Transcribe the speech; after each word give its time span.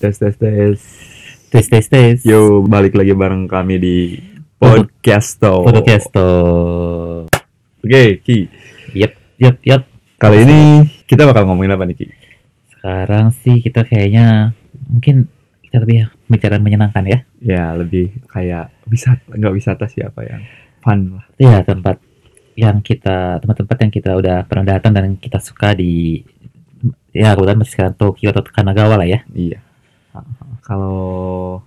Tes 0.00 0.16
tes 0.16 0.32
tes. 0.32 0.80
Tes 1.52 1.66
tes 1.68 1.84
tes. 1.84 2.24
Yo, 2.24 2.64
balik 2.64 2.96
lagi 2.96 3.12
bareng 3.12 3.44
kami 3.44 3.76
di 3.76 4.16
Podcasto. 4.56 5.60
Podcasto. 5.68 6.28
Oke, 7.84 8.24
Ki. 8.24 8.48
Yep, 8.96 9.12
yep, 9.36 9.56
yep. 9.60 9.84
Kali 10.16 10.48
ini 10.48 10.88
kita 11.04 11.28
bakal 11.28 11.44
ngomongin 11.44 11.76
apa 11.76 11.84
nih, 11.84 12.00
Ki? 12.00 12.06
Sekarang 12.72 13.28
sih 13.44 13.60
kita 13.60 13.84
kayaknya 13.84 14.56
mungkin 14.88 15.28
kita 15.68 15.84
lebih 15.84 16.08
bicara 16.32 16.56
menyenangkan 16.56 17.04
ya. 17.04 17.18
Ya, 17.44 17.76
lebih 17.76 18.24
kayak 18.32 18.72
wisata, 18.88 19.36
nggak 19.36 19.52
wisata 19.52 19.84
siapa 19.84 20.24
yang 20.24 20.40
fun 20.80 21.20
lah. 21.20 21.28
Ya 21.36 21.60
tempat 21.60 22.00
yang 22.56 22.80
kita 22.80 23.36
tempat-tempat 23.44 23.76
yang 23.84 23.92
kita 23.92 24.10
udah 24.16 24.48
pernah 24.48 24.80
datang 24.80 24.96
dan 24.96 25.20
kita 25.20 25.44
suka 25.44 25.76
di 25.76 26.24
ya 27.12 27.36
kebetulan 27.36 27.60
masih 27.60 27.72
sekarang 27.76 27.94
Tokyo 28.00 28.32
atau 28.32 28.40
Kanagawa 28.48 28.96
lah 28.96 29.04
ya. 29.04 29.28
Iya. 29.36 29.68
Kalau 30.70 31.02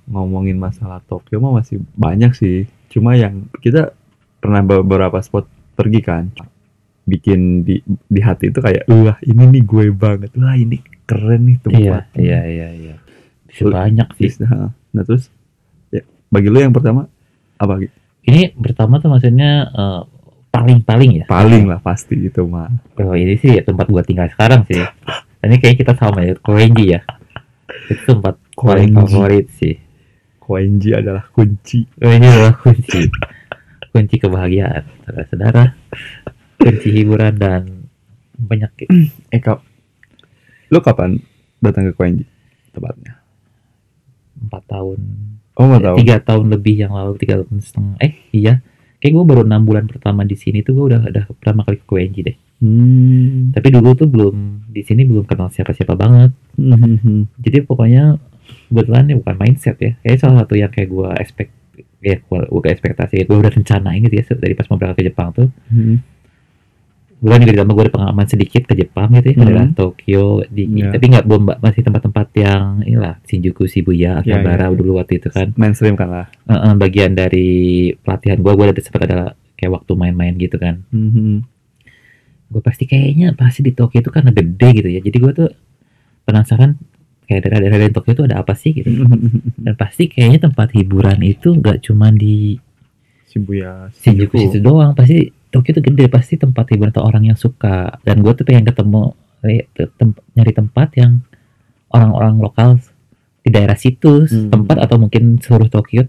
ngomongin 0.08 0.56
masalah 0.56 1.04
Tokyo 1.04 1.44
mah 1.44 1.60
masih 1.60 1.84
banyak 2.00 2.32
sih. 2.32 2.72
Cuma 2.88 3.20
yang 3.20 3.52
kita 3.60 3.92
pernah 4.40 4.64
beberapa 4.64 5.20
spot 5.20 5.44
pergi 5.76 6.00
kan, 6.00 6.32
bikin 7.04 7.68
di 7.68 7.84
di 7.84 8.20
hati 8.24 8.48
itu 8.48 8.64
kayak, 8.64 8.88
wah 8.88 9.20
ini 9.28 9.60
nih 9.60 9.64
gue 9.68 9.86
banget, 9.92 10.32
wah 10.40 10.56
ini 10.56 10.80
keren 11.04 11.52
nih 11.52 11.58
Iya, 11.60 11.64
tempat. 11.68 12.04
iya, 12.16 12.40
iya, 12.48 12.68
iya. 12.72 12.96
Bisa 13.44 13.68
banyak 13.68 14.08
sih. 14.16 14.32
Nah, 14.40 14.72
nah 14.96 15.04
terus, 15.04 15.28
ya, 15.92 16.00
bagi 16.32 16.48
lu 16.48 16.64
yang 16.64 16.72
pertama 16.72 17.12
apa? 17.60 17.84
Ini 18.24 18.56
pertama 18.56 19.04
tuh 19.04 19.12
maksudnya 19.12 19.68
eh, 19.68 20.02
paling-paling 20.48 21.12
ya. 21.20 21.26
Paling 21.28 21.68
lah 21.68 21.84
pasti 21.84 22.16
itu 22.24 22.40
mah. 22.48 22.72
Oh 23.04 23.18
ini 23.20 23.36
sih 23.36 23.60
tempat 23.60 23.92
gua 23.92 24.00
tinggal 24.00 24.32
sekarang 24.32 24.64
sih. 24.72 24.80
Ini 25.44 25.60
kayaknya 25.60 25.78
kita 25.84 25.94
sama 26.00 26.24
ya, 26.24 26.40
Koenji 26.40 26.96
ya. 26.96 27.04
Itu 27.90 28.04
tempat 28.08 28.36
paling 28.54 28.94
favorit 28.96 29.48
sih. 29.58 29.76
Koenji 30.40 30.92
adalah 30.92 31.24
kunci. 31.32 31.88
Oh, 32.04 32.12
ini 32.12 32.28
adalah 32.28 32.56
kunci 32.60 33.08
kunci 33.94 34.18
kebahagiaan 34.18 35.06
saudara-saudara 35.06 35.64
kunci 36.58 36.90
hiburan 36.90 37.38
dan 37.38 37.86
banyak 38.34 38.90
Eh 39.30 39.38
kap, 39.38 39.62
lu 40.74 40.82
kapan 40.82 41.22
datang 41.62 41.86
ke 41.88 41.94
Koenji 41.94 42.26
tempatnya? 42.74 43.22
empat 44.34 44.64
tahun 44.66 45.00
Oh 45.54 45.70
nggak 45.70 45.84
tahu. 45.86 45.96
tiga 46.02 46.18
tahun 46.20 46.46
lebih 46.50 46.76
yang 46.82 46.98
lalu 46.98 47.14
tiga 47.22 47.38
tahun 47.46 47.62
setengah 47.62 47.96
eh 48.02 48.14
iya 48.34 48.66
kayak 48.98 49.14
gue 49.14 49.24
baru 49.30 49.42
enam 49.46 49.62
bulan 49.62 49.86
pertama 49.86 50.26
di 50.26 50.34
sini 50.34 50.66
tuh 50.66 50.74
gue 50.74 50.86
udah 50.90 51.02
udah 51.14 51.24
pertama 51.38 51.62
kali 51.62 51.78
ke 51.78 51.86
Koenji 51.86 52.26
deh 52.26 52.36
Hmm. 52.64 53.52
tapi 53.52 53.68
dulu 53.70 53.92
tuh 53.92 54.08
belum 54.08 54.36
di 54.66 54.82
sini 54.82 55.04
belum 55.04 55.28
kenal 55.28 55.52
siapa-siapa 55.52 55.94
banget 55.94 56.32
Hmm. 56.56 57.28
jadi 57.36 57.62
pokoknya 57.62 58.16
kebetulan 58.70 59.04
ini 59.06 59.20
bukan 59.20 59.36
mindset 59.36 59.76
ya 59.78 60.00
kayak 60.00 60.18
salah 60.18 60.42
satu 60.42 60.56
yang 60.56 60.70
kayak 60.70 60.88
gue 60.88 61.10
expect 61.18 61.52
ya 62.00 62.20
gue 62.20 62.40
ekspektasi 62.70 63.24
gue 63.24 63.38
udah 63.38 63.52
rencanain 63.52 64.00
gitu 64.02 64.16
ya 64.16 64.24
dari 64.34 64.54
pas 64.54 64.64
mau 64.66 64.78
berangkat 64.78 64.98
ke 64.98 65.08
Jepang 65.08 65.30
tuh 65.30 65.52
Hmm. 65.68 66.00
Bulan 67.18 67.40
juga 67.40 67.56
ditambah 67.56 67.72
gue 67.74 67.86
ada 67.88 67.94
pengalaman 67.94 68.28
sedikit 68.28 68.68
ke 68.68 68.76
Jepang 68.76 69.08
gitu 69.16 69.32
ya, 69.32 69.36
ke 69.38 69.44
Hmm. 69.48 69.72
Tokyo, 69.72 70.26
di, 70.44 70.68
Iya. 70.68 70.92
tapi 70.92 71.06
nggak 71.08 71.24
belum 71.24 71.44
masih 71.56 71.82
tempat-tempat 71.82 72.28
yang 72.36 72.84
inilah 72.84 73.16
Shinjuku, 73.24 73.64
Shibuya, 73.64 74.20
Iya, 74.20 74.36
Akihabara 74.36 74.60
iya, 74.60 74.68
iya. 74.68 74.76
dulu 74.76 74.92
waktu 75.00 75.24
itu 75.24 75.32
kan. 75.32 75.56
Mainstream 75.56 75.96
kan 75.96 76.12
lah. 76.12 76.28
Eh, 76.44 76.52
eh, 76.52 76.74
bagian 76.76 77.16
dari 77.16 77.48
pelatihan 77.96 78.36
gue, 78.38 78.52
gue 78.52 78.66
ada 78.68 78.76
sempat 78.78 79.08
ada 79.08 79.20
kayak 79.56 79.72
waktu 79.72 79.92
main-main 79.96 80.36
gitu 80.36 80.60
kan. 80.60 80.84
Hmm. 80.92 81.48
Gue 82.54 82.62
pasti 82.62 82.86
kayaknya 82.86 83.34
pasti 83.34 83.66
di 83.66 83.74
Tokyo 83.74 84.00
itu 84.00 84.14
karena 84.14 84.30
gede 84.30 84.70
gitu 84.78 84.88
ya, 84.88 85.02
jadi 85.02 85.18
gue 85.18 85.32
tuh 85.34 85.50
penasaran 86.24 86.78
kayak 87.26 87.50
daerah-daerah 87.50 87.90
di 87.90 87.96
Tokyo 87.96 88.12
itu 88.14 88.24
ada 88.30 88.38
apa 88.40 88.54
sih 88.54 88.72
gitu. 88.72 88.88
Dan 89.66 89.74
pasti 89.74 90.06
kayaknya 90.06 90.48
tempat 90.48 90.70
hiburan 90.72 91.18
itu 91.20 91.50
nggak 91.52 91.82
cuma 91.82 92.14
di 92.14 92.62
Shibuya. 93.28 93.90
Shinjuku 93.98 94.38
situ 94.38 94.62
doang 94.62 94.94
pasti 94.94 95.34
Tokyo 95.50 95.74
tuh 95.74 95.84
gede 95.86 96.06
pasti 96.06 96.38
tempat 96.38 96.70
hiburan 96.70 96.94
atau 96.94 97.02
orang 97.02 97.26
yang 97.26 97.38
suka 97.38 97.98
dan 98.02 98.22
gue 98.22 98.30
tuh 98.32 98.46
pengen 98.46 98.66
ketemu 98.66 99.18
eh, 99.42 99.66
nyari 100.34 100.54
tempat 100.54 100.94
yang 100.96 101.26
orang-orang 101.90 102.38
lokal 102.38 102.70
di 103.42 103.50
daerah 103.50 103.76
situ 103.76 104.24
Hmm. 104.24 104.50
tempat 104.54 104.78
atau 104.86 105.02
mungkin 105.02 105.42
seluruh 105.42 105.68
Tokyo 105.68 106.06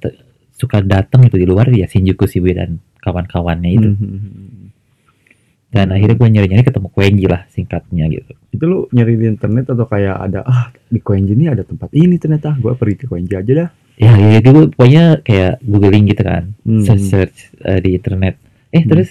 suka 0.55 0.79
datang 0.81 1.27
itu 1.27 1.35
di 1.35 1.49
luar 1.49 1.67
ya 1.73 1.89
Shinjuku 1.89 2.29
Shibuya 2.29 2.65
dan 2.65 2.79
kawan-kawannya 3.01 3.71
itu 3.73 3.89
Hmm. 3.91 4.64
Dan 5.75 5.91
akhirnya 5.91 6.15
gue 6.15 6.29
nyari-nyari 6.31 6.63
ketemu 6.63 6.89
Koenji 6.89 7.27
lah 7.27 7.43
singkatnya 7.51 8.07
gitu 8.07 8.31
Itu 8.55 8.65
lu 8.65 8.79
nyari 8.95 9.19
di 9.19 9.27
internet 9.27 9.75
atau 9.75 9.85
kayak 9.85 10.17
ada 10.23 10.47
ah 10.47 10.71
di 10.87 11.03
Koenji 11.03 11.35
ini 11.35 11.51
ada 11.51 11.67
tempat 11.67 11.91
ini 11.91 12.15
ternyata 12.15 12.55
gua 12.57 12.79
pergi 12.79 13.03
ke 13.03 13.07
Koenji 13.11 13.35
aja 13.35 13.53
dah. 13.53 13.69
ya 13.95 14.15
ya 14.15 14.39
gue 14.39 14.71
pokoknya 14.71 15.23
kayak 15.23 15.59
googling 15.63 16.07
gitu 16.07 16.23
kan 16.23 16.55
Hmm. 16.63 16.83
search, 16.83 17.05
search 17.05 17.37
eh, 17.61 17.79
di 17.79 17.99
internet 17.99 18.39
eh 18.71 18.83
Hmm. 18.83 18.91
terus 18.91 19.11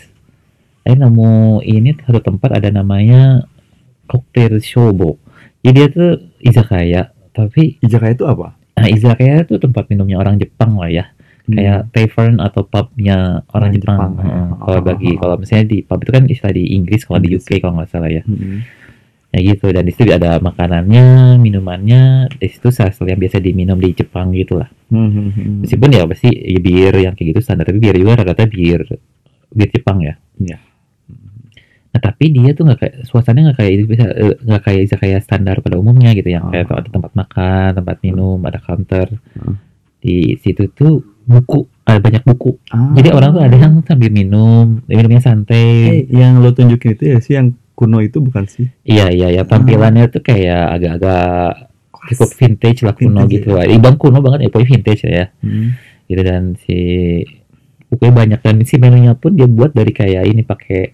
saya 0.84 0.96
nemu 0.98 1.32
ini 1.62 1.96
satu 2.00 2.20
tempat 2.20 2.56
ada 2.56 2.68
namanya 2.68 3.44
cocktail 4.06 4.60
shobo 4.60 5.20
jadi 5.64 5.72
dia 5.72 5.88
tuh 5.90 6.12
izakaya 6.40 7.02
tapi 7.32 7.80
Izakaya 7.80 8.14
itu 8.14 8.24
apa? 8.24 8.54
nah, 8.76 8.88
izakaya 8.88 9.42
itu 9.42 9.56
tempat 9.58 9.88
minumnya 9.88 10.20
orang 10.20 10.36
Jepang 10.36 10.76
lah 10.76 10.88
ya 10.88 11.06
kayak 11.46 11.92
tavern 11.92 12.38
atau 12.38 12.64
pubnya 12.64 13.18
orang 13.50 13.70
Orang 13.70 13.72
Jepang, 13.74 14.00
Jepang, 14.00 14.12
ya. 14.16 14.24
Heeh. 14.24 14.48
kalau 14.58 14.80
Oh, 14.80 14.84
bagi 14.84 15.10
oh, 15.10 15.14
oh. 15.14 15.20
kalau 15.20 15.36
misalnya 15.38 15.66
di 15.66 15.78
pub 15.80 16.00
itu 16.00 16.12
kan 16.12 16.24
istilah 16.26 16.54
di 16.54 16.64
Inggris 16.72 17.02
kalau 17.04 17.20
di. 17.20 17.30
UK 17.32 17.50
kalau 17.58 17.74
nggak 17.76 17.90
salah 17.90 18.08
ya 18.08 18.24
Hmm. 18.24 18.64
ya 19.30 19.40
gitu 19.44 19.66
dan 19.68 19.82
di 19.82 19.92
situ 19.92 20.08
ada 20.08 20.38
makanannya 20.38 21.06
minumannya 21.38 22.02
di 22.32 22.48
situ 22.48 22.70
hasil 22.70 23.04
yang 23.04 23.18
biasa 23.18 23.38
diminum 23.40 23.76
di 23.76 23.92
Jepang 23.92 24.30
gitu 24.32 24.56
lah 24.56 24.70
Hmm. 24.88 25.60
meskipun 25.60 25.90
ya 25.90 26.06
pasti 26.06 26.30
ya 26.30 26.60
bir 26.60 26.94
yang 26.96 27.12
kayak 27.12 27.34
gitu 27.34 27.42
standar 27.42 27.66
tapi 27.66 27.78
bir 27.78 27.92
juga 27.94 28.14
rata-rata 28.16 28.46
bir 28.46 28.86
bir 29.50 29.70
Jepang 29.70 30.00
ya 30.00 30.16
Iya. 30.36 30.58
nah 31.90 32.02
tapi 32.04 32.30
dia 32.30 32.52
tuh 32.52 32.64
nggak 32.64 32.80
kayak 32.80 32.96
suasananya 33.04 33.44
nggak 33.48 33.58
kayak 33.60 33.72
itu 33.72 33.84
bisa 33.88 34.06
eh, 34.08 34.34
nggak 34.40 34.62
kayak 34.64 34.82
izakaya 34.84 35.18
standar 35.20 35.56
pada 35.60 35.76
umumnya 35.76 36.10
gitu 36.12 36.26
yang 36.28 36.50
kayak 36.50 36.66
Ah. 36.68 36.80
ada 36.80 36.90
tempat 36.90 37.12
makan 37.14 37.70
tempat 37.76 37.98
minum 38.02 38.38
ada 38.40 38.58
counter 38.58 39.08
Ah. 39.36 39.58
di 40.00 40.34
situ 40.36 40.70
tuh 40.70 41.13
buku 41.26 41.60
ada 41.84 42.00
banyak 42.00 42.24
buku 42.24 42.56
Ah. 42.70 42.92
jadi 42.94 43.12
orang 43.12 43.30
tuh 43.32 43.42
ada 43.42 43.56
yang 43.56 43.74
sambil 43.82 44.10
minum 44.10 44.82
minumnya 44.86 45.20
santai 45.20 46.04
Eh, 46.04 46.12
yang 46.12 46.40
lo 46.40 46.52
tunjukin 46.52 46.94
itu 46.94 47.04
ya 47.06 47.18
sih 47.18 47.34
yang 47.34 47.48
kuno 47.74 48.00
itu 48.00 48.18
bukan 48.18 48.46
sih? 48.46 48.70
iya 48.84 49.10
iya 49.10 49.28
ya 49.32 49.44
tampilannya 49.44 50.08
tuh 50.08 50.22
kayak 50.22 50.64
agak-agak 50.74 51.70
cukup 52.06 52.30
vintage 52.34 52.80
lah 52.82 52.94
kuno 52.94 53.24
Vintage, 53.24 53.34
gitu 53.34 53.50
lah 53.52 53.66
ibang 53.66 53.96
kuno 53.96 54.20
banget 54.20 54.40
ya 54.42 54.50
pokoknya 54.50 54.70
vintage 54.72 55.02
ya 55.04 55.26
Hmm. 55.40 55.68
gitu 56.06 56.22
dan 56.22 56.44
si 56.58 56.78
bukunya 57.88 58.14
banyak 58.14 58.40
dan 58.40 58.56
si 58.62 58.76
menunya 58.76 59.14
pun 59.14 59.32
dia 59.32 59.46
buat 59.46 59.72
dari 59.72 59.92
kayak 59.92 60.24
ini 60.26 60.42
pakai 60.42 60.94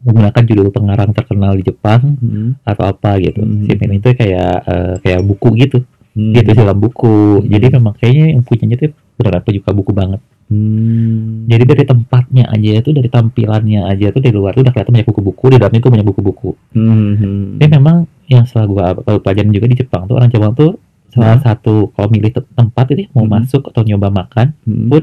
menggunakan 0.00 0.42
judul 0.42 0.68
pengarang 0.70 1.10
terkenal 1.10 1.52
di 1.52 1.62
Jepang 1.62 2.16
Hmm. 2.16 2.56
atau 2.62 2.84
apa 2.86 3.18
gitu 3.18 3.40
Hmm. 3.40 3.64
si 3.64 3.72
menu 3.74 3.94
itu 3.96 4.08
kayak 4.10 4.54
eh, 4.64 4.94
kayak 5.00 5.20
buku 5.22 5.48
gitu 5.58 5.78
Hmm. 6.10 6.32
gitu 6.32 6.50
dalam 6.54 6.74
buku 6.74 7.38
Hmm. 7.38 7.46
jadi 7.46 7.66
memang 7.72 7.94
kayaknya 7.94 8.26
yang 8.32 8.42
punyanya 8.42 8.76
tuh 8.78 8.90
beneran 9.20 9.42
penyuka 9.42 9.70
buku 9.70 9.92
banget 9.92 10.20
Hmm. 10.50 11.46
jadi 11.46 11.62
dari 11.62 11.84
tempatnya 11.86 12.50
aja 12.50 12.70
itu 12.76 12.90
dari 12.90 13.06
tampilannya 13.06 13.86
aja 13.86 14.10
tuh 14.10 14.18
dari 14.18 14.34
luar 14.34 14.50
tuh 14.50 14.66
udah 14.66 14.74
kelihatan 14.74 14.92
banyak 14.92 15.06
buku-buku 15.06 15.44
di 15.46 15.56
dalamnya 15.56 15.78
tuh 15.78 15.92
banyak 15.94 16.02
buku-buku 16.04 16.50
Hmm. 16.74 17.54
tapi 17.54 17.70
memang 17.70 17.96
yang 18.26 18.42
setelah 18.42 18.66
gua 18.66 18.84
kalau 18.98 19.20
pelajaran 19.20 19.54
juga 19.54 19.66
di 19.66 19.78
Jepang 19.78 20.04
tuh 20.04 20.18
orang 20.18 20.26
Jepang 20.26 20.50
tuh 20.52 20.74
salah 21.08 21.38
satu 21.38 21.90
kalau 21.90 22.06
milih 22.06 22.30
te- 22.32 22.50
tempat 22.50 22.86
ini 22.90 23.06
mau 23.12 23.22
Hmm. 23.22 23.34
masuk 23.36 23.62
atau 23.64 23.82
nyoba 23.82 24.10
makan 24.10 24.50
Hmm. 24.60 24.90
pun 24.90 25.02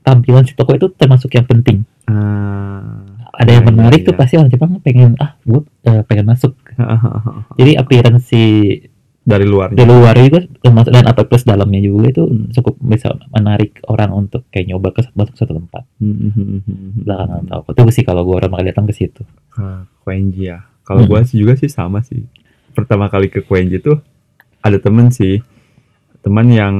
tampilan 0.00 0.44
si 0.44 0.52
toko 0.52 0.72
itu 0.72 0.88
termasuk 0.90 1.28
yang 1.30 1.44
penting 1.44 1.84
Ah. 2.04 3.04
ada 3.34 3.50
yang 3.50 3.64
Iya, 3.64 3.68
menarik 3.68 4.00
iya, 4.00 4.06
tuh 4.06 4.14
iya. 4.14 4.20
pasti 4.20 4.34
orang 4.36 4.48
Jepang 4.48 4.70
pengen 4.78 5.12
ah 5.18 5.36
gue 5.40 5.60
pengen 6.04 6.24
masuk 6.24 6.56
jadi 7.58 7.76
appearance 7.76 8.28
si 8.28 8.42
dari 9.24 9.48
luarnya. 9.48 9.80
di 9.80 9.84
luar 9.84 10.14
itu 10.20 10.36
termasuk 10.60 10.92
dan 10.92 11.08
apa 11.08 11.24
plus 11.24 11.42
dalamnya 11.42 11.80
juga 11.80 12.12
itu 12.12 12.22
Hmm. 12.28 12.52
cukup 12.52 12.76
bisa 12.78 13.16
menarik 13.32 13.80
orang 13.88 14.12
untuk 14.12 14.44
kayak 14.52 14.68
nyoba 14.68 14.92
ke 14.92 15.00
masuk 15.12 15.34
satu 15.34 15.56
tempat 15.56 15.88
Hmm, 15.96 16.12
hmm, 16.12 16.32
hmm, 16.36 16.60
hmm. 16.60 16.90
belakangan 17.02 17.42
tahu 17.48 17.60
itu 17.72 17.82
sih 17.96 18.04
kalau 18.04 18.22
gue 18.22 18.36
orang 18.36 18.52
kali 18.52 18.64
datang 18.68 18.84
ke 18.84 18.94
situ 18.94 19.24
Ah, 19.56 19.88
ya. 20.30 20.68
Kalau 20.84 21.00
Hmm. 21.02 21.08
gua 21.08 21.24
sih 21.24 21.40
juga 21.40 21.56
sih 21.56 21.72
sama 21.72 22.04
sih. 22.04 22.28
Pertama 22.76 23.08
kali 23.08 23.32
ke 23.32 23.40
Koenji 23.40 23.80
tuh 23.80 24.02
ada 24.60 24.76
temen 24.76 25.08
sih, 25.08 25.40
teman 26.20 26.48
yang 26.50 26.74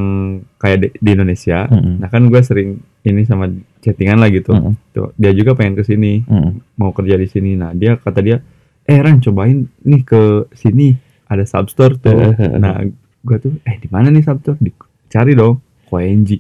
kayak 0.56 0.78
di, 0.80 0.88
di 1.00 1.10
Indonesia. 1.12 1.64
Mm-mm. 1.68 2.00
Nah 2.00 2.08
kan 2.08 2.28
gue 2.28 2.40
sering 2.40 2.80
ini 3.00 3.24
sama 3.24 3.48
chattingan 3.80 4.20
lah 4.20 4.28
gitu. 4.28 4.52
Mm-mm. 4.52 4.74
Tuh, 4.90 5.12
dia 5.14 5.32
juga 5.32 5.54
pengen 5.54 5.76
ke 5.76 5.84
sini, 5.84 6.20
Mm-mm. 6.20 6.76
mau 6.76 6.90
kerja 6.92 7.14
di 7.14 7.24
sini. 7.24 7.54
Nah 7.54 7.72
dia 7.72 7.96
kata 7.96 8.20
dia, 8.20 8.40
eh 8.84 8.98
Ran 9.00 9.20
cobain 9.20 9.68
nih 9.80 10.02
ke 10.02 10.48
sini 10.52 10.96
ada 11.34 11.44
substore 11.44 11.94
tuh. 11.96 12.14
nah 12.56 12.78
gue 13.20 13.36
tuh, 13.38 13.52
eh 13.62 13.76
di 13.76 13.88
mana 13.88 14.08
nih 14.08 14.20
substore? 14.20 14.58
Dicari 14.58 15.32
dong, 15.32 15.58
Koenji, 15.84 16.38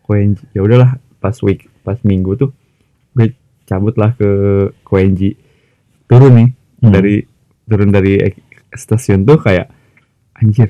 Koenji. 0.00 0.44
Ya 0.50 0.60
udahlah, 0.60 0.94
pas 1.18 1.34
week, 1.40 1.66
pas 1.80 1.96
minggu 2.00 2.34
tuh 2.34 2.50
gue 3.12 3.32
cabut 3.64 3.94
lah 3.94 4.12
ke 4.12 4.28
Koenji. 4.82 5.34
Turun 6.04 6.32
nih 6.34 6.48
Hmm. 6.78 6.90
dari 6.90 7.24
turun 7.64 7.88
dari 7.88 8.20
stasiun 8.70 9.24
tuh 9.24 9.38
kayak 9.38 9.72
anjir 10.34 10.68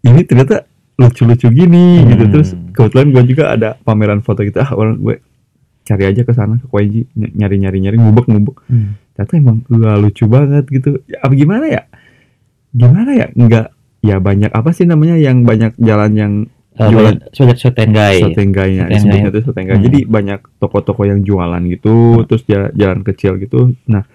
ini 0.00 0.24
ternyata 0.24 0.64
lucu-lucu 0.96 1.50
gini 1.50 2.00
gitu 2.06 2.24
Hmm. 2.24 2.32
terus 2.32 2.48
kebetulan 2.70 3.08
gue 3.10 3.24
juga 3.26 3.44
ada 3.50 3.76
pameran 3.78 4.20
foto 4.20 4.40
gitu 4.40 4.56
ah 4.58 4.72
orang 4.72 4.96
gue 4.96 5.20
cari 5.82 6.04
aja 6.06 6.22
ke 6.22 6.32
sana 6.32 6.56
ke 6.56 6.66
Koenji 6.66 7.04
ny- 7.12 7.34
nyari-nyari 7.34 7.78
nyari 7.80 7.96
ngubek 7.96 8.26
ngubek 8.26 8.56
Hmm. 8.64 8.96
ternyata 9.12 9.32
emang 9.36 9.56
wah, 9.66 9.96
lucu 9.98 10.24
banget 10.24 10.64
gitu 10.70 11.04
ya, 11.04 11.20
apa 11.20 11.34
gimana 11.34 11.64
ya 11.68 11.82
gimana 12.72 13.10
ya 13.12 13.26
nggak 13.28 13.66
ya 14.00 14.16
banyak 14.18 14.48
apa 14.48 14.70
sih 14.70 14.84
namanya 14.84 15.14
yang 15.14 15.42
banyak 15.42 15.74
jalan 15.76 16.12
yang 16.14 16.34
Eh, 16.72 16.88
Jualan. 16.88 17.18
Shotengai. 17.52 18.24
Sotenggainya 18.24 18.88
Sotengai. 18.88 18.94
disebutnya 18.94 19.28
tuh 19.28 19.42
Sotengai. 19.42 19.76
Hmm. 19.76 19.84
Jadi 19.84 19.98
banyak 20.06 20.40
toko-toko 20.56 21.02
yang 21.02 21.20
jualan 21.20 21.60
gitu, 21.68 21.94
terus 22.24 22.40
ja- 22.46 22.72
jalan 22.72 23.04
kecil 23.04 23.36
gitu. 23.36 23.76
Nah, 23.84 24.06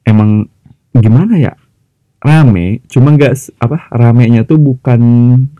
emang 0.00 0.46
gimana 0.92 1.34
ya? 1.34 1.52
Rame, 2.20 2.84
cuma 2.86 3.10
nggak 3.10 3.32
apa 3.56 3.88
ramenya 3.90 4.44
tuh 4.44 4.60
bukan 4.60 5.00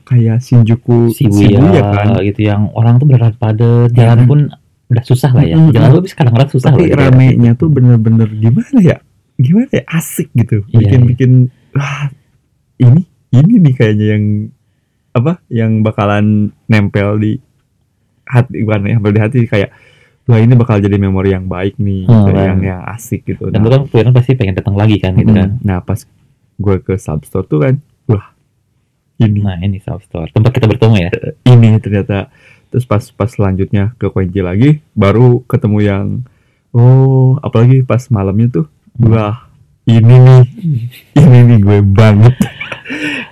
kayak 0.04 0.38
Shinjuku 0.38 1.08
Shibuya, 1.10 1.82
kan. 1.90 2.20
gitu 2.20 2.40
yang 2.44 2.68
orang 2.74 3.00
tuh 3.00 3.08
beneran 3.08 3.34
padat, 3.34 3.90
jalan 3.90 4.14
kan? 4.14 4.28
pun 4.28 4.40
udah 4.86 5.02
susah 5.02 5.30
lah 5.32 5.42
ya. 5.42 5.56
Mm-mm. 5.56 5.72
Jalan 5.72 5.90
lebih 5.96 6.10
sekarang 6.12 6.32
susah 6.46 6.68
Tapi 6.68 6.84
lah. 6.84 6.86
gitu. 6.86 7.00
ramenya 7.00 7.52
tuh 7.56 7.66
bener-bener 7.66 8.28
gimana 8.30 8.78
ya? 8.78 9.00
Gimana 9.34 9.72
ya? 9.72 9.82
Asik 9.88 10.28
gitu. 10.30 10.62
Iya, 10.68 10.78
Bikin-bikin 10.84 11.48
wah 11.72 12.10
ini 12.78 13.02
ini 13.30 13.52
nih 13.58 13.74
kayaknya 13.74 14.06
yang 14.10 14.24
apa? 15.10 15.42
Yang 15.48 15.72
bakalan 15.82 16.26
nempel 16.66 17.16
di 17.16 17.32
hati 18.24 18.62
bukan 18.62 18.80
nempel 18.88 19.10
di 19.10 19.20
hati 19.20 19.38
kayak 19.44 19.70
wah 20.24 20.38
ini 20.38 20.54
bakal 20.54 20.78
jadi 20.78 20.94
memori 20.96 21.30
yang 21.30 21.44
baik 21.44 21.74
nih 21.76 22.06
Hmm, 22.06 22.22
gitu, 22.22 22.30
kan. 22.30 22.44
yang 22.46 22.58
yang 22.62 22.80
asik 22.88 23.20
gitu. 23.24 23.50
Dan 23.50 23.60
Nah, 23.60 23.82
kan 23.82 24.12
pasti 24.12 24.32
pengen 24.32 24.54
datang 24.54 24.74
lagi 24.74 24.96
kan 24.96 25.14
gitu 25.14 25.30
kan. 25.30 25.50
mm, 25.52 25.62
nah 25.62 25.78
pas 25.78 25.98
gue 26.56 26.76
ke 26.78 26.94
substore 26.94 27.44
tuh 27.44 27.58
kan 27.60 27.74
wah 28.06 28.30
ini 29.18 29.40
Nah 29.40 29.58
ini 29.58 29.78
South 29.78 30.04
Store 30.04 30.28
tempat 30.28 30.54
kita 30.54 30.66
bertemu 30.66 30.96
ya. 31.00 31.10
ini 31.52 31.74
ternyata 31.76 32.30
terus 32.68 32.84
pas 32.84 33.02
pas 33.02 33.26
selanjutnya 33.26 33.92
ke 33.96 34.06
Koenji 34.06 34.38
lagi 34.38 34.70
baru 34.92 35.42
ketemu 35.42 35.78
yang 35.80 36.06
oh 36.70 37.34
apalagi 37.40 37.82
pas 37.82 38.06
malamnya 38.08 38.48
tuh 38.52 38.66
Hmm. 38.92 39.06
wah 39.08 39.49
ini 39.92 40.14
nih. 40.16 40.42
Ini 41.16 41.38
nih 41.44 41.58
gue 41.58 41.78
banget. 41.86 42.34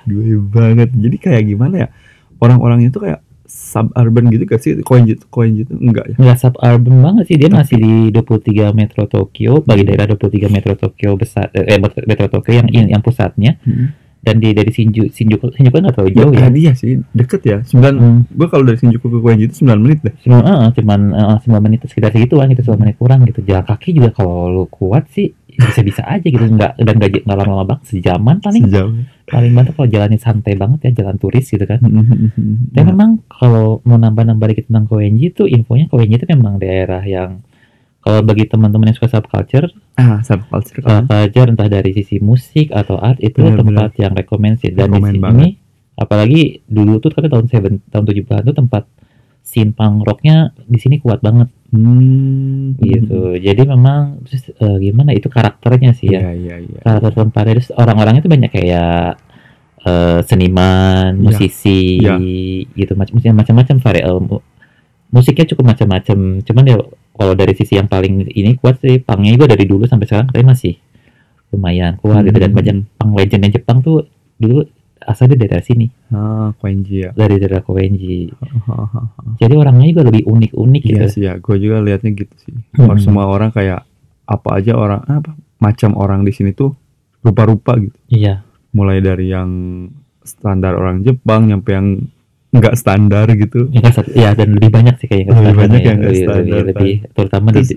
Gue 0.05 0.41
banget. 0.41 0.89
Jadi 0.91 1.17
kayak 1.17 1.43
gimana 1.45 1.75
ya? 1.77 1.89
Orang-orangnya 2.39 2.89
tuh 2.89 3.03
kayak 3.03 3.21
suburban 3.45 4.29
gitu 4.29 4.45
gak 4.45 4.61
sih? 4.61 4.73
Koenji 4.81 5.17
Koenji 5.29 5.65
tuh 5.65 5.77
enggak 5.77 6.13
ya? 6.13 6.17
Nggak 6.17 6.39
suburban 6.39 6.95
banget 7.01 7.25
sih. 7.27 7.37
Dia 7.37 7.49
masih 7.49 7.77
di 7.77 7.93
23 8.11 8.73
Metro 8.73 9.05
Tokyo. 9.05 9.61
Bagi 9.61 9.83
Hmm. 9.83 9.89
daerah 9.89 10.07
23 10.07 10.49
Metro 10.49 10.75
Tokyo 10.75 11.15
besar 11.15 11.49
eh 11.53 11.79
Metro 11.81 12.27
Tokyo 12.29 12.53
yang 12.55 12.69
yang 12.69 13.01
pusatnya. 13.01 13.57
Dan 14.19 14.43
di 14.43 14.51
dari 14.51 14.69
Shinjuku 14.69 15.15
Shinjuku 15.15 15.55
Shinjuku 15.55 15.71
kan 15.73 15.83
nggak 15.87 15.95
terlalu 15.95 16.13
jauh 16.13 16.33
ya. 16.35 16.41
ya? 16.41 16.49
dia 16.51 16.73
sih. 16.75 16.99
Deket 17.15 17.41
ya. 17.41 17.57
Sembilan 17.63 17.95
Hmm. 17.95 18.21
gue 18.27 18.47
kalau 18.47 18.65
dari 18.67 18.75
Shinjuku 18.77 19.07
ke 19.07 19.19
Koenji 19.19 19.45
itu 19.47 19.63
9 19.63 19.79
menit 19.79 19.99
deh. 20.03 20.15
Cuma 20.21 20.43
eh, 20.43 20.69
cuman 20.75 21.01
eh, 21.15 21.37
9 21.39 21.63
menit 21.63 21.81
sekitar 21.85 22.11
segituan 22.11 22.51
gitu 22.51 22.67
9 22.67 22.79
menit 22.79 22.97
kurang 22.97 23.23
gitu. 23.25 23.41
Jalan 23.41 23.63
kaki 23.63 23.95
juga 23.95 24.11
kalau 24.11 24.51
lu 24.51 24.65
kuat 24.67 25.07
sih 25.09 25.38
bisa-bisa 25.59 26.07
aja 26.07 26.23
gitu 26.23 26.39
nggak 26.39 26.79
dan 26.79 26.95
nggak 27.03 27.27
nggak 27.27 27.39
lama-lama 27.39 27.75
banget 27.75 27.91
sejaman 27.91 28.39
paling 28.39 28.63
sejauh 28.71 28.95
paling 29.29 29.53
banget 29.53 29.77
kalau 29.77 29.89
jalannya 29.91 30.19
santai 30.19 30.55
banget 30.57 30.89
ya 30.89 31.05
jalan 31.05 31.17
turis 31.21 31.47
gitu 31.53 31.63
kan. 31.69 31.85
Hmm. 31.85 32.73
Dan 32.73 32.85
memang 32.89 33.11
kalau 33.29 33.85
mau 33.85 34.01
nambah-nambah 34.01 34.47
dikit 34.57 34.73
tentang 34.73 34.89
Koenji 34.89 35.37
itu 35.37 35.45
infonya 35.45 35.87
Koenji 35.93 36.17
itu 36.17 36.27
memang 36.33 36.57
daerah 36.57 37.05
yang 37.05 37.45
kalau 38.01 38.25
bagi 38.25 38.49
teman-teman 38.49 38.89
yang 38.89 38.97
suka 38.97 39.11
subculture, 39.13 39.69
ah 40.01 40.25
subculture 40.25 40.81
kan 40.81 41.05
subculture 41.05 41.49
entah 41.53 41.69
dari 41.69 41.93
sisi 41.93 42.17
musik 42.25 42.73
atau 42.73 42.97
art 42.97 43.21
itu 43.21 43.43
Benar, 43.43 43.61
tempat 43.61 43.91
yang 44.01 44.13
rekomend 44.17 44.65
sih. 44.65 44.73
Dan 44.73 44.97
di 44.97 45.03
sini 45.05 45.21
banget. 45.21 45.53
apalagi 45.99 46.63
dulu 46.65 47.03
tuh 47.03 47.11
katanya 47.13 47.37
tahun 47.37 47.47
7 47.51 47.93
tahun 47.93 48.05
70-an 48.07 48.43
tuh 48.49 48.57
tempat 48.57 48.85
scene 49.43 49.75
punk 49.75 50.07
rocknya 50.07 50.55
di 50.65 50.79
sini 50.79 51.03
kuat 51.03 51.21
banget 51.21 51.51
hmm. 51.71 52.81
gitu. 52.81 53.37
Jadi 53.37 53.63
memang 53.65 54.25
terus, 54.25 54.49
eh, 54.51 54.77
gimana 54.81 55.13
itu 55.13 55.29
karakternya 55.29 55.93
sih 55.93 56.09
ya. 56.11 56.21
iya 56.21 56.33
iya 56.35 56.57
iya 56.65 56.81
Karakter 56.81 57.13
tempatnya 57.15 57.53
terus 57.59 57.69
orang-orangnya 57.73 58.23
tuh 58.23 58.33
banyak 58.33 58.51
kayak 58.51 59.21
eh, 59.79 60.21
seniman, 60.27 61.15
Iya. 61.15 61.23
musisi 61.23 62.03
Iya. 62.03 62.19
gitu 62.75 62.93
macam 62.99 63.15
macam-macam 63.33 63.77
varial 63.79 64.17
mu- 64.19 64.45
musiknya 65.09 65.47
cukup 65.55 65.65
macam-macam. 65.73 66.43
Cuman 66.43 66.65
ya 66.67 66.77
kalau 67.15 67.33
dari 67.33 67.55
sisi 67.55 67.79
yang 67.79 67.87
paling 67.87 68.27
ini 68.29 68.59
kuat 68.59 68.83
sih 68.83 68.99
pangnya 68.99 69.33
juga 69.39 69.55
dari 69.55 69.65
dulu 69.65 69.87
sampai 69.87 70.07
sekarang 70.07 70.29
tapi 70.29 70.45
masih 70.45 70.75
lumayan 71.49 71.97
kuat 71.97 72.27
gitu 72.27 72.37
dan 72.37 72.53
Hmm. 72.53 72.59
banyak 72.61 72.77
pang 72.95 73.13
legendnya 73.17 73.51
Jepang 73.57 73.81
tuh 73.81 74.05
dulu 74.37 74.69
asalnya 75.05 75.39
dari 75.39 75.49
daerah 75.51 75.67
sini 75.67 75.87
ah 76.11 76.51
Koenji 76.59 76.97
ya 77.07 77.11
dari 77.15 77.39
daerah 77.39 77.63
Koenji. 77.63 78.33
Jadi 79.39 79.55
orangnya 79.55 79.87
juga 79.95 80.03
lebih 80.11 80.25
unik-unik 80.27 80.83
gitu. 80.83 80.99
Iya 80.99 81.07
sih 81.07 81.23
ya, 81.27 81.35
gue 81.39 81.57
juga 81.59 81.79
liatnya 81.85 82.11
gitu 82.15 82.35
sih. 82.43 82.55
Hmm. 82.75 82.99
Semua 82.99 83.31
orang 83.31 83.55
kayak 83.55 83.87
apa 84.29 84.49
aja 84.59 84.73
orang 84.77 85.01
apa 85.07 85.33
macam 85.59 85.95
orang 85.99 86.23
di 86.27 86.33
sini 86.35 86.51
tuh 86.53 86.75
rupa-rupa 87.23 87.77
gitu. 87.79 87.97
Iya. 88.11 88.43
Mulai 88.75 88.99
dari 89.01 89.31
yang 89.31 89.51
standar 90.27 90.77
orang 90.77 91.07
Jepang 91.07 91.49
nyampe 91.49 91.71
yang 91.73 92.03
nggak 92.49 92.75
standar 92.81 93.29
gitu. 93.37 93.69
Ya, 93.69 93.81
kan, 93.85 93.93
satu- 93.93 94.15
ya 94.17 94.33
dan 94.33 94.57
lebih 94.57 94.73
banyak 94.73 94.95
sih 95.01 95.09
kayaknya 95.09 95.33
Lebih 95.37 95.45
standar 95.45 95.61
banyak 95.61 95.81
ya. 95.81 95.87
yang 95.87 95.97
nggak 95.99 96.13
lebih, 96.13 96.25
lebih, 96.25 96.41
standar, 96.41 96.63
lebih 96.65 96.95
terutama 97.13 97.49
Terus, 97.53 97.69
di 97.69 97.77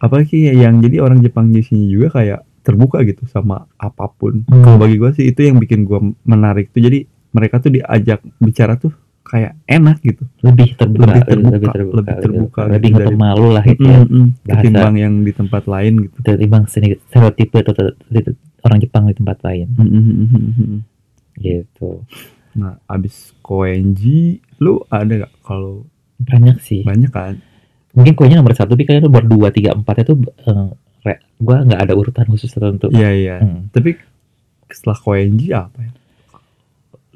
Apalagi 0.00 0.38
yang 0.56 0.74
jadi 0.80 0.96
orang 1.04 1.20
Jepang 1.20 1.52
di 1.52 1.60
sini 1.60 1.92
juga 1.92 2.08
kayak 2.16 2.40
terbuka 2.60 3.00
gitu 3.02 3.24
sama 3.24 3.64
apa 3.74 4.06
pun. 4.08 4.44
Hmm. 4.44 4.60
Kalau 4.60 4.76
bagi 4.76 4.96
gue 4.96 5.10
sih 5.12 5.24
itu 5.26 5.40
yang 5.42 5.56
bikin 5.56 5.82
gue 5.82 5.96
menarik 6.22 6.70
tuh. 6.70 6.80
Jadi 6.80 7.02
mereka 7.30 7.58
tuh 7.58 7.72
diajak 7.72 8.20
bicara 8.36 8.74
tuh 8.74 8.90
kayak 9.22 9.54
enak 9.64 10.00
gitu. 10.00 10.26
lebih 10.40 10.74
terbuka, 10.74 11.06
Lebih 11.06 11.22
terbuka, 11.22 11.54
lebih 11.54 11.68
terbuka, 11.70 11.96
lebih 11.96 12.14
terbuka 12.18 12.60
lebih 12.66 12.88
gitu 12.88 12.98
dari- 12.98 13.08
pemalu 13.10 13.46
lah 13.48 13.64
gitu 13.64 13.82
ya. 13.82 13.98
Mm-mm. 14.00 14.24
Bahasa. 14.26 14.50
Ketimbang 14.52 14.94
yang 14.96 15.14
di 15.20 15.32
tempat 15.32 15.62
lain 15.64 15.92
gitu. 16.02 16.16
Ketimbang 16.20 16.64
seni 16.66 16.88
stereotipe 17.00 17.56
atau 17.60 17.72
orang 18.60 18.78
Jepang 18.78 19.04
di 19.04 19.14
tempat 19.14 19.38
lain 19.40 19.66
Mm-mm. 19.72 20.78
gitu. 21.36 22.02
Nah, 22.52 22.82
abis 22.84 23.30
Koenji, 23.40 24.42
lu 24.58 24.82
ada 24.86 25.24
gak 25.24 25.32
kalau 25.40 25.86
Banyak 26.18 26.58
sih. 26.58 26.82
banyak 26.82 27.08
kan? 27.08 27.38
Mungkin 27.90 28.12
kuenya 28.12 28.36
nomor 28.36 28.52
satu, 28.52 28.74
tapi 28.74 28.84
kayaknya 28.84 29.06
nomor 29.06 29.24
dua, 29.24 29.48
tiga, 29.48 29.72
empat 29.72 30.04
itu 30.04 30.14
eh, 30.42 30.68
re- 31.02 31.22
gua 31.40 31.62
nggak 31.64 31.80
ada 31.86 31.94
urutan 31.96 32.26
khusus 32.28 32.50
tertentu. 32.50 32.88
Iya 32.92 33.10
iya. 33.12 33.36
Hmm. 33.40 33.68
Tapi 33.72 33.96
setelah 34.70 34.98
Koenji 34.98 35.50
apa 35.50 35.78
ya? 35.80 35.92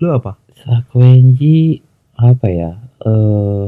Lu 0.03 0.09
apa? 0.11 0.35
Setelah 0.57 0.83
Koenji 0.91 1.81
apa 2.15 2.47
ya? 2.51 2.71
Eh 3.05 3.67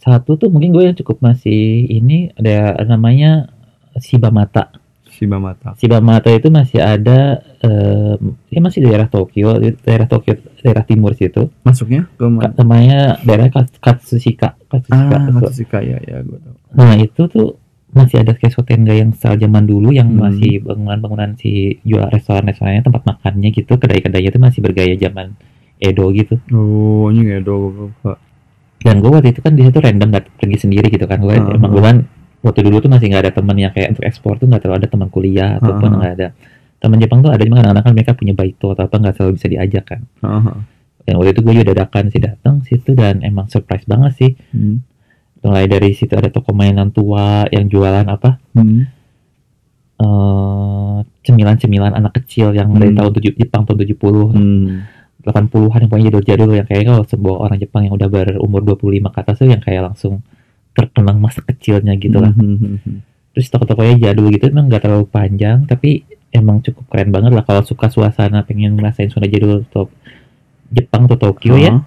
satu 0.00 0.40
tuh 0.40 0.48
mungkin 0.48 0.72
gue 0.72 0.88
yang 0.88 0.96
cukup 0.96 1.20
masih 1.20 1.84
ini 1.84 2.32
ada 2.32 2.80
namanya 2.88 3.52
Shibamata. 4.00 4.72
Shibamata. 5.12 5.76
Shibamata 5.76 6.32
itu 6.32 6.48
masih 6.48 6.80
ada 6.80 7.44
eh 7.60 8.60
masih 8.64 8.80
di 8.80 8.88
daerah 8.88 9.12
Tokyo, 9.12 9.60
di 9.60 9.76
daerah 9.84 10.08
Tokyo, 10.08 10.40
daerah 10.64 10.88
timur 10.88 11.12
situ. 11.12 11.52
Masuknya 11.60 12.08
ke 12.16 12.24
mana? 12.24 12.48
Namanya 12.56 13.20
daerah 13.20 13.52
Kats- 13.52 13.76
Katsushika. 13.76 14.56
Katsushika. 14.72 15.16
Ah, 15.20 15.28
Matsushika 15.28 15.78
ya 15.84 16.00
ya 16.00 16.24
gue 16.24 16.38
tahu. 16.40 16.56
Nah 16.72 16.92
itu 16.96 17.22
tuh 17.28 17.60
masih 17.92 18.16
ada 18.18 18.32
kayak 18.32 18.50
Sotenga 18.50 18.92
yang 18.92 19.10
style 19.10 19.34
zaman 19.36 19.64
dulu 19.64 19.90
yang 19.90 20.08
Hmm. 20.08 20.22
masih 20.24 20.60
bangunan-bangunan 20.60 21.34
si 21.34 21.78
jual 21.82 22.06
restoran-restorannya 22.06 22.80
tempat 22.80 23.02
makannya 23.04 23.50
gitu 23.50 23.74
kedai-kedainya 23.74 24.30
itu 24.30 24.38
masih 24.38 24.60
bergaya 24.60 24.94
zaman 24.94 25.34
Edo 25.76 26.08
gitu 26.10 26.38
Oh, 26.50 27.08
ini 27.08 27.26
ya 27.26 27.40
do. 27.40 27.88
dan 28.78 28.96
gue 28.98 29.10
waktu 29.10 29.30
itu 29.30 29.40
kan 29.40 29.52
di 29.52 29.62
situ 29.62 29.76
random 29.76 30.08
nggak 30.08 30.24
pergi 30.36 30.58
sendiri 30.58 30.86
gitu 30.88 31.04
kan 31.04 31.18
gue 31.18 31.34
Hmm. 31.34 31.52
emang 31.52 31.70
gue 31.70 31.82
kan 31.82 31.96
waktu 32.40 32.60
dulu 32.62 32.76
tuh 32.78 32.88
masih 32.88 33.06
nggak 33.08 33.22
ada 33.22 33.32
temen 33.34 33.52
yang 33.54 33.70
kayak 33.70 33.92
untuk 33.92 34.04
ekspor 34.04 34.36
tuh 34.36 34.46
nggak 34.46 34.60
terlalu 34.60 34.78
ada 34.78 34.88
teman 34.88 35.08
kuliah 35.08 35.50
ataupun 35.56 35.88
Hmm. 35.88 35.98
nggak 35.98 36.12
ada 36.14 36.28
teman 36.78 36.96
Jepang 36.96 37.20
tuh 37.20 37.28
ada 37.28 37.42
cuma 37.42 37.58
kadang-kadang 37.58 37.84
kan 37.84 37.92
mereka 37.92 38.12
punya 38.14 38.32
baito 38.32 38.66
atau 38.70 38.82
apa 38.82 38.96
nggak 38.96 39.14
selalu 39.14 39.32
bisa 39.36 39.48
diajak 39.48 39.84
kan 39.84 40.00
Heeh. 40.20 40.56
dan 41.02 41.12
waktu 41.14 41.30
itu 41.30 41.40
gue 41.40 41.52
juga 41.54 41.66
dadakan 41.70 42.04
sih 42.08 42.20
datang 42.20 42.54
situ 42.62 42.90
dan 42.94 43.20
emang 43.20 43.48
surprise 43.48 43.84
banget 43.84 44.12
sih 44.14 44.30
Hmm. 44.50 44.80
Mulai 45.40 45.64
dari 45.64 45.96
situ 45.96 46.12
ada 46.12 46.28
toko 46.28 46.52
mainan 46.52 46.92
tua 46.92 47.48
yang 47.48 47.64
jualan 47.66 48.04
apa 48.04 48.36
Hmm. 48.52 48.84
eh 50.00 50.96
cemilan-cemilan 51.20 51.92
anak 51.92 52.16
kecil 52.20 52.56
yang 52.56 52.72
dari 52.72 52.92
Hmm. 52.92 52.98
tahun 53.04 53.10
7 53.16 53.32
Jepang 53.36 53.62
tahun 53.68 53.78
70 53.84 54.32
Hmm. 54.32 54.88
80-an 55.20 55.84
yang 55.84 55.90
pokoknya 55.92 56.06
jadul-jadul 56.08 56.50
yang 56.56 56.64
kayak 56.64 56.88
kalau 56.88 57.04
sebuah 57.04 57.36
orang 57.44 57.58
Jepang 57.60 57.84
yang 57.84 57.92
udah 57.92 58.08
berumur 58.08 58.64
25 58.64 59.12
ke 59.12 59.18
atas 59.20 59.36
tuh 59.36 59.52
yang 59.52 59.60
kayak 59.60 59.84
langsung 59.84 60.24
terkenang 60.72 61.20
masa 61.20 61.44
kecilnya 61.44 61.92
gitu 62.00 62.16
lah. 62.16 62.32
Hmm, 62.32 62.56
hmm, 62.56 62.76
hmm. 62.80 62.98
Terus 63.36 63.46
toko-tokonya 63.52 64.00
jadul 64.00 64.32
gitu 64.32 64.48
emang 64.48 64.72
nggak 64.72 64.80
terlalu 64.80 65.04
panjang 65.06 65.68
tapi 65.68 66.08
emang 66.32 66.64
cukup 66.64 66.88
keren 66.88 67.12
banget 67.12 67.36
lah 67.36 67.44
kalau 67.44 67.60
suka 67.60 67.92
suasana 67.92 68.48
pengen 68.48 68.80
ngerasain 68.80 69.12
suasana 69.12 69.28
jadul 69.28 69.60
atau 69.68 69.92
Jepang 70.72 71.04
atau 71.04 71.18
Tokyo 71.18 71.58
ya. 71.58 71.84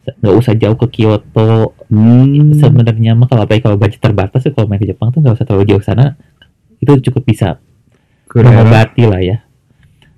Nggak 0.00 0.34
usah 0.34 0.54
jauh 0.54 0.76
ke 0.76 0.86
Kyoto. 0.90 1.76
Hmm. 1.86 2.52
Sebenarnya 2.52 3.12
mah 3.12 3.26
kalau 3.26 3.44
apalagi 3.44 3.60
kalau 3.60 3.76
budget 3.76 4.00
terbatas 4.00 4.42
kalau 4.46 4.66
main 4.66 4.76
ke 4.76 4.88
Jepang 4.88 5.08
tuh 5.08 5.20
nggak 5.20 5.34
usah 5.34 5.44
terlalu 5.44 5.64
jauh 5.68 5.80
sana. 5.80 6.16
Itu 6.78 6.96
cukup 7.02 7.22
bisa 7.24 7.60
mengobati 8.30 9.04
lah 9.04 9.20
ya 9.20 9.38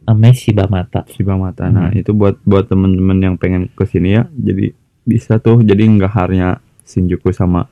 namanya 0.02 0.34
Shibamata 0.34 1.00
Shibamata. 1.08 1.66
Nah, 1.66 1.88
Hmm. 1.88 1.96
itu 1.96 2.10
buat 2.10 2.36
buat 2.42 2.66
temen-temen 2.66 3.18
yang 3.18 3.34
pengen 3.36 3.70
ke 3.70 3.86
sini 3.86 4.12
ya. 4.12 4.26
Jadi 4.28 4.74
bisa 5.02 5.38
tuh. 5.38 5.62
Jadi 5.62 5.82
nggak 5.88 6.12
hanya 6.12 6.58
Shinjuku 6.82 7.30
sama 7.30 7.70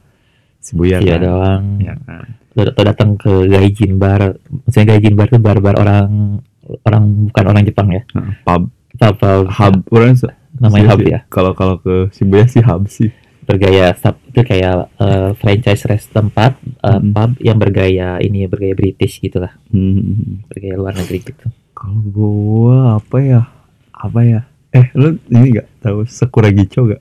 Shibuya 0.58 1.00
iya 1.00 1.16
kan. 1.16 1.20
doang 1.20 1.64
Ya 1.80 1.94
kan. 1.98 2.26
atau 2.52 2.82
datang 2.84 3.10
ke 3.16 3.48
gaijin 3.48 3.96
bar 3.96 4.36
maksudnya 4.46 4.92
gaijin 4.92 5.16
bar 5.16 5.26
itu 5.26 5.38
bar-bar 5.38 5.72
orang 5.74 6.38
orang 6.84 7.02
bukan 7.26 7.44
orang 7.46 7.62
Jepang 7.64 7.88
ya 7.88 8.02
Nah, 8.12 8.36
pub 8.44 8.68
apa 9.00 9.30
hub 9.48 9.74
orang 9.88 10.12
namanya 10.60 10.86
hub 10.90 11.00
ya 11.02 11.20
Kalau 11.26 11.52
kalau 11.52 11.76
ke 11.76 12.12
Shibuya 12.12 12.44
sih 12.44 12.60
hub 12.60 12.84
sih. 12.86 13.10
bergaya 13.40 13.90
sub 13.92 14.14
itu 14.24 14.40
kayak 14.40 14.92
eh, 14.94 15.30
franchise 15.34 15.82
rest 15.84 16.08
tempat 16.10 16.54
eh, 16.60 16.90
Hmm. 16.92 17.10
pub 17.10 17.30
yang 17.40 17.56
bergaya 17.56 18.20
ini 18.20 18.44
bergaya 18.44 18.74
British 18.74 19.18
gitu 19.18 19.40
lah 19.40 19.56
Hmm. 19.68 20.44
bergaya 20.46 20.76
luar 20.76 20.94
negeri 20.94 21.18
gitu 21.24 21.48
Kalau 21.72 21.98
gua 22.04 22.76
apa 22.94 23.16
ya? 23.18 23.42
Apa 23.90 24.20
ya? 24.20 24.40
Eh, 24.70 24.86
lu 24.92 25.16
ini 25.26 25.50
nggak 25.50 25.80
tahu 25.80 26.04
Sakura 26.04 26.48
Gicho 26.48 26.84
gak? 26.84 27.00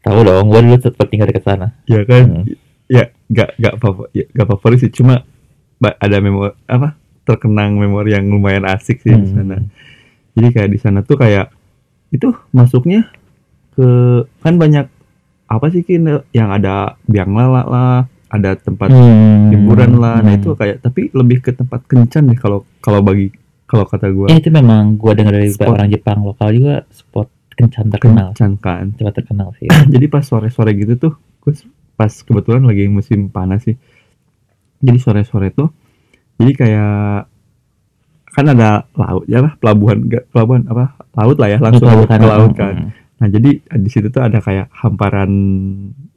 tahu 0.00 0.18
dong 0.20 0.46
gua 0.46 0.60
dulu 0.60 0.76
sempat 0.78 1.06
tinggal 1.08 1.26
dekat 1.26 1.44
sana 1.44 1.66
Ya 1.84 2.04
kan? 2.04 2.44
Hmm. 2.44 2.44
Ya, 2.86 3.04
gak 3.26 3.56
gak 3.56 3.74
favorit, 3.78 4.12
ya, 4.12 4.24
gak 4.30 4.46
favorit 4.46 4.78
sih. 4.78 4.92
Cuma 4.92 5.24
ada 5.80 6.16
memori 6.18 6.52
apa? 6.62 6.92
Terkenang 7.22 7.74
memori 7.74 8.12
yang 8.12 8.28
lumayan 8.28 8.62
asik 8.64 9.00
sih 9.00 9.10
di 9.10 9.24
Hmm. 9.24 9.32
sana. 9.32 9.56
Jadi 10.32 10.48
kayak 10.50 10.70
di 10.70 10.78
sana 10.78 11.00
tuh 11.00 11.16
kayak 11.16 11.48
itu 12.12 12.28
masuknya 12.50 13.08
ke 13.72 13.88
kan 14.38 14.54
banyak 14.54 14.86
apa 15.46 15.66
sih 15.68 15.80
kin 15.80 16.04
yang 16.30 16.48
ada 16.48 16.96
biang 17.04 17.32
lala 17.32 17.62
lah, 17.64 17.96
ada 18.28 18.54
tempat 18.54 18.88
Hmm. 18.88 19.48
hiburan 19.50 19.96
lah. 19.96 20.20
Nah 20.20 20.32
Hmm. 20.32 20.38
itu 20.38 20.52
kayak 20.52 20.80
tapi 20.80 21.08
lebih 21.10 21.40
ke 21.40 21.50
tempat 21.50 21.80
kencan 21.82 22.28
deh 22.28 22.36
kalau 22.36 22.64
kalau 22.78 23.00
bagi 23.00 23.32
kalau 23.64 23.84
kata 23.84 24.08
gua 24.08 24.28
Ya 24.28 24.36
itu 24.36 24.48
memang 24.48 24.96
gua 24.96 25.12
dengar 25.12 25.32
dari 25.32 25.48
Spot. 25.48 25.72
orang 25.72 25.88
Jepang 25.88 26.20
lokal 26.20 26.52
juga 26.52 26.84
spot 26.88 27.28
kencan 27.50 27.88
terkenal, 27.88 28.28
kencan 28.30 28.52
kan. 28.58 28.92
cepat 28.92 29.12
terkenal 29.14 29.52
sih. 29.56 29.68
Jadi 29.92 30.04
pas 30.06 30.20
sore-sore 30.20 30.72
gitu 30.72 30.96
tuh, 30.98 31.12
gue 31.38 31.52
pas 31.94 32.08
kebetulan 32.08 32.60
lagi 32.62 32.88
musim 32.88 33.28
panas 33.28 33.60
sih. 33.62 33.76
Jadi 34.78 34.98
sore-sore 34.98 35.48
tuh, 35.48 35.70
jadi 36.36 36.52
kayak 36.52 37.30
kan 38.32 38.48
ada 38.48 38.88
laut 38.96 39.24
ya 39.28 39.44
lah 39.44 39.52
pelabuhan 39.60 39.98
pelabuhan 40.32 40.64
apa 40.66 40.96
laut 41.14 41.36
lah 41.36 41.48
ya 41.52 41.58
langsung 41.60 41.84
Betul, 41.84 42.08
ke 42.08 42.26
laut 42.26 42.52
kan. 42.56 42.74
Hmm. 42.74 42.90
Nah 43.20 43.28
jadi 43.28 43.50
di 43.60 43.90
situ 43.92 44.08
tuh 44.08 44.24
ada 44.24 44.40
kayak 44.40 44.72
hamparan 44.72 45.30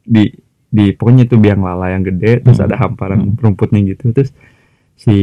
di 0.02 0.32
di 0.66 0.90
pokoknya 0.92 1.24
itu 1.24 1.36
biang 1.38 1.62
lala 1.62 1.92
yang 1.94 2.02
gede, 2.02 2.42
terus 2.42 2.58
Hmm. 2.58 2.66
ada 2.66 2.76
hamparan 2.80 3.20
Hmm. 3.22 3.36
rumputnya 3.38 3.80
gitu, 3.86 4.10
terus 4.10 4.32
si 4.96 5.16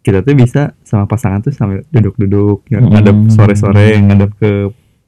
kita 0.00 0.24
tuh 0.24 0.32
bisa 0.32 0.72
sama 0.80 1.04
pasangan 1.04 1.44
tuh 1.44 1.52
sambil 1.52 1.84
duduk-duduk, 1.88 2.64
ya, 2.68 2.80
Hmm. 2.80 2.88
ngadep 2.90 3.16
sore-sore, 3.30 4.00
ngadep 4.00 4.30
ke 4.36 4.50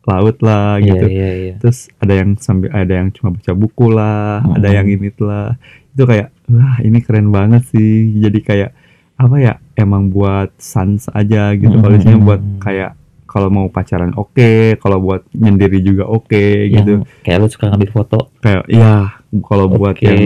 laut 0.02 0.36
lah 0.42 0.76
Iya 0.76 0.84
gitu. 0.84 1.06
iya 1.08 1.30
iya. 1.32 1.54
Terus 1.62 1.86
ada 1.96 2.12
yang 2.12 2.30
sambil 2.36 2.68
ada 2.74 2.92
yang 2.92 3.08
cuma 3.14 3.32
baca 3.32 3.52
buku 3.54 3.86
lah, 3.88 4.42
Hmm. 4.42 4.56
ada 4.58 4.68
yang 4.68 4.86
ini 4.88 5.08
lah. 5.18 5.56
Itu 5.92 6.02
kayak 6.04 6.28
wah 6.50 6.76
ini 6.82 6.98
keren 7.00 7.28
banget 7.30 7.62
sih. 7.68 8.16
Jadi 8.18 8.38
kayak 8.42 8.70
apa 9.22 9.36
ya? 9.38 9.54
Emang 9.74 10.08
buat 10.08 10.50
sans 10.56 11.06
aja 11.10 11.54
gitu. 11.54 11.72
Kalau 11.72 11.92
di 11.92 12.02
sini 12.02 12.16
Hmm. 12.16 12.26
buat 12.26 12.40
kayak 12.58 12.90
kalau 13.24 13.48
mau 13.48 13.66
pacaran 13.66 14.12
oke, 14.12 14.76
kalau 14.76 15.00
buat 15.00 15.24
nyendiri 15.32 15.80
juga 15.80 16.04
oke 16.04 16.36
Yang 16.68 16.76
gitu. 16.76 16.92
kayak 17.22 17.38
lu 17.38 17.48
suka 17.48 17.64
ngambil 17.68 17.90
foto. 17.90 18.18
Kayak 18.38 18.68
iya 18.68 19.16
kalau 19.40 19.66
buat 19.66 19.96
Oke. 19.96 20.04
yang 20.04 20.20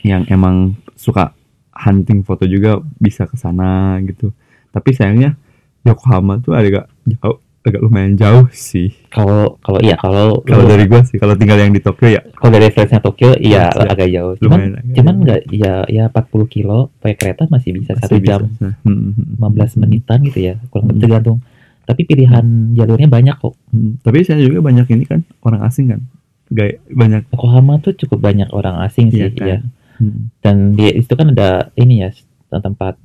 yang 0.00 0.22
emang 0.26 0.56
suka 0.94 1.36
hunting 1.76 2.24
foto 2.24 2.48
juga 2.48 2.78
bisa 2.96 3.28
ke 3.28 3.36
sana 3.36 4.00
gitu. 4.00 4.32
Tapi 4.70 4.90
sayangnya 4.90 5.36
Yokohama 5.84 6.40
tuh 6.40 6.56
agak 6.56 6.88
jauh, 7.04 7.38
agak 7.66 7.82
lumayan 7.82 8.14
jauh 8.14 8.46
sih. 8.48 8.94
Kalau 9.08 9.58
kalau 9.58 9.82
iya 9.82 9.98
kalau 9.98 10.38
Kalau 10.40 10.64
dari 10.64 10.86
gua 10.86 11.02
sih, 11.02 11.18
kalau 11.18 11.34
tinggal 11.34 11.58
yang 11.58 11.70
di 11.70 11.80
Tokyo 11.80 12.08
ya 12.08 12.22
kalau 12.32 12.50
dari 12.52 12.70
referensinya 12.70 13.02
Tokyo 13.02 13.34
iya 13.34 13.68
Iya, 13.68 13.90
agak 13.90 14.08
jauh. 14.08 14.32
Cuman 14.38 14.58
lumayan. 14.62 14.94
cuman 14.94 15.14
nggak 15.20 15.40
ya 15.50 15.74
ya 15.86 16.04
40 16.06 16.46
kilo 16.46 16.78
pakai 16.96 17.16
kereta 17.16 17.42
masih 17.46 17.74
bisa 17.74 17.92
satu 17.92 18.16
jam 18.18 18.46
Nah, 18.56 18.78
hmm, 18.80 19.36
hmm, 19.36 19.42
15 19.42 19.76
menitan 19.76 20.18
gitu 20.22 20.38
ya 20.40 20.54
kurang 20.68 20.94
Hmm. 20.94 21.02
tergantung. 21.02 21.38
Tapi 21.82 22.02
pilihan 22.02 22.44
jalurnya 22.72 23.06
banyak 23.06 23.36
kok. 23.36 23.54
hmm. 23.70 24.02
Tapi 24.02 24.18
saya 24.22 24.38
juga 24.38 24.58
banyak 24.60 24.86
ini 24.88 25.04
kan 25.04 25.22
orang 25.40 25.62
asing 25.62 25.86
kan, 25.88 26.00
gaya 26.48 26.78
banyak. 26.86 27.30
Yokohama 27.30 27.78
tuh 27.78 27.94
cukup 27.94 28.22
banyak 28.22 28.50
orang 28.50 28.82
asing 28.82 29.08
Iya 29.08 29.30
sih 29.30 29.34
kan? 29.34 29.46
ya. 29.46 29.58
Hmm. 29.96 30.20
Dan 30.38 30.56
di 30.74 30.90
itu 30.92 31.12
kan 31.12 31.30
ada 31.30 31.70
ini 31.74 32.02
ya 32.02 32.10
tempat 32.52 32.98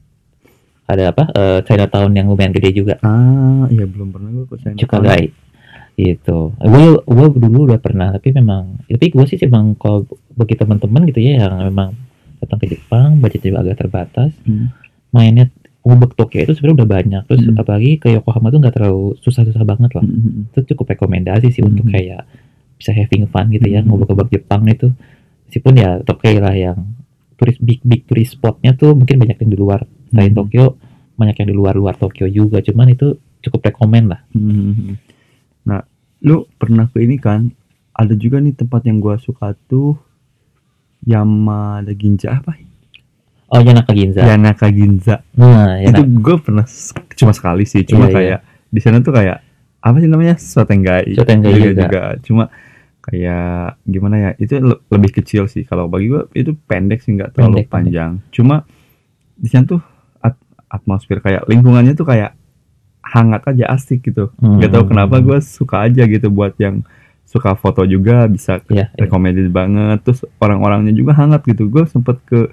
ada 0.85 1.03
apa 1.09 1.23
eh, 1.31 1.59
Chinatown 1.63 2.11
yang 2.11 2.27
lumayan 2.27 2.51
gede 2.51 2.69
juga 2.73 2.95
Ah, 3.01 3.65
iya 3.67 3.85
belum 3.85 4.09
pernah 4.09 4.29
gua 4.31 4.45
ke 4.45 4.55
sana. 4.59 4.75
Cukagai 4.75 5.31
gitu 5.93 6.55
gue 6.55 6.85
gue 6.97 7.27
dulu 7.37 7.67
udah 7.67 7.77
pernah 7.77 8.09
tapi 8.09 8.31
memang 8.31 8.79
tapi 8.81 9.05
gue 9.07 9.25
sih 9.27 9.37
memang 9.41 9.75
kalau 9.75 10.07
bagi 10.33 10.55
teman-teman 10.55 11.03
gitu 11.05 11.19
ya 11.19 11.45
yang 11.45 11.61
memang 11.61 11.93
datang 12.39 12.57
ke 12.57 12.73
Jepang 12.73 13.19
budgetnya 13.19 13.53
juga 13.53 13.59
agak 13.61 13.77
terbatas 13.77 14.31
Hmm. 14.41 14.71
mainnya 15.11 15.51
Ubek 15.81 16.13
Tokyo 16.13 16.41
itu 16.41 16.53
sebenarnya 16.53 16.77
udah 16.81 16.89
banyak 16.89 17.21
terus 17.27 17.41
Hmm. 17.43 17.59
apalagi 17.59 17.97
ke 17.97 18.07
Yokohama 18.11 18.49
tuh 18.49 18.59
nggak 18.59 18.73
terlalu 18.73 19.13
susah-susah 19.19 19.61
banget 19.61 19.91
lah 19.93 20.01
Hmm, 20.01 20.15
hmm, 20.15 20.41
itu 20.49 20.59
cukup 20.73 20.95
rekomendasi 20.95 21.51
sih 21.51 21.61
untuk 21.61 21.85
Hmm. 21.85 21.93
kayak 21.93 22.21
bisa 22.77 22.91
having 22.91 23.27
fun 23.27 23.51
gitu 23.51 23.67
ya 23.67 23.83
Hmm. 23.83 23.91
ngubek-ngubek 23.91 24.31
Jepang 24.31 24.65
itu 24.65 24.89
meskipun 25.45 25.73
ya 25.75 25.99
Tokyo 26.01 26.39
lah 26.39 26.55
yang 26.55 26.77
turis 27.35 27.59
big 27.59 27.83
big 27.83 28.07
tourist 28.07 28.39
spotnya 28.39 28.73
tuh 28.73 28.95
mungkin 28.95 29.17
banyak 29.17 29.37
yang 29.37 29.51
di 29.51 29.59
luar 29.59 29.83
selain 30.11 30.29
Hmm. 30.29 30.39
Tokyo 30.39 30.65
banyak 31.15 31.35
yang 31.37 31.49
di 31.49 31.55
luar 31.55 31.73
luar 31.73 31.95
Tokyo 31.95 32.27
juga 32.27 32.59
cuman 32.59 32.87
itu 32.89 33.15
cukup 33.41 33.65
rekomend 33.65 34.05
lah 34.09 34.21
hmm, 34.31 34.43
hmm, 34.43 34.73
hmm. 34.73 34.95
Nah, 35.61 35.81
lu 36.21 36.49
pernah 36.51 36.85
ke 36.85 36.99
ini 36.99 37.15
kan? 37.15 37.53
Ada 37.91 38.13
juga 38.13 38.37
nih 38.37 38.55
tempat 38.55 38.81
yang 38.83 38.97
gua 38.97 39.15
suka 39.15 39.53
tuh 39.67 39.93
Yamada 41.01 41.91
Ginza 41.93 42.33
apa? 42.35 42.53
oh 43.47 43.59
Yanaka 43.59 43.91
Ginza 43.91 44.21
Yanaka 44.23 44.67
Ginza. 44.69 45.15
nah 45.33 45.75
Itu 45.77 45.99
Yanaka 45.99 46.23
gue 46.23 46.35
pernah 46.39 46.65
cuma 47.13 47.31
sekali 47.31 47.67
sih, 47.67 47.83
cuma 47.83 48.07
Iya, 48.07 48.13
kayak 48.15 48.39
di 48.69 48.79
sana 48.79 49.03
tuh 49.03 49.11
kayak 49.11 49.43
apa 49.77 49.97
sih 49.97 50.07
namanya? 50.07 50.35
Sotenggai. 50.37 51.11
Sotenggai 51.13 51.51
Iya 51.51 51.69
juga. 51.75 52.01
Cuma 52.23 52.43
kayak 53.01 53.81
gimana 53.83 54.15
ya? 54.17 54.31
Itu 54.37 54.55
le- 54.57 54.81
lebih 54.87 55.11
kecil 55.11 55.45
sih 55.45 55.61
kalau 55.61 55.85
bagi 55.85 56.07
gue 56.07 56.31
itu 56.31 56.55
pendek 56.55 57.03
sih 57.03 57.11
nggak 57.11 57.35
terlalu 57.35 57.65
Pendek, 57.65 57.67
pendek. 57.67 57.73
panjang. 57.91 58.11
Cuma 58.31 58.55
di 59.35 59.49
sana 59.51 59.65
tuh 59.67 59.81
atmosfer 60.71 61.19
kayak 61.19 61.43
lingkungannya 61.45 61.93
tuh 61.93 62.07
kayak 62.07 62.33
hangat 63.03 63.43
aja 63.45 63.75
asik 63.75 64.07
gitu. 64.07 64.31
Hmm. 64.39 64.57
Gak 64.57 64.71
tau 64.71 64.87
kenapa 64.87 65.19
gue 65.19 65.37
suka 65.43 65.83
aja 65.83 66.07
gitu 66.07 66.31
buat 66.31 66.55
yang 66.55 66.81
suka 67.27 67.55
foto 67.55 67.83
juga 67.83 68.23
bisa 68.25 68.63
Iya, 68.67 68.87
iya. 68.87 68.95
recommended 68.95 69.51
banget. 69.51 69.99
Terus 70.01 70.23
orang-orangnya 70.37 70.91
juga 70.91 71.11
hangat 71.13 71.43
gitu. 71.43 71.67
Gue 71.67 71.83
sempet 71.85 72.19
ke 72.23 72.47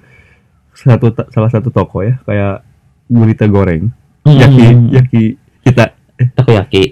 satu 0.71 1.11
salah 1.27 1.51
satu 1.51 1.67
toko 1.69 1.99
ya 2.01 2.19
kayak 2.23 2.63
gurita 3.07 3.43
goreng 3.45 3.91
Hmm. 4.19 4.35
yaki 4.35 4.65
yaki 4.91 5.23
kita 5.63 5.95
takoyaki 6.35 6.91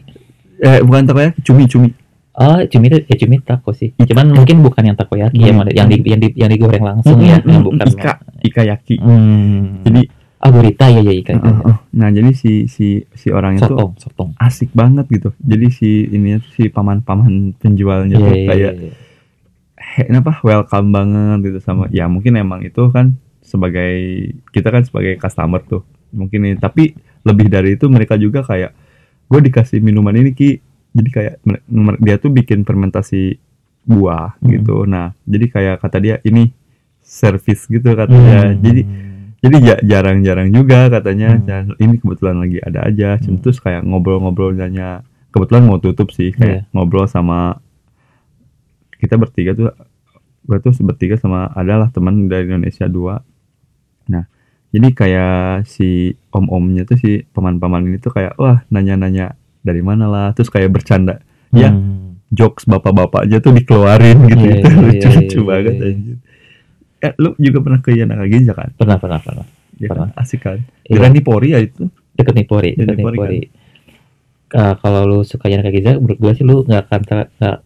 eh 0.57 0.79
bukan 0.81 1.03
takoyaki 1.05 1.39
cumi 1.39 1.67
cumi 1.67 1.89
oh 2.33 2.59
cumi 2.65 2.85
itu 2.87 2.97
ya 3.05 3.15
cumi 3.15 3.35
tako 3.39 3.71
sih 3.71 3.91
cuman 3.93 4.31
mungkin 4.33 4.59
bukan 4.59 4.83
yang 4.83 4.97
takoyaki 4.97 5.35
Hmm. 5.37 5.67
yang 5.69 5.87
yang 5.87 5.87
di, 5.87 5.97
yang 6.03 6.19
di, 6.19 6.27
yang 6.35 6.49
digoreng 6.49 6.83
langsung 6.83 7.19
ya 7.19 7.37
Hmm, 7.39 7.47
yang 7.47 7.61
hmm, 7.61 7.67
bukan 7.67 7.87
ika 7.93 8.11
ika 8.41 8.61
yaki 8.65 8.95
hmm. 8.97 9.83
jadi 9.83 10.01
gurita 10.37 10.85
ya 10.87 11.01
ya 11.01 11.13
ika 11.13 11.33
uh, 11.33 11.41
uh, 11.41 11.59
uh. 11.73 11.77
nah 11.91 12.09
jadi 12.13 12.31
si 12.37 12.69
si 12.69 13.03
si 13.17 13.27
orangnya 13.33 13.65
tuh 13.65 13.73
sotong 13.73 13.91
sotong 13.97 14.29
asik 14.37 14.69
banget 14.71 15.09
gitu 15.09 15.33
jadi 15.41 15.67
si 15.73 16.05
ini 16.07 16.37
si 16.53 16.69
paman 16.69 17.01
paman 17.01 17.57
penjualnya 17.57 18.15
Iya, 18.15 18.23
tuh 18.23 18.35
iya, 18.37 18.47
kayak 18.47 18.73
iya. 18.77 18.91
he, 19.75 20.01
apa 20.13 20.33
welcome 20.45 20.89
banget 20.93 21.37
gitu 21.51 21.59
sama 21.65 21.89
ya 21.89 22.05
mungkin 22.05 22.37
emang 22.37 22.61
itu 22.63 22.85
kan 22.93 23.17
sebagai 23.41 23.93
kita 24.53 24.69
kan 24.69 24.83
sebagai 24.85 25.17
customer 25.17 25.63
tuh 25.65 25.81
mungkin 26.13 26.45
ini 26.47 26.55
tapi 26.55 26.93
lebih 27.25 27.47
dari 27.49 27.75
itu 27.75 27.89
mereka 27.91 28.15
juga 28.15 28.45
kayak 28.45 28.71
gue 29.27 29.39
dikasih 29.51 29.83
minuman 29.83 30.15
ini 30.15 30.31
ki 30.31 30.49
jadi 30.95 31.09
kayak 31.11 31.33
dia 31.99 32.15
tuh 32.21 32.31
bikin 32.31 32.63
fermentasi 32.63 33.41
buah 33.87 34.35
Hmm. 34.39 34.49
gitu 34.53 34.83
nah 34.83 35.15
jadi 35.23 35.45
kayak 35.47 35.75
kata 35.81 35.97
dia 35.99 36.15
ini 36.23 36.51
service 37.01 37.65
gitu 37.67 37.95
katanya 37.95 38.51
Hmm. 38.51 38.59
jadi 38.59 38.81
jadi 39.37 39.55
ja- 39.59 39.81
jarang-jarang 39.81 40.49
juga 40.49 40.89
katanya 40.89 41.35
Hmm. 41.35 41.45
dan 41.45 41.63
ini 41.77 41.97
kebetulan 41.97 42.37
lagi 42.37 42.57
ada 42.59 42.79
aja 42.83 43.09
Hmm. 43.15 43.37
terus 43.37 43.57
kayak 43.57 43.83
ngobrol-ngobrolnya 43.83 45.05
kebetulan 45.29 45.63
mau 45.63 45.77
tutup 45.77 46.09
sih 46.09 46.31
kayak 46.31 46.65
Iya. 46.65 46.71
ngobrol 46.71 47.05
sama 47.05 47.61
kita 48.97 49.15
bertiga 49.15 49.53
tuh 49.53 49.69
gue 50.41 50.57
tuh 50.59 50.73
bertiga 50.81 51.15
sama 51.15 51.51
adalah 51.51 51.87
teman 51.87 52.25
dari 52.25 52.47
Indonesia 52.47 52.87
dua 52.87 53.21
nah 54.05 54.25
jadi 54.67 54.87
kayak 54.89 55.35
si 55.63 56.11
om-omnya 56.29 56.83
tuh 56.83 56.95
si 56.95 57.11
paman-paman 57.25 57.85
ini 57.85 57.97
tuh 57.97 58.09
kayak 58.09 58.35
wah 58.35 58.63
nanya-nanya 58.67 59.35
dari 59.59 59.79
mana 59.81 60.07
lah 60.07 60.27
terus 60.31 60.47
kayak 60.47 60.71
bercanda 60.71 61.19
ya 61.51 61.69
Hmm. 61.69 62.19
jokes 62.27 62.65
bapak-bapak 62.65 63.23
aja 63.23 63.37
tuh 63.37 63.53
dikeluarin 63.53 64.17
gitu 64.25 64.43
Iya, 64.43 64.55
itu 64.57 64.67
iya, 64.67 64.79
lucu-lucu 64.81 65.37
iya, 65.37 65.45
banget 65.45 65.73
iya. 65.73 65.85
anjir. 65.85 66.17
Eh 67.07 67.13
lu 67.17 67.31
juga 67.37 67.59
pernah 67.61 67.79
ke 67.79 67.91
Yanaka 67.93 68.25
Ginza 68.25 68.51
kan 68.51 68.69
pernah 68.71 68.97
pernah 68.97 69.17
pernah 69.17 69.45
ya 69.73 69.87
kan 69.87 70.09
Pernah. 70.09 70.09
asik 70.17 70.39
kan 70.41 70.59
Iya. 70.83 70.93
Granny 70.93 71.21
Pori 71.21 71.47
ya 71.49 71.59
itu 71.59 71.87
deket 72.13 72.33
Nippori 72.33 72.71
deket 72.73 72.95
Nippori, 72.95 73.15
Nippori 73.15 73.41
Uh, 74.49 74.79
kalau 74.79 75.03
lu 75.03 75.19
suka 75.21 75.51
Yana 75.51 75.59
Kagiza 75.61 75.99
menurut 75.99 76.15
gue 76.15 76.31
sih 76.31 76.41
lu 76.41 76.63
nggak 76.63 76.87
akan 76.87 77.01
nggak 77.35 77.57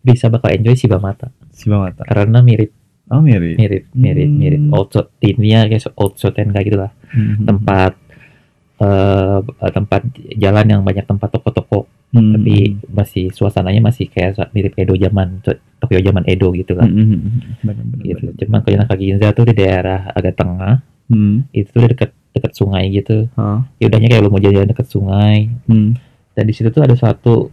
bisa 0.00 0.26
bakal 0.28 0.50
enjoy 0.50 0.70
Shibamata 0.72 1.34
Shibamata. 1.50 2.06
karena 2.06 2.38
mirip 2.38 2.70
Oh 3.10 3.18
mirip. 3.18 3.58
mirip 3.58 3.90
mirip 3.92 4.24
Hmm. 4.24 4.38
mirip 4.38 4.62
old 4.70 4.86
shot 4.88 5.10
timnya 5.18 5.66
kayak 5.66 5.82
old 5.92 6.14
Shotenga 6.14 6.62
gitu 6.62 6.78
lah 6.78 6.94
Hmm. 7.10 7.42
tempat 7.42 7.98
eh 8.78 9.38
tempat 9.68 10.02
jalan 10.32 10.66
yang 10.68 10.80
banyak 10.82 11.02
tempat 11.04 11.28
toko-toko 11.28 11.90
Hmm. 12.12 12.36
tapi 12.36 12.76
masih 12.92 13.32
suasananya 13.32 13.80
masih 13.80 14.04
kayak 14.12 14.36
mirip 14.52 14.76
Edo 14.76 14.92
zaman 15.00 15.40
Tokyo 15.80 15.96
zaman 16.04 16.28
Edo 16.28 16.52
gitu 16.52 16.76
Hmm, 16.76 16.80
lah 16.84 16.88
hmm, 16.92 17.08
hmm. 17.08 17.40
Benar, 17.64 17.84
benar, 17.88 18.04
gitu 18.04 18.24
cuman 18.44 18.60
kalau 18.60 18.84
Kagiza 18.84 19.28
tuh 19.32 19.44
di 19.48 19.54
daerah 19.56 20.12
agak 20.12 20.36
tengah 20.36 20.84
Hmm. 21.08 21.44
itu 21.52 21.68
tuh 21.72 21.88
deket 21.88 22.12
deket 22.32 22.52
sungai 22.52 22.88
gitu 22.92 23.28
Hah. 23.36 23.64
ya 23.76 23.88
udahnya 23.88 24.08
kayak 24.12 24.22
lu 24.24 24.32
mau 24.32 24.40
jalan 24.40 24.68
deket 24.68 24.88
sungai 24.88 25.48
Hmm. 25.64 25.96
dan 26.36 26.44
di 26.44 26.52
situ 26.52 26.68
tuh 26.68 26.84
ada 26.84 26.92
suatu 26.96 27.48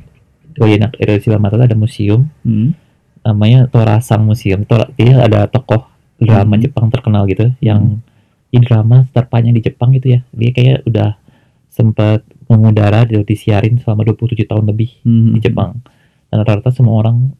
oh 0.59 0.67
iya 0.67 0.91
Shibamata 1.19 1.55
tuh 1.55 1.67
ada 1.67 1.77
museum 1.79 2.27
Hmm. 2.43 2.75
namanya 3.23 3.67
Torasang 3.67 4.27
Museum 4.27 4.63
Tora, 4.63 4.87
dia 4.95 5.23
ada 5.23 5.47
tokoh 5.47 5.87
drama 6.19 6.59
Hmm. 6.59 6.63
Jepang 6.67 6.87
terkenal 6.91 7.23
gitu 7.31 7.47
yang 7.63 8.03
di 8.49 8.59
drama 8.59 9.07
terpanjang 9.15 9.55
di 9.55 9.63
Jepang 9.63 9.95
gitu 9.95 10.15
ya 10.15 10.19
dia 10.35 10.51
kayak 10.51 10.83
udah 10.83 11.15
sempat 11.69 12.27
mengudara 12.49 13.05
di 13.05 13.15
disiarin 13.21 13.77
selama 13.77 14.03
27 14.03 14.43
tahun 14.43 14.65
lebih 14.65 15.05
Hmm. 15.05 15.37
di 15.37 15.39
Jepang 15.39 15.79
dan 16.27 16.35
rata-rata 16.41 16.69
semua 16.69 16.97
orang 16.97 17.31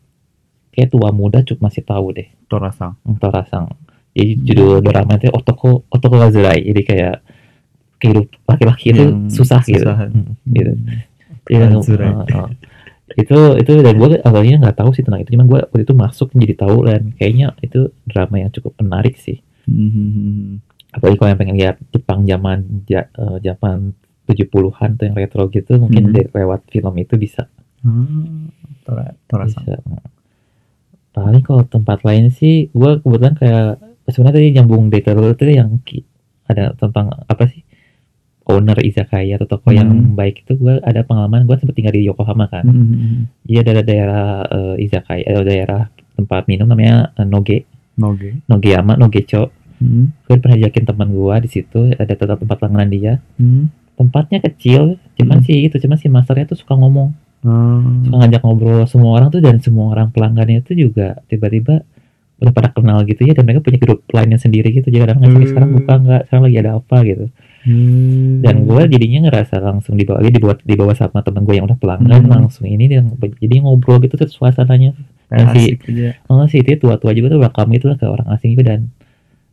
kayak 0.70 0.90
tua 0.90 1.10
muda 1.10 1.42
cuma 1.42 1.68
masih 1.68 1.82
tahu 1.82 2.14
deh 2.14 2.30
Torasang. 2.46 2.94
hmm, 3.02 3.18
Torasang 3.18 3.66
jadi 4.14 4.32
judul 4.38 4.82
drama 4.82 5.18
itu 5.18 5.30
Otoko 5.30 5.86
Otoko 5.88 6.16
Wazurai 6.16 6.62
jadi 6.62 6.82
kayak 6.84 7.16
kehidup 7.98 8.26
laki-laki 8.46 8.86
itu 8.90 9.04
Yang 9.04 9.34
susah, 9.34 9.62
gitu 9.62 9.84
susah. 9.84 9.98
Hmm, 10.08 10.38
gitu 10.46 10.72
Hmm. 10.74 11.08
Uh, 11.50 12.22
uh. 12.30 12.50
itu 13.18 13.38
itu 13.58 13.72
dan 13.82 13.98
gue 13.98 14.22
awalnya 14.22 14.62
nggak 14.62 14.78
tahu 14.78 14.94
sih 14.94 15.02
tentang 15.02 15.26
itu 15.26 15.34
cuman 15.34 15.50
gue 15.50 15.60
waktu 15.66 15.82
itu 15.82 15.94
masuk 15.98 16.30
jadi 16.32 16.54
tahu 16.54 16.86
dan 16.86 17.10
kayaknya 17.18 17.58
itu 17.60 17.90
drama 18.06 18.38
yang 18.38 18.54
cukup 18.54 18.78
menarik 18.78 19.18
sih 19.18 19.42
Hmm, 19.66 19.86
hmm, 19.86 20.10
hmm. 20.10 20.54
apalagi 20.94 21.18
kalau 21.18 21.30
yang 21.30 21.40
pengen 21.40 21.58
lihat 21.58 21.76
Jepang 21.90 22.26
zaman 22.26 22.58
ja, 22.86 23.06
eh, 23.08 23.38
zaman 23.40 23.94
70-an 24.30 24.90
tuh 24.94 25.04
yang 25.04 25.16
retro 25.16 25.48
gitu 25.48 25.76
mungkin 25.78 26.12
de- 26.12 26.30
lewat 26.30 26.68
film 26.68 26.94
itu 26.96 27.16
bisa 27.16 27.50
Hmm. 27.80 28.52
Tora- 28.84 29.16
Torasang. 29.26 29.64
bisa 29.64 29.80
paling 31.10 31.42
kalau 31.42 31.64
tempat 31.66 32.00
lain 32.02 32.30
sih 32.30 32.70
gue 32.70 32.92
kebetulan 32.98 33.34
kayak 33.34 33.68
sebenarnya 34.06 34.36
tadi 34.36 34.48
nyambung 34.52 34.84
detail 34.88 35.20
itu 35.26 35.44
yang 35.48 35.80
ki- 35.82 36.06
ada 36.46 36.74
tentang 36.74 37.10
apa 37.24 37.46
sih 37.46 37.62
owner 38.46 38.78
izakaya 38.80 39.38
atau 39.38 39.48
toko 39.48 39.70
yang 39.70 39.88
Hmm. 39.88 40.14
baik 40.14 40.44
itu 40.44 40.54
gue 40.56 40.78
ada 40.80 41.02
pengalaman 41.02 41.46
gue 41.46 41.56
sempat 41.56 41.74
tinggal 41.74 41.94
di 41.94 42.04
Yokohama 42.04 42.46
kan 42.48 42.64
Hmm, 42.64 42.76
hmm, 42.76 42.98
hmm. 42.98 43.22
Iya 43.46 43.60
ada 43.64 43.82
daerah 43.82 44.26
eh, 44.44 44.76
izakaya 44.80 45.24
atau 45.24 45.44
daerah 45.44 45.82
tempat 46.14 46.46
minum 46.46 46.66
namanya 46.66 47.14
eh, 47.14 47.24
Noge 47.24 47.64
Noge. 47.96 48.42
Nogeyama 48.46 48.96
Nogecho 48.96 49.54
Hmm. 49.78 50.12
gue 50.22 50.36
pernah 50.36 50.58
ajakin 50.58 50.84
teman 50.84 51.08
gua 51.10 51.40
di 51.40 51.48
situ 51.48 51.88
ada 51.90 52.12
tempat 52.12 52.36
tempat 52.38 52.58
langganan 52.60 52.90
dia 52.90 53.14
Hmm. 53.36 53.72
Tempatnya 54.00 54.40
kecil 54.40 54.96
cuman 55.14 55.38
Hmm. 55.38 55.46
sih 55.46 55.68
itu 55.68 55.76
cuman 55.76 55.98
si 55.98 56.08
masternya 56.08 56.48
tuh 56.48 56.56
suka 56.56 56.74
ngomong 56.74 57.12
Hmm. 57.40 58.04
suka 58.04 58.16
ngajak 58.18 58.42
ngobrol 58.42 58.84
semua 58.86 59.12
orang 59.14 59.30
tuh 59.30 59.40
dan 59.40 59.60
semua 59.60 59.92
orang 59.92 60.10
pelanggannya 60.10 60.60
itu 60.60 60.72
juga 60.78 61.20
tiba-tiba 61.26 61.84
udah 62.38 62.52
pada 62.52 62.70
kenal 62.70 63.04
gitu 63.04 63.20
ya 63.22 63.32
dan 63.32 63.44
mereka 63.44 63.60
punya 63.62 63.76
grup 63.78 64.08
lainnya 64.10 64.36
sendiri 64.36 64.72
gitu 64.72 64.88
jadi 64.88 65.04
kadang 65.06 65.20
Hmm. 65.22 65.44
sekarang 65.44 65.70
buka 65.74 65.94
nggak 65.98 66.22
sekarang 66.26 66.44
lagi 66.46 66.58
ada 66.58 66.72
apa 66.74 66.98
gitu 67.04 67.26
Hmm. 67.62 68.40
dan 68.40 68.64
gue 68.64 68.82
jadinya 68.88 69.20
ngerasa 69.26 69.60
langsung 69.60 69.94
dibawa 69.94 70.20
dia 70.20 70.32
dibuat 70.32 70.64
dibawa 70.64 70.92
sama 70.94 71.20
teman 71.20 71.44
gue 71.44 71.54
yang 71.54 71.68
udah 71.68 71.76
pelanggan 71.76 72.24
Hmm. 72.24 72.32
langsung 72.34 72.66
ini 72.66 72.88
dan 72.88 73.12
jadi 73.36 73.56
ngobrol 73.60 74.00
gitu 74.00 74.16
tuh 74.16 74.28
suasananya 74.28 74.96
Kayak 75.28 75.48
si- 75.52 75.60
asik 75.70 75.80
aja. 75.86 76.10
oh 76.26 76.44
sih 76.46 76.60
dia 76.60 76.76
tua-tua 76.76 77.12
juga 77.12 77.28
tuh 77.30 77.40
welcome 77.40 77.70
gitu 77.74 77.86
lah 77.86 77.96
ke 77.96 78.06
orang 78.06 78.28
asing 78.30 78.56
juga 78.56 78.74
dan 78.74 78.88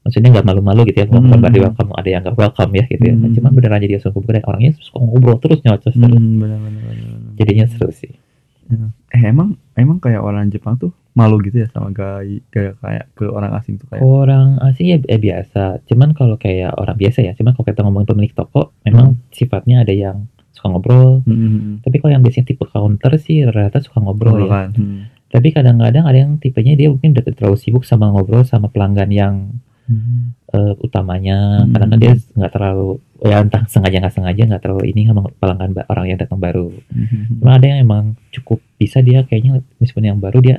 maksudnya 0.07 0.31
nggak 0.31 0.47
malu-malu 0.47 0.81
gitu 0.85 0.99
ya 0.99 1.07
Hmm. 1.07 1.19
bukan 1.21 1.39
berarti 1.41 1.59
welcome 1.61 1.91
ada 1.93 2.09
yang 2.09 2.23
nggak 2.23 2.37
welcome 2.37 2.73
ya 2.73 2.85
gitu 2.87 3.03
ya 3.03 3.13
Hmm. 3.13 3.33
cuman 3.33 3.51
beneran 3.53 3.79
jadi 3.79 3.93
langsung 3.93 4.13
ngobrol 4.13 4.33
dan 4.33 4.45
orangnya 4.47 4.71
suka 4.79 4.99
ngobrol 5.01 5.37
terus 5.37 5.59
nyocos 5.61 5.83
terus 5.89 5.97
Hmm, 5.99 6.39
benar, 6.39 6.59
benar, 6.59 6.81
benar, 6.81 6.95
benar. 6.95 7.33
jadinya 7.37 7.67
seru 7.67 7.91
sih 7.91 8.13
Eh 9.09 9.23
emang 9.25 9.49
emang 9.75 9.99
kayak 9.99 10.19
orang 10.21 10.47
Jepang 10.49 10.75
tuh 10.77 10.91
malu 11.13 11.39
gitu 11.39 11.57
ya 11.57 11.69
sama 11.69 11.89
gaya 11.91 12.43
kayak 12.49 12.75
kayak 12.77 13.05
ke 13.15 13.25
orang 13.25 13.55
asing 13.55 13.79
tuh 13.79 13.87
kayak. 13.87 14.03
orang 14.03 14.59
asing 14.61 14.87
ya 14.89 14.99
eh, 15.01 15.17
biasa 15.17 15.63
cuman 15.85 16.13
kalau 16.13 16.35
kayak 16.37 16.75
orang 16.75 16.93
biasa 16.95 17.23
ya 17.23 17.33
cuman 17.33 17.53
kalau 17.53 17.65
kita 17.65 17.81
ngomongin 17.81 18.05
pemilik 18.07 18.33
toko 18.33 18.75
memang 18.83 19.17
sifatnya 19.31 19.81
ada 19.81 19.95
yang 19.95 20.27
suka 20.51 20.67
ngobrol 20.69 21.23
Hmm, 21.23 21.31
hmm, 21.31 21.49
hmm. 21.49 21.75
tapi 21.81 21.97
kalau 21.97 22.11
yang 22.11 22.21
biasanya 22.21 22.47
tipe 22.49 22.67
counter 22.67 23.13
sih 23.17 23.37
rata-rata 23.41 23.79
suka 23.81 23.99
ngobrol 23.99 24.35
Ngobrol 24.35 24.45
ya 24.45 24.51
kan. 24.51 24.71
Hmm. 24.75 25.01
tapi 25.27 25.49
kadang-kadang 25.53 26.05
ada 26.05 26.19
yang 26.19 26.33
tipenya 26.37 26.75
dia 26.75 26.89
mungkin 26.89 27.13
udah 27.13 27.23
terlalu 27.25 27.57
sibuk 27.57 27.83
sama 27.83 28.09
ngobrol 28.09 28.43
sama 28.43 28.67
pelanggan 28.67 29.09
yang 29.09 29.35
Hmm. 29.87 30.35
eh, 30.51 30.75
utamanya 30.81 31.63
Hmm. 31.63 31.71
karena 31.71 31.87
kan 31.87 31.99
dia 31.99 32.13
nggak 32.35 32.53
terlalu 32.53 32.89
ya 33.19 33.37
entah 33.39 33.63
sengaja 33.67 33.97
nggak 33.99 34.15
sengaja 34.15 34.43
nggak 34.45 34.63
terlalu 34.63 34.85
ini 34.91 35.07
pelanggan 35.39 35.71
orang 35.87 36.07
yang 36.07 36.19
datang 36.19 36.39
baru 36.39 36.75
Hmm. 36.91 37.39
cuma 37.39 37.55
ada 37.55 37.67
yang 37.67 37.81
emang 37.81 38.05
cukup 38.31 38.59
bisa 38.77 38.99
dia 38.99 39.23
kayaknya 39.23 39.63
meskipun 39.79 40.05
yang 40.05 40.19
baru 40.19 40.39
dia 40.39 40.59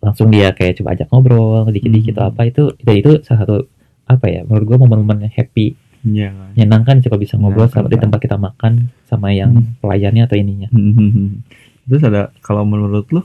langsung 0.00 0.32
dia 0.32 0.50
kayak 0.50 0.80
coba 0.80 0.96
ajak 0.96 1.08
ngobrol 1.08 1.68
dikit-dikit 1.68 2.16
Hmm. 2.16 2.28
apa 2.28 2.40
itu 2.46 2.72
dan 2.80 2.94
itu 2.96 3.10
salah 3.20 3.44
satu 3.44 3.56
apa 4.04 4.26
ya 4.26 4.40
menurut 4.42 4.64
gua 4.66 4.78
momen-momen 4.80 5.28
yang 5.28 5.34
happy 5.36 5.76
kan. 6.00 6.56
menyenangkan 6.56 7.04
coba 7.04 7.16
bisa 7.20 7.36
ngobrol 7.36 7.68
Menyenangkan, 7.68 7.76
sama 7.76 7.86
di 7.86 7.96
kan. 7.96 8.02
tempat 8.08 8.20
kita 8.24 8.36
makan 8.36 8.72
sama 9.04 9.28
yang 9.30 9.50
Hmm. 9.52 9.76
pelayannya 9.78 10.24
atau 10.24 10.36
ininya 10.36 10.68
hmm. 10.72 11.44
Terus 11.84 12.02
ada 12.02 12.30
kalau 12.40 12.62
menurut 12.62 13.10
lu, 13.10 13.18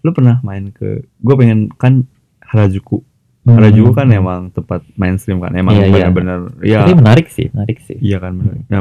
lu 0.00 0.10
pernah 0.10 0.42
main 0.42 0.68
ke? 0.68 1.06
Gue 1.16 1.34
pengen 1.34 1.70
kan 1.70 2.02
Harajuku. 2.42 2.98
Harajuku 3.50 3.90
kan 3.90 4.08
emang 4.10 4.40
tempat 4.50 4.84
mainstream 4.94 5.38
kan, 5.38 5.52
emang 5.52 5.72
Hmm. 5.72 5.84
Iya, 5.84 5.92
benar-benar. 6.10 6.38
Iya, 6.60 6.78
tapi 6.82 6.94
menarik 6.94 7.26
sih 7.28 7.46
menarik 7.48 7.78
sih 7.80 7.96
iya 7.98 8.18
kan 8.18 8.32
benar. 8.34 8.54
Nah, 8.66 8.80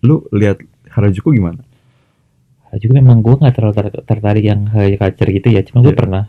lu 0.00 0.24
lihat 0.30 0.58
Harajuku 0.88 1.30
gimana? 1.30 1.60
juga 2.74 2.92
memang 2.94 3.20
gua 3.20 3.40
nggak 3.40 3.54
terlalu 3.54 3.74
ter- 3.74 4.04
tertarik 4.04 4.44
yang 4.44 4.68
Harajuku 4.68 5.00
culture 5.00 5.30
gitu 5.30 5.48
ya 5.48 5.64
cuma 5.64 5.80
gue 5.80 5.90
Iya. 5.90 5.98
pernah 5.98 6.22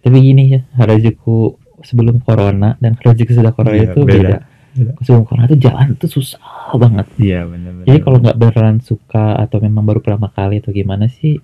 tapi 0.00 0.16
gini 0.18 0.44
ya 0.50 0.60
Harajuku 0.74 1.54
sebelum 1.80 2.18
corona 2.18 2.74
dan 2.76 2.98
Harajuku 2.98 3.30
sudah 3.30 3.54
corona 3.54 3.78
Iya, 3.78 3.86
itu 3.88 4.00
beda. 4.02 4.18
beda. 4.18 4.38
Beda. 4.72 4.92
sebelum 4.98 5.22
corona 5.22 5.46
itu 5.46 5.58
jalan 5.60 5.94
tuh 5.94 6.10
susah 6.10 6.42
banget 6.74 7.06
Iya 7.14 7.46
benar-benar. 7.46 7.86
Jadi 7.86 7.98
kalau 8.00 8.18
nggak 8.18 8.36
beneran 8.36 8.76
suka 8.80 9.38
atau 9.38 9.60
memang 9.60 9.84
baru 9.84 10.00
pertama 10.00 10.28
kali 10.28 10.58
atau 10.58 10.72
gimana 10.72 11.06
sih 11.06 11.38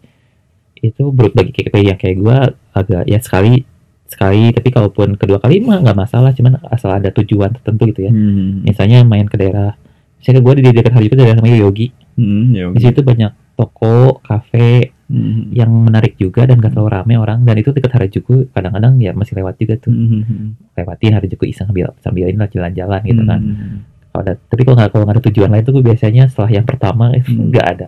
itu 0.75 1.03
bagi 1.11 1.53
kayak 1.53 1.85
yang 1.85 1.99
kayak 1.99 2.17
gue 2.17 2.37
agak 2.73 3.03
ya 3.05 3.19
sekali 3.19 3.63
sekali 4.09 4.51
tapi 4.57 4.73
kalaupun 4.73 5.21
kedua 5.21 5.37
kali 5.39 5.61
mah 5.61 5.85
nggak 5.85 5.99
masalah 5.99 6.33
cuman 6.33 6.59
asal 6.73 6.91
ada 6.97 7.13
tujuan 7.13 7.53
tertentu 7.53 7.93
gitu 7.93 8.01
ya. 8.09 8.13
Hmm, 8.13 8.65
misalnya 8.65 9.05
main 9.05 9.29
ke 9.29 9.37
daerah 9.37 9.77
misalnya 10.19 10.41
gue 10.43 10.53
di 10.59 10.63
dekat 10.75 10.93
Harajuku 10.97 11.13
itu 11.15 11.19
daerah 11.21 11.37
namanya 11.37 11.57
Yogi. 11.61 11.87
Hmm, 12.19 12.51
ya 12.57 12.73
di 12.73 12.81
situ 12.81 13.01
banyak 13.05 13.55
toko 13.55 14.19
kafe 14.25 14.99
Hmm, 15.09 15.49
yang 15.57 15.73
menarik 15.73 16.21
juga 16.21 16.45
dan 16.45 16.61
gak 16.61 16.77
terlalu 16.77 16.93
rame 16.93 17.15
orang. 17.17 17.41
Dan 17.41 17.57
itu 17.57 17.73
dekat 17.73 17.97
Harajuku 17.97 18.53
kadang-kadang 18.53 19.01
ya 19.01 19.17
masih 19.17 19.41
lewat 19.41 19.57
juga 19.57 19.81
tuh. 19.81 19.89
Hmm, 19.89 20.21
hmm, 20.21 20.49
lewatin 20.77 21.17
Harajuku 21.17 21.49
iseng 21.49 21.73
sambil 21.73 21.97
sambil 22.05 22.29
ini 22.29 22.37
lah 22.37 22.53
jalan-jalan 22.53 23.01
gitu 23.09 23.23
kan. 23.25 23.41
Hmm. 23.41 23.77
kalau 24.09 24.25
ada 24.25 24.35
tapi 24.41 24.63
kalau 24.65 24.77
nggak 24.81 24.91
kalau 24.93 25.05
nggak 25.05 25.17
ada 25.21 25.25
tujuan 25.31 25.49
lain 25.53 25.65
tuh 25.65 25.73
gue 25.81 25.85
biasanya 25.85 26.25
setelah 26.29 26.51
yang 26.61 26.67
pertama 26.69 27.13
itu 27.17 27.33
Hmm. 27.33 27.49
nggak 27.49 27.67
ada. 27.73 27.87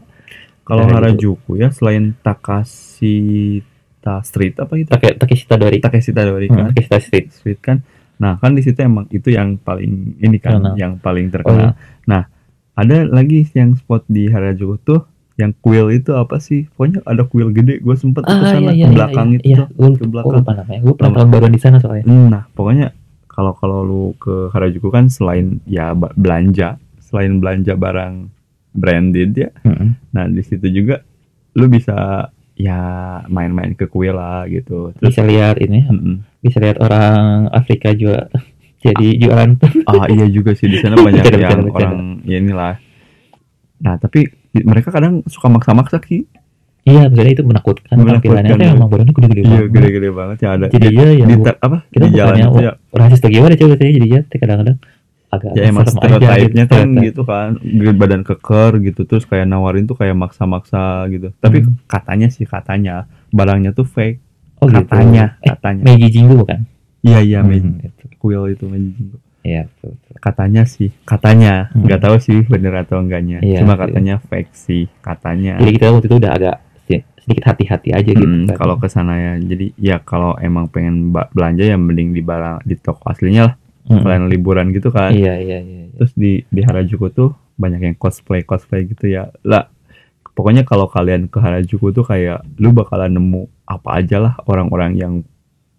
Kalau 0.64 0.84
Harajuku 0.88 1.60
ya 1.60 1.68
selain 1.68 2.16
Takashita 4.00 4.24
Street 4.24 4.54
apa 4.56 4.72
gitu? 4.74 4.90
pakai 4.90 5.10
Takeshita 5.14 5.54
Dori 5.56 5.78
Takeshita 5.78 6.22
Dori 6.24 6.46
Hmm, 6.46 6.56
kan? 6.56 6.64
Takeshita 6.72 6.98
Street 6.98 7.26
Street 7.30 7.60
kan. 7.60 7.78
Nah, 8.16 8.36
kan 8.36 8.52
di 8.52 8.60
situ 8.60 8.76
emang 8.80 9.08
itu 9.08 9.28
yang 9.28 9.56
paling 9.56 10.16
ini 10.18 10.36
kan, 10.36 10.72
yang 10.74 10.96
paling 10.96 11.28
Oh, 11.28 11.32
terkenal. 11.32 11.72
Nah, 12.04 12.28
ada 12.74 12.96
lagi 13.06 13.44
yang 13.50 13.72
spot 13.74 14.04
di 14.06 14.28
Harajuku 14.28 14.76
tuh 14.78 15.00
yang 15.36 15.56
kuil 15.56 15.88
itu 15.88 16.12
apa 16.12 16.36
sih? 16.36 16.68
Pokoknya 16.70 17.00
ada 17.02 17.24
kuil 17.24 17.48
gede. 17.48 17.80
Gue 17.80 17.96
sempet 17.96 18.24
ke 18.24 18.32
sana 18.32 18.72
ke 18.72 18.88
belakang 18.88 19.28
itu 19.36 19.44
iya, 19.46 19.64
tuh. 19.64 19.68
gue 19.72 19.88
ke 19.96 20.04
lupa, 20.04 20.12
belakang. 20.12 20.44
gue 20.44 20.52
namanya 20.52 20.80
gue 20.80 20.94
pernah 20.94 21.12
tahun 21.16 21.28
baruan 21.32 21.52
di 21.52 21.60
sana 21.60 21.76
soalnya 21.80 22.04
Hmm, 22.04 22.28
Nah, 22.28 22.42
pokoknya 22.52 22.86
kalau 23.24 23.52
kalau 23.56 23.78
lu 23.80 24.04
ke 24.16 24.52
Harajuku 24.52 24.88
kan 24.88 25.08
selain 25.08 25.64
ya 25.64 25.92
belanja, 25.96 26.76
selain 27.00 27.40
belanja 27.40 27.72
barang 27.72 28.28
branded 28.70 29.30
ya. 29.32 29.48
Mm-mm. 29.64 29.96
Nah, 30.12 30.28
di 30.28 30.44
situ 30.44 30.68
juga 30.68 31.00
lu 31.56 31.66
bisa 31.66 32.28
ya 32.60 32.78
main-main 33.26 33.72
ke 33.72 33.86
kuil 33.86 34.12
lah 34.12 34.44
gitu. 34.46 34.92
Terus 34.94 35.10
bisa 35.10 35.22
lihat 35.24 35.56
ini 35.58 35.80
Mm-mm. 35.82 36.14
bisa 36.38 36.60
lihat 36.60 36.76
orang 36.76 37.48
Afrika 37.50 37.90
juga 37.92 38.28
jadi 38.84 39.08
jualan 39.16 39.50
ah 39.86 40.04
iya 40.08 40.26
juga 40.26 40.52
sih 40.52 40.66
di 40.66 40.76
sana 40.76 40.96
banyak 41.00 41.20
Bercanda, 41.20 41.40
yang 41.40 41.60
bercanda, 41.62 41.72
orang 41.72 41.96
ya 42.22 42.36
inilah. 42.36 42.74
Nah, 43.80 43.96
tapi 43.96 44.28
mereka 44.52 44.88
kadang 44.90 45.24
suka 45.24 45.48
maksa-maksa 45.48 45.96
ki. 45.98 46.28
iya 46.82 47.06
maksudnya 47.06 47.32
itu 47.32 47.44
menakutkan 47.44 47.92
Menakutkan, 47.92 48.40
tampilannya 48.40 48.50
kan 48.50 48.60
ya. 48.60 48.72
emang 48.72 48.88
barangnya 48.88 49.12
gede-gede 49.12 49.40
Iya, 49.40 49.48
banget 49.52 49.68
gede-gede 49.70 50.08
banget 50.10 50.36
ya 50.38 50.48
ada. 50.50 50.66
jadi 50.68 50.86
di, 50.86 50.96
ya 50.96 51.08
ya 51.12 51.24
di 51.24 51.34
apa? 51.38 51.78
kita 51.86 52.04
di 52.04 52.12
jalan 52.12 52.34
bukannya 52.34 52.46
itu 52.48 52.60
ya. 52.60 52.72
rasis 52.90 53.18
atau 53.20 53.30
gimana 53.30 53.52
coba 53.54 53.74
saya 53.76 53.90
jadi 53.92 54.08
ya 54.08 54.20
kadang-kadang 54.32 54.76
agak 55.30 55.54
ya 55.54 55.70
emang 55.70 55.86
stereotipnya 55.86 56.26
gitu, 56.66 56.74
kan 56.74 56.86
stereotype. 56.90 57.04
gitu 57.06 57.22
kan 57.22 57.50
Gede 57.56 57.92
badan 57.94 58.22
keker 58.22 58.72
gitu 58.82 59.00
terus 59.04 59.24
kayak 59.24 59.46
nawarin 59.46 59.86
tuh 59.86 59.94
kayak 59.94 60.14
maksa-maksa 60.14 61.06
gitu 61.06 61.30
tapi 61.38 61.62
Hmm. 61.62 61.78
katanya 61.86 62.28
sih 62.28 62.44
katanya 62.44 63.06
barangnya 63.30 63.70
tuh 63.70 63.86
fake 63.86 64.18
oh, 64.58 64.66
gitu. 64.66 64.82
katanya 64.82 65.38
eh, 65.38 65.48
katanya 65.48 65.82
Meiji 65.86 66.08
Jingu 66.10 66.34
bukan 66.36 66.66
iya 67.00 67.18
iya 67.20 67.40
Hmm, 67.40 67.78
itu. 67.80 68.04
kuil 68.18 68.50
itu 68.50 68.66
Magic 68.66 68.92
Jingo. 68.92 69.18
Iya, 69.40 69.64
betul, 69.66 69.96
betul. 69.96 70.14
katanya 70.20 70.62
sih 70.64 70.90
katanya 71.02 71.54
Hmm. 71.70 71.86
nggak 71.86 72.00
tahu 72.02 72.16
sih 72.18 72.40
bener 72.44 72.74
atau 72.76 72.98
enggaknya 72.98 73.38
Iya, 73.40 73.62
cuma 73.62 73.72
iya. 73.72 73.80
katanya 73.80 74.14
fake 74.20 74.52
sih 74.52 74.84
katanya 75.00 75.56
jadi 75.56 75.70
kita 75.72 75.86
waktu 75.90 76.06
itu 76.06 76.16
udah 76.18 76.32
agak 76.34 76.56
sedikit 77.20 77.44
hati-hati 77.46 77.88
aja 77.92 78.10
gitu 78.10 78.26
Hmm, 78.26 78.48
kalau 78.50 78.76
ke 78.76 78.88
sana 78.88 79.12
ya 79.14 79.32
jadi 79.38 79.66
ya 79.76 79.96
kalau 80.00 80.34
emang 80.36 80.66
pengen 80.66 81.08
belanja 81.12 81.62
ya 81.62 81.76
mending 81.76 82.10
di 82.10 82.20
barang 82.20 82.64
di 82.64 82.74
toko 82.74 83.06
aslinya 83.06 83.42
lah 83.44 83.54
Mm. 83.90 84.00
selain 84.00 84.24
liburan 84.30 84.70
gitu 84.70 84.88
kan 84.88 85.10
iya 85.10 85.34
iya 85.34 85.58
iya 85.58 85.82
iya. 85.90 85.94
terus 85.98 86.14
di 86.14 86.46
di 86.46 86.60
Harajuku 86.62 87.10
tuh 87.10 87.30
banyak 87.58 87.80
yang 87.82 87.96
cosplay 87.96 88.40
cosplay 88.40 88.86
gitu 88.86 89.04
ya 89.04 89.34
lah 89.42 89.66
pokoknya 90.30 90.62
kalau 90.62 90.86
kalian 90.86 91.26
ke 91.26 91.36
Harajuku 91.36 91.90
tuh 91.90 92.06
kayak 92.06 92.46
lu 92.56 92.70
bakalan 92.70 93.10
nemu 93.10 93.42
apa 93.66 93.98
aja 93.98 94.16
lah 94.16 94.34
orang-orang 94.46 94.94
yang 94.94 95.14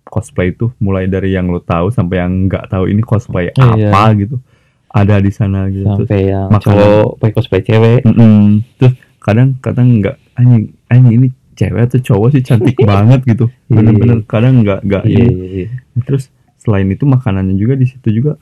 cosplay 0.04 0.52
itu 0.52 0.76
mulai 0.78 1.08
dari 1.08 1.32
yang 1.32 1.48
lu 1.48 1.58
tahu 1.58 1.88
sampai 1.88 2.20
yang 2.20 2.52
nggak 2.52 2.68
tahu 2.68 2.86
ini 2.86 3.00
cosplay 3.00 3.48
Iya. 3.56 3.90
apa 3.90 4.12
gitu 4.20 4.44
ada 4.92 5.24
di 5.24 5.32
sana 5.32 5.72
gitu 5.72 5.88
terus, 5.88 6.12
sampai 6.12 6.22
yang 6.28 6.52
cowok 6.52 7.10
pakai 7.16 7.34
cosplay 7.34 7.62
cewek 7.64 8.00
Mm-mm. 8.04 8.60
terus 8.76 8.94
kadang 9.24 9.56
kadang 9.58 10.04
nggak 10.04 10.20
anjing 10.36 10.76
anjing 10.92 11.14
ini 11.16 11.28
cewek 11.56 11.82
atau 11.88 12.00
cowok 12.04 12.28
sih 12.36 12.44
cantik 12.44 12.76
banget 12.92 13.24
gitu 13.24 13.48
Iya. 13.72 13.76
bener-bener 13.80 14.18
kadang 14.28 14.60
nggak 14.60 14.80
nggak 14.84 15.04
iya 15.08 15.26
iya 15.26 15.48
iya 15.64 15.68
terus 16.04 16.28
selain 16.62 16.86
itu 16.86 17.04
makanannya 17.04 17.56
juga 17.56 17.74
di 17.74 17.84
situ 17.84 18.08
juga 18.14 18.38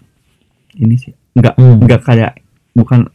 ini 0.75 0.95
sih. 0.95 1.15
Nggak 1.33 1.55
Hmm. 1.55 1.79
nggak 1.79 2.01
kayak 2.03 2.31
bukan 2.71 3.07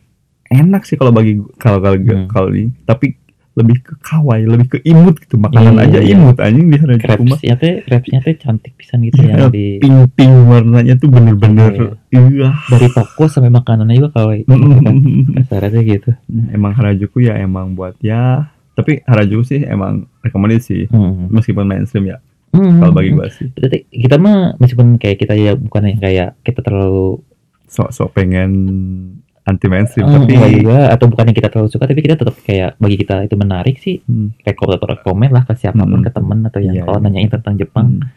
enak 0.46 0.82
sih 0.82 0.96
kalau 0.96 1.10
bagi 1.10 1.36
kalau 1.56 1.78
kalau 1.78 1.96
Hmm. 1.96 2.26
kalau 2.26 2.48
ini 2.48 2.72
tapi 2.82 3.20
lebih 3.54 3.78
ke 3.80 3.94
kawaii 4.02 4.44
lebih 4.44 4.66
ke 4.66 4.78
imut 4.82 5.14
gitu. 5.20 5.38
Makanan 5.38 5.78
Iya, 5.78 5.84
aja 5.86 5.98
iya. 6.02 6.18
imut 6.18 6.36
anjing 6.36 6.66
di 6.66 6.76
Harajuku 6.76 7.06
mah 7.22 7.38
crepesnya 7.38 7.54
teh 7.54 7.74
crepesnya 7.80 8.20
teh 8.20 8.34
cantik 8.34 8.72
pisan 8.74 8.98
gitu 9.00 9.22
Iya, 9.22 9.30
yang 9.30 9.52
di 9.52 9.78
pink 9.78 9.98
pink 10.12 10.34
warnanya 10.44 10.94
tuh 10.96 11.06
bener-bener 11.06 11.70
iya 12.10 12.50
dari 12.66 12.88
toko 12.90 13.30
sampai 13.30 13.48
makanannya 13.48 13.94
juga 13.94 14.10
kawaii 14.12 14.42
kasarnya 15.38 15.80
gitu. 15.84 16.10
Emang 16.50 16.74
Harajuku 16.74 17.22
ya 17.22 17.38
emang 17.38 17.72
buat 17.72 17.94
ya 18.00 18.50
tapi 18.74 19.06
Harajuku 19.06 19.46
sih 19.46 19.60
emang 19.62 20.10
rekomendasi 20.20 20.90
Hmm. 20.90 21.30
meskipun 21.30 21.62
mainstream 21.62 22.10
ya 22.10 22.18
Hmm. 22.54 22.78
kalau 22.78 22.92
bagi 22.92 23.10
gua 23.10 23.26
sih 23.28 23.50
kita 23.90 24.16
mah 24.16 24.54
meskipun 24.56 24.94
kayak 24.94 25.18
kita 25.18 25.34
ya 25.34 25.52
bukan 25.54 25.82
yang 25.84 25.98
kayak 25.98 26.38
kita 26.40 26.60
terlalu 26.60 27.18
sok-sok 27.66 28.14
pengen 28.14 28.50
anti 29.42 29.66
mainstream 29.66 30.06
Hmm, 30.06 30.24
tapi 30.24 30.56
juga 30.56 30.88
atau 30.88 31.04
bukan 31.04 31.24
yang 31.26 31.36
kita 31.36 31.48
terlalu 31.48 31.68
suka 31.68 31.84
tapi 31.84 32.00
kita 32.00 32.14
tetap 32.14 32.32
kayak 32.40 32.78
bagi 32.78 32.96
kita 32.96 33.14
itu 33.22 33.34
menarik 33.34 33.76
sih 33.76 34.00
Hmm, 34.00 34.32
rekom 34.38 34.70
atau 34.70 34.86
rekomen 34.88 35.28
lah 35.28 35.42
ke 35.42 35.52
siapa 35.52 35.82
pun 35.82 35.98
Hmm. 35.98 36.00
ke 36.00 36.10
temen 36.10 36.38
atau 36.42 36.60
yang 36.60 36.72
Iya, 36.72 36.82
kalau 36.82 36.98
iya. 36.98 37.04
nanyain 37.04 37.28
tentang 37.28 37.54
Jepang 37.54 37.86
hmm. 37.90 38.08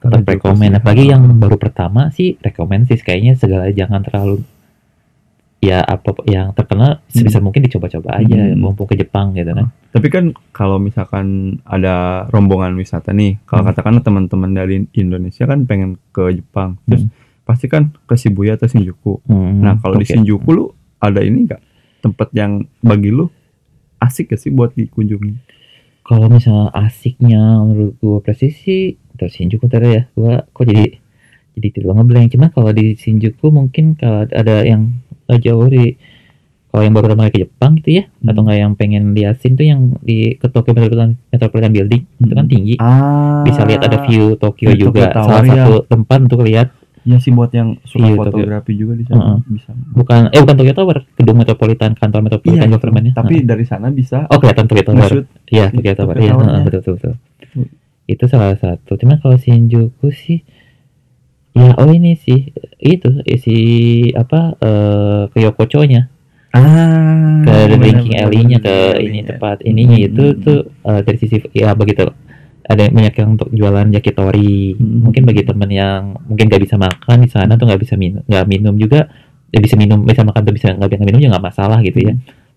tetap 0.00 0.18
Harajuku 0.18 0.32
rekomen 0.34 0.68
sih. 0.68 0.76
apalagi 0.76 1.04
yang 1.06 1.22
baru 1.38 1.56
pertama 1.56 2.00
sih 2.10 2.34
rekomen 2.38 2.84
sih 2.84 2.98
kayaknya 2.98 3.34
segala 3.34 3.70
jangan 3.70 4.02
terlalu 4.02 4.42
ya 5.64 5.80
apa 5.80 6.12
yang 6.24 6.52
terkenal 6.52 7.00
sebisa 7.08 7.40
mungkin 7.40 7.64
dicoba-coba 7.64 8.18
aja 8.18 8.36
Hmm. 8.44 8.60
mumpung 8.60 8.84
ke 8.84 8.94
Jepang 8.94 9.32
gitu 9.32 9.48
kan 9.48 9.72
Tapi 9.88 10.06
kan 10.08 10.24
kalau 10.50 10.76
misalkan 10.76 11.26
ada 11.62 12.26
rombongan 12.28 12.74
wisata 12.74 13.10
nih, 13.10 13.38
kalau 13.44 13.62
Hmm. 13.62 13.70
katakanlah 13.70 14.02
teman-teman 14.02 14.50
dari 14.50 14.76
Indonesia 14.92 15.44
kan 15.44 15.64
pengen 15.64 15.96
ke 16.10 16.34
Jepang, 16.34 16.76
terus 16.84 17.06
Hmm. 17.06 17.14
pasti 17.44 17.66
kan 17.66 17.94
ke 18.02 18.14
Shibuya 18.14 18.54
atau 18.54 18.66
Shinjuku. 18.66 19.22
Hmm, 19.24 19.62
Nah 19.62 19.78
kalau 19.78 19.94
di 19.94 20.04
oke. 20.04 20.12
Shinjuku 20.12 20.48
lu 20.50 20.68
ada 20.98 21.20
ini 21.20 21.46
nggak 21.46 21.62
tempat 22.00 22.28
yang 22.32 22.52
bagi 22.80 23.08
lu 23.08 23.30
asik 23.98 24.28
gak 24.28 24.40
sih 24.40 24.50
buat 24.50 24.72
dikunjungi? 24.72 25.56
kalau 26.04 26.28
misalnya 26.28 26.68
asiknya 26.74 27.40
menurut 27.56 27.96
gua 27.96 28.20
presisi 28.20 28.92
terus 29.14 29.32
Shinjuku 29.32 29.64
tadi 29.64 29.88
ya 29.90 30.02
gua 30.12 30.44
kok 30.44 30.66
jadi 30.66 31.00
jadi 31.54 31.68
tiba 31.72 31.92
ngeblank 31.92 32.28
cuman 32.30 32.48
kalau 32.50 32.70
di 32.70 32.94
Shinjuku 32.94 33.46
mungkin 33.48 33.94
kalau 33.94 34.26
ada 34.26 34.62
yang 34.62 34.90
jauh 35.36 35.66
di 35.66 35.94
kalau 36.66 36.82
yang 36.82 36.92
baru 36.92 37.04
pertama 37.08 37.30
ke 37.30 37.38
Jepang 37.40 37.78
gitu 37.78 37.90
ya 37.94 38.04
Hmm. 38.10 38.28
atau 38.28 38.40
nggak 38.42 38.58
yang 38.58 38.72
pengen 38.74 39.02
liatin 39.12 39.52
tuh 39.52 39.62
yang 39.62 39.80
di 40.00 40.34
ke 40.34 40.46
Tokyo 40.46 40.72
Metropolitan, 40.72 41.14
Metropolitan 41.28 41.70
Building 41.70 42.02
itu 42.02 42.32
kan 42.32 42.44
Hmm. 42.44 42.52
tinggi 42.52 42.74
Ah, 42.76 43.44
bisa 43.44 43.62
lihat 43.62 43.82
ada 43.82 44.02
view 44.02 44.34
Tokyo 44.34 44.68
View 44.68 44.82
juga 44.84 45.06
Tokyo 45.06 45.14
Tower, 45.14 45.28
salah 45.30 45.44
ya. 45.44 45.54
satu 45.60 45.74
tempat 45.86 46.18
untuk 46.22 46.42
lihat 46.42 46.68
Ya 47.04 47.20
sih 47.20 47.30
buat 47.30 47.52
yang 47.52 47.76
suka 47.84 48.00
Iya, 48.02 48.16
fotografi 48.16 48.72
juga 48.74 48.96
di 48.96 49.04
sana 49.04 49.36
Heeh. 49.36 49.38
bisa. 49.46 49.70
bukan 49.92 50.20
eh 50.26 50.40
bukan 50.40 50.56
Tokyo 50.56 50.74
Tower 50.74 50.96
gedung 51.14 51.36
Metropolitan 51.36 51.90
kantor 51.92 52.18
Iya, 52.18 52.24
Metropolitan 52.26 52.64
itu. 52.64 52.74
government 52.74 53.06
tapi 53.12 53.34
dari 53.44 53.64
sana 53.64 53.86
bisa 53.88 54.18
oh 54.24 54.38
kelihatan 54.38 54.64
Tokyo 54.64 54.84
Tower 54.84 55.10
Iya, 55.46 55.66
Tokyo 55.70 55.92
Tower. 55.94 56.14
Tokyo 56.16 56.24
Iya, 56.24 56.32
heeh, 56.34 56.62
betul, 56.64 56.80
betul, 56.80 56.92
betul. 56.96 57.14
Hmm. 57.54 57.68
Itu 58.04 58.24
salah 58.24 58.52
satu. 58.54 58.96
Cuman 58.96 59.16
kalau 59.18 59.36
Shinjuku 59.36 60.08
sih 60.10 60.42
ya 61.54 61.70
oh 61.78 61.90
ini 61.90 62.18
sih 62.18 62.50
itu 62.82 63.22
eh, 63.22 63.38
si 63.38 63.56
apa 64.14 64.58
eh 64.58 65.22
ke 65.30 65.38
Yokocho-nya 65.38 66.10
ah 66.54 67.42
ke 67.42 67.52
alley-nya 68.14 68.58
bener, 68.62 68.94
ke 68.96 69.02
ini 69.02 69.20
tempat 69.26 69.62
ininya 69.66 69.98
Hmm, 69.98 70.06
itu 70.08 70.24
hmm, 70.24 70.40
tuh 70.42 70.58
eh, 70.86 71.00
dari 71.02 71.18
sisi 71.18 71.36
ya 71.52 71.74
begitu. 71.74 72.06
Ada 72.64 72.88
banyak 72.88 73.14
yang 73.20 73.28
untuk 73.36 73.48
jualan 73.52 73.92
yakitori. 73.92 74.72
Hmm. 74.72 75.04
mungkin 75.04 75.22
bagi 75.28 75.42
temen 75.44 75.68
yang 75.68 76.16
mungkin 76.24 76.48
nggak 76.48 76.62
bisa 76.64 76.76
makan 76.80 77.16
di 77.20 77.28
sana 77.28 77.60
tuh 77.60 77.68
nggak 77.68 77.82
bisa 77.82 77.94
minum 78.00 78.24
nggak 78.24 78.46
minum 78.48 78.74
juga 78.80 79.12
ya 79.52 79.60
bisa 79.60 79.76
minum 79.76 80.02
bisa 80.02 80.24
makan 80.24 80.40
tuh 80.42 80.54
bisa 80.56 80.72
nggak 80.72 80.90
bisa 80.90 81.04
minum 81.04 81.18
juga 81.20 81.30
nggak 81.36 81.46
masalah 81.52 81.78
gitu 81.84 82.00
ya. 82.00 82.14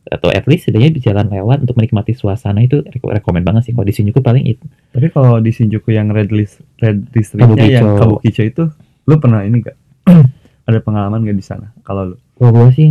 Atau 0.07 0.31
at 0.31 0.47
least 0.47 0.63
setidaknya 0.63 0.91
di 0.95 1.01
jalan 1.03 1.27
lewat 1.27 1.67
untuk 1.67 1.75
menikmati 1.75 2.15
suasana 2.15 2.63
itu 2.63 2.79
reko 2.79 3.11
rekomen 3.11 3.43
banget 3.43 3.67
sih. 3.67 3.73
Kalau 3.75 3.83
di 3.83 3.91
Shinjuku 3.91 4.23
paling 4.23 4.47
itu 4.47 4.63
Tapi 4.95 5.11
kalau 5.11 5.43
di 5.43 5.51
Shinjuku 5.51 5.91
yang 5.91 6.15
red 6.15 6.31
list 6.31 6.63
red 6.79 7.11
districtnya 7.11 7.83
yang 7.83 7.99
Kabukicho 7.99 8.39
itu, 8.47 8.71
lu 9.07 9.15
pernah 9.17 9.41
ini 9.41 9.63
gak? 9.63 9.77
ada 10.67 10.79
pengalaman 10.83 11.23
gak 11.23 11.33
di 11.33 11.45
sana? 11.45 11.71
Kalau 11.81 12.13
lu? 12.13 12.15
Kalau 12.35 12.51
gue 12.53 12.69
sih 12.75 12.87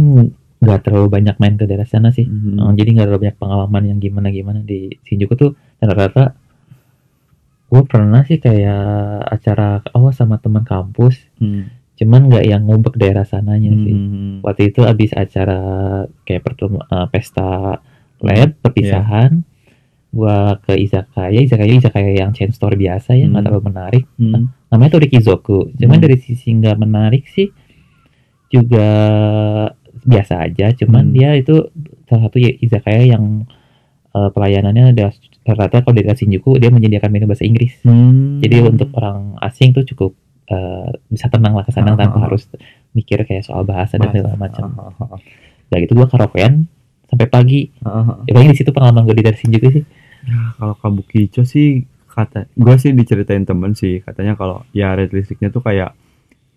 nggak 0.56 0.80
terlalu 0.82 1.12
banyak 1.12 1.36
main 1.36 1.54
ke 1.54 1.68
daerah 1.68 1.84
sana 1.84 2.08
sih. 2.10 2.24
Hmm. 2.24 2.56
Eh, 2.58 2.72
jadi 2.74 2.96
nggak 2.96 3.06
terlalu 3.06 3.22
banyak 3.28 3.38
pengalaman 3.38 3.82
yang 3.86 3.98
gimana-gimana 4.00 4.64
di 4.64 4.88
Shinjuku 5.04 5.36
tuh 5.36 5.50
rata-rata 5.78 6.32
gue 7.66 7.82
pernah 7.84 8.22
sih 8.22 8.38
kayak 8.38 8.80
acara 9.26 9.82
oh 9.92 10.14
sama 10.14 10.38
teman 10.38 10.62
kampus, 10.62 11.18
Hmm. 11.36 11.66
cuman 11.98 12.30
nggak 12.30 12.44
yang 12.46 12.62
ngubek 12.62 12.94
daerah 12.94 13.26
sananya 13.26 13.74
sih. 13.74 13.90
Hmm. 13.92 14.38
Waktu 14.40 14.70
itu 14.70 14.86
abis 14.86 15.10
acara 15.12 15.58
kayak 16.22 16.42
pertemu 16.46 16.78
eh, 16.80 17.06
pesta 17.10 17.82
lab 18.22 18.48
Iya. 18.48 18.58
perpisahan, 18.62 19.30
gua 20.08 20.56
ke 20.62 20.78
izakaya, 20.78 21.42
izakaya 21.42 21.74
izakaya 21.74 22.10
yang 22.16 22.30
chain 22.32 22.54
store 22.54 22.78
biasa 22.78 23.18
ya 23.18 23.26
nggak 23.26 23.44
Hmm. 23.44 23.48
terlalu 23.50 23.64
menarik. 23.66 24.04
Hmm. 24.16 24.48
Namanya 24.66 24.90
tuh 24.92 25.02
Rikizoku 25.02 25.58
cuman 25.74 25.96
Hmm. 25.96 26.04
dari 26.04 26.16
sisi 26.18 26.48
nggak 26.52 26.76
menarik 26.76 27.24
sih 27.26 27.48
juga 28.46 28.88
biasa 30.02 30.34
aja 30.40 30.70
cuman 30.72 31.10
Hmm. 31.10 31.14
dia 31.14 31.34
itu 31.34 31.66
salah 32.06 32.22
satu 32.26 32.38
ya 32.38 32.50
izakaya 32.56 33.14
yang 33.16 33.46
eh, 34.10 34.30
pelayanannya 34.32 34.96
udah 34.96 35.12
rata-rata 35.44 35.84
kalau 35.84 35.94
dari 35.94 36.08
Shinjuku 36.08 36.56
dia 36.56 36.72
menyediakan 36.72 37.10
menu 37.10 37.26
bahasa 37.26 37.44
Inggris 37.44 37.76
Hmm. 37.82 38.40
jadi 38.40 38.64
untuk 38.64 38.88
orang 38.94 39.36
asing 39.40 39.70
tuh 39.70 39.84
cukup 39.84 40.16
eh, 40.46 40.88
bisa 41.06 41.26
tenang 41.26 41.52
lah 41.52 41.62
ke 41.62 41.70
sana 41.70 41.92
Ah, 41.92 41.98
tanpa 41.98 42.16
ah, 42.16 42.22
ah. 42.22 42.24
harus 42.30 42.46
mikir 42.90 43.18
kayak 43.22 43.42
soal 43.42 43.62
bahasa 43.62 43.98
dan 43.98 44.08
segala 44.08 44.38
macam 44.38 44.72
udah 45.66 45.78
gitu 45.82 45.92
gua 45.92 46.06
karaokean 46.06 46.64
sampai 47.04 47.26
pagi 47.26 47.60
ah. 47.82 48.22
ya 48.24 48.40
di 48.40 48.54
situ 48.54 48.70
pengalaman 48.70 49.04
gue 49.04 49.14
di 49.14 49.22
dari 49.22 49.36
Shinjuku 49.36 49.68
sih 49.70 49.84
Ya, 50.26 50.50
kalau 50.58 50.74
Kabukicho 50.74 51.42
sih 51.42 51.86
kata 52.16 52.48
gue 52.50 52.74
sih 52.76 52.90
diceritain 52.90 53.44
temen 53.44 53.72
sih 53.72 54.00
katanya 54.00 54.34
kalau 54.34 54.64
ya 54.72 54.90
red 54.90 55.08
districtnya 55.08 55.48
tuh 55.48 55.60
kayak 55.60 55.92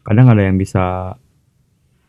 kadang 0.01 0.25
ada 0.25 0.41
yang 0.41 0.55
bisa 0.55 1.13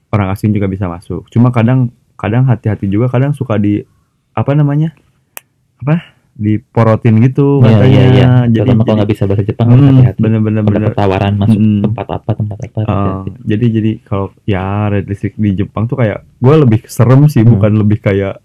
orang 0.08 0.28
asing 0.28 0.50
juga 0.50 0.66
bisa 0.66 0.86
masuk 0.86 1.26
cuma 1.28 1.50
kadang 1.50 1.90
kadang 2.14 2.44
hati-hati 2.44 2.86
juga 2.86 3.08
kadang 3.08 3.30
suka 3.30 3.56
di 3.56 3.82
apa 4.30 4.52
namanya 4.52 4.94
apa 5.78 6.14
diporotin 6.32 7.20
gitu 7.20 7.58
Iya, 7.58 7.68
katanya 7.68 7.90
iya, 7.92 8.06
iya. 8.08 8.30
jadi 8.46 8.54
terutama 8.64 8.82
kalau 8.82 8.96
nggak 8.96 9.10
bisa 9.10 9.22
bahasa 9.24 9.42
Jepang 9.42 9.66
Hmm, 9.68 9.82
hati-hati 9.92 10.18
bener-bener 10.18 10.62
bener 10.62 10.92
tawaran 10.92 11.32
masuk 11.36 11.58
Mm. 11.58 11.80
tempat 11.84 12.06
apa 12.08 12.30
tempat 12.32 12.58
apa 12.60 12.78
Uh, 12.78 12.86
hati-hati. 12.86 13.30
jadi 13.44 13.64
jadi 13.70 13.90
kalau 14.00 14.26
ya 14.44 14.64
red 14.88 15.04
district 15.04 15.36
di 15.36 15.50
Jepang 15.54 15.84
tuh 15.84 15.98
kayak 15.98 16.22
gue 16.22 16.54
lebih 16.56 16.80
serem 16.86 17.26
sih 17.26 17.42
Hmm. 17.42 17.52
bukan 17.52 17.72
lebih 17.76 17.98
kayak 17.98 18.38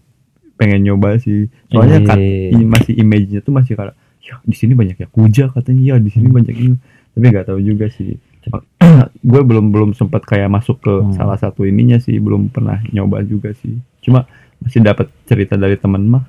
pengen 0.56 0.82
nyoba 0.82 1.20
sih 1.20 1.46
soalnya 1.68 2.00
iya. 2.10 2.52
i- 2.54 2.64
masih 2.66 2.96
image-nya 2.96 3.40
tuh 3.40 3.54
masih 3.54 3.76
kayak 3.76 3.96
ya 4.26 4.36
di 4.42 4.56
sini 4.58 4.74
banyak 4.74 4.98
yakuza 5.00 5.54
katanya 5.54 5.82
ya 5.86 5.96
di 5.98 6.10
sini 6.10 6.26
Hmm. 6.26 6.36
banyak 6.36 6.56
ini 6.56 6.76
tapi 7.14 7.26
nggak 7.30 7.46
tahu 7.46 7.60
juga 7.62 7.86
sih 7.88 8.18
gue 9.32 9.42
belum 9.42 9.70
belum 9.70 9.90
sempat 9.94 10.26
kayak 10.26 10.50
masuk 10.50 10.82
ke 10.82 10.90
Hmm. 10.92 11.14
salah 11.14 11.38
satu 11.38 11.64
ininya 11.64 11.98
sih 11.98 12.18
belum 12.18 12.50
pernah 12.50 12.82
nyoba 12.90 13.22
juga 13.22 13.54
sih 13.54 13.78
cuma 14.02 14.26
masih 14.60 14.82
dapat 14.82 15.10
cerita 15.24 15.54
dari 15.54 15.76
teman 15.76 16.04
mah 16.04 16.26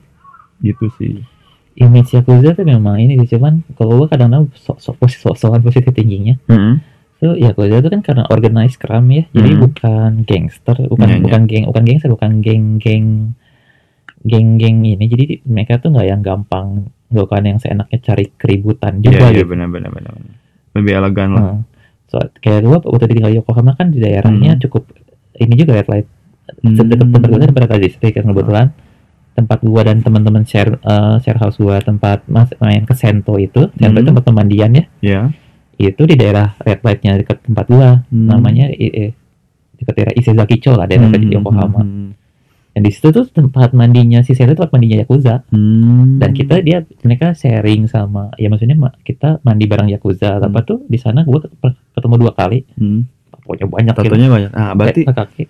gitu 0.60 0.88
sih 0.96 1.20
image 1.76 2.12
Yakuza 2.12 2.52
tuh 2.52 2.64
memang 2.64 2.96
ini 2.96 3.20
sih 3.20 3.36
cuman 3.36 3.60
kalau 3.74 4.00
gua 4.00 4.08
kadang-kadang 4.08 4.48
sok 4.54 4.76
sok 4.78 4.96
posisi 4.96 5.20
sok 5.20 5.36
sokan 5.36 5.60
posisi 5.60 5.88
tingginya 5.90 6.36
So, 7.16 7.32
ya 7.32 7.56
kalau 7.56 7.72
itu 7.72 7.88
kan 7.88 8.04
karena 8.04 8.28
organized 8.28 8.76
crime 8.76 9.08
ya, 9.08 9.24
jadi 9.32 9.56
Hmm. 9.56 9.60
bukan 9.64 10.10
gangster, 10.28 10.76
bukan 10.84 11.08
iya. 11.08 11.16
bukan 11.16 11.40
geng, 11.48 11.64
bukan 11.64 11.82
gangster, 11.82 12.12
bukan 12.12 12.30
geng-geng 12.44 13.32
geng-geng 14.20 14.84
ini. 14.84 15.04
Jadi 15.06 15.24
mereka 15.48 15.78
tuh 15.78 15.96
nggak 15.96 16.06
yang 16.06 16.20
gampang 16.20 16.92
melakukan 17.08 17.42
yang 17.44 17.58
seenaknya 17.58 17.98
cari 18.00 18.24
keributan 18.32 18.98
Iya, 18.98 19.04
juga 19.04 19.24
iya 19.26 19.36
gitu. 19.36 19.48
benar 19.48 19.68
benar 19.68 19.90
benar. 19.90 20.12
benar. 20.12 20.34
Lebih 20.74 20.92
elegan 20.94 21.28
lah. 21.32 21.42
Hmm. 21.46 21.60
So, 22.06 22.16
kayak 22.36 22.62
gua 22.62 22.78
waktu 22.78 23.06
tinggal 23.08 23.30
di 23.30 23.36
Yokohama 23.36 23.72
kan 23.74 23.90
di 23.90 23.98
daerahnya 23.98 24.54
Hmm. 24.54 24.62
cukup 24.62 24.82
ini 25.36 25.54
juga 25.54 25.74
red 25.74 25.88
light. 25.88 26.08
Hmm. 26.60 26.76
Dekat 26.76 26.98
tempat 27.04 27.20
gua 27.24 27.38
kan 27.38 27.48
tempat 27.48 27.62
red 27.66 27.82
listrik 27.82 28.12
kan 28.12 28.24
kebetulan. 28.24 28.66
Tempat 29.32 29.58
gua 29.60 29.80
dan 29.82 30.00
teman-teman 30.00 30.42
share 30.42 30.76
eh, 30.76 31.16
share 31.20 31.36
house 31.36 31.56
gua 31.56 31.76
tempat 31.78 32.24
mas 32.26 32.48
main 32.56 32.82
ke 32.82 32.94
Sento 32.94 33.36
itu, 33.36 33.68
Sento 33.70 33.90
Hmm. 33.92 34.00
itu 34.00 34.08
tempat 34.08 34.24
pemandian 34.24 34.70
ya. 34.72 34.84
Ya. 35.00 35.20
Itu 35.76 36.04
di 36.04 36.14
daerah 36.14 36.56
red 36.58 36.80
lightnya 36.80 37.16
dekat 37.16 37.42
tempat 37.42 37.66
gua. 37.66 37.88
Hmm. 38.06 38.26
namanya 38.26 38.70
i- 38.70 39.12
dekat 39.76 39.94
daerah 39.94 40.14
Isezakicho 40.14 40.72
lah 40.72 40.86
daerah 40.86 41.06
Hmm, 41.06 41.20
di 41.20 41.28
Yokohama. 41.30 41.80
hmm, 41.82 42.08
Dan 42.76 42.84
di 42.84 42.92
situ 42.92 43.08
tuh 43.08 43.24
tempat 43.24 43.72
mandinya 43.72 44.20
si 44.20 44.36
Sento 44.36 44.52
tempat 44.52 44.68
mandinya 44.70 45.00
Yakuza. 45.00 45.48
hmm. 45.48 46.20
Dan 46.20 46.30
kita 46.30 46.60
dia 46.60 46.84
mereka 47.00 47.32
sharing 47.32 47.88
sama 47.88 48.36
ya 48.36 48.46
maksudnya 48.46 48.76
ma- 48.76 48.92
kita 48.98 49.40
mandi 49.40 49.64
bareng 49.64 49.88
Yakuza. 49.88 50.36
Hmm. 50.36 50.44
Apa 50.44 50.60
tuh 50.60 50.84
di 50.84 50.96
sana 50.96 51.24
gua 51.24 51.40
ket- 51.40 51.56
ketemu 51.90 52.14
dua 52.18 52.32
kali. 52.32 52.68
hmm. 52.70 53.00
Pokoknya 53.40 53.66
banyak 53.66 53.94
gitu. 53.94 54.04
Tatonya 54.06 54.28
banyak. 54.28 54.50
Ah, 54.52 54.72
berarti 54.72 55.00
kaki. 55.02 55.44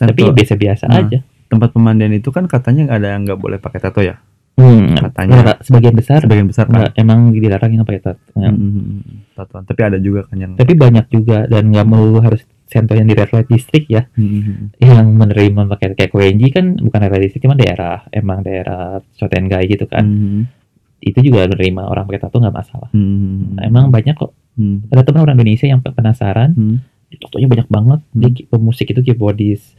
Tapi 0.00 0.20
biasa-biasa 0.32 0.84
Nah. 0.86 1.04
aja. 1.04 1.20
tempat 1.44 1.70
pemandian 1.70 2.10
itu 2.10 2.32
kan 2.32 2.48
katanya 2.48 2.90
ada 2.90 3.12
yang 3.12 3.22
nggak 3.22 3.36
boleh 3.36 3.58
pakai 3.58 3.78
tato 3.78 4.00
ya? 4.00 4.18
Hmm, 4.54 4.96
katanya. 4.96 5.38
nggak, 5.44 5.58
sebagian 5.60 5.94
besar 5.94 6.18
Sebagian 6.18 6.46
besar 6.46 6.64
kan. 6.64 6.74
nggak, 6.80 6.92
emang 6.96 7.30
dilarang 7.30 7.70
yang 7.70 7.84
pakai 7.84 8.02
tato. 8.02 8.22
Hmm, 8.32 8.48
hmm, 8.48 8.70
hmm. 8.72 9.00
Tatoan. 9.34 9.62
Tapi 9.62 9.80
ada 9.84 9.98
juga 9.98 10.24
kan 10.24 10.36
yang 10.36 10.52
Tapi 10.54 10.72
banyak 10.72 11.06
juga 11.08 11.44
dan 11.44 11.68
nggak 11.68 11.84
melulu 11.84 12.18
harus 12.20 12.42
Sento 12.74 12.98
yang 12.98 13.06
di 13.06 13.14
red 13.14 13.30
light 13.30 13.46
district 13.46 13.86
ya. 13.86 14.02
Hmm, 14.18 14.26
hmm, 14.26 14.42
hmm. 14.42 14.66
yang 14.82 15.06
menerima 15.14 15.60
pakai 15.70 15.94
kayak 15.94 16.10
Koenji 16.10 16.50
kan 16.50 16.74
bukan 16.74 16.98
daerah 16.98 17.22
distrik 17.22 17.46
cuma 17.46 17.54
daerah 17.54 18.02
emang 18.10 18.42
daerah 18.42 18.98
Shotengai 19.14 19.70
gitu 19.70 19.86
kan 19.86 20.02
Hmm, 20.02 20.50
itu 20.98 21.30
juga 21.30 21.46
menerima 21.46 21.86
orang 21.86 22.04
pakai 22.10 22.20
tato 22.26 22.42
nggak 22.42 22.56
masalah 22.56 22.90
hmm, 22.90 22.98
hmm, 22.98 23.42
Nah, 23.54 23.62
emang 23.62 23.94
banyak 23.94 24.18
kok 24.18 24.34
hmm, 24.58 24.90
ada 24.90 25.06
teman 25.06 25.22
orang 25.22 25.38
Indonesia 25.38 25.70
yang 25.70 25.78
penasaran 25.78 26.50
hmm. 26.58 26.76
tatonya 27.22 27.46
banyak 27.46 27.68
banget 27.70 28.00
Hmm. 28.10 28.20
dia 28.26 28.30
pemusik 28.50 28.90
itu 28.90 29.00
keyboardis 29.06 29.78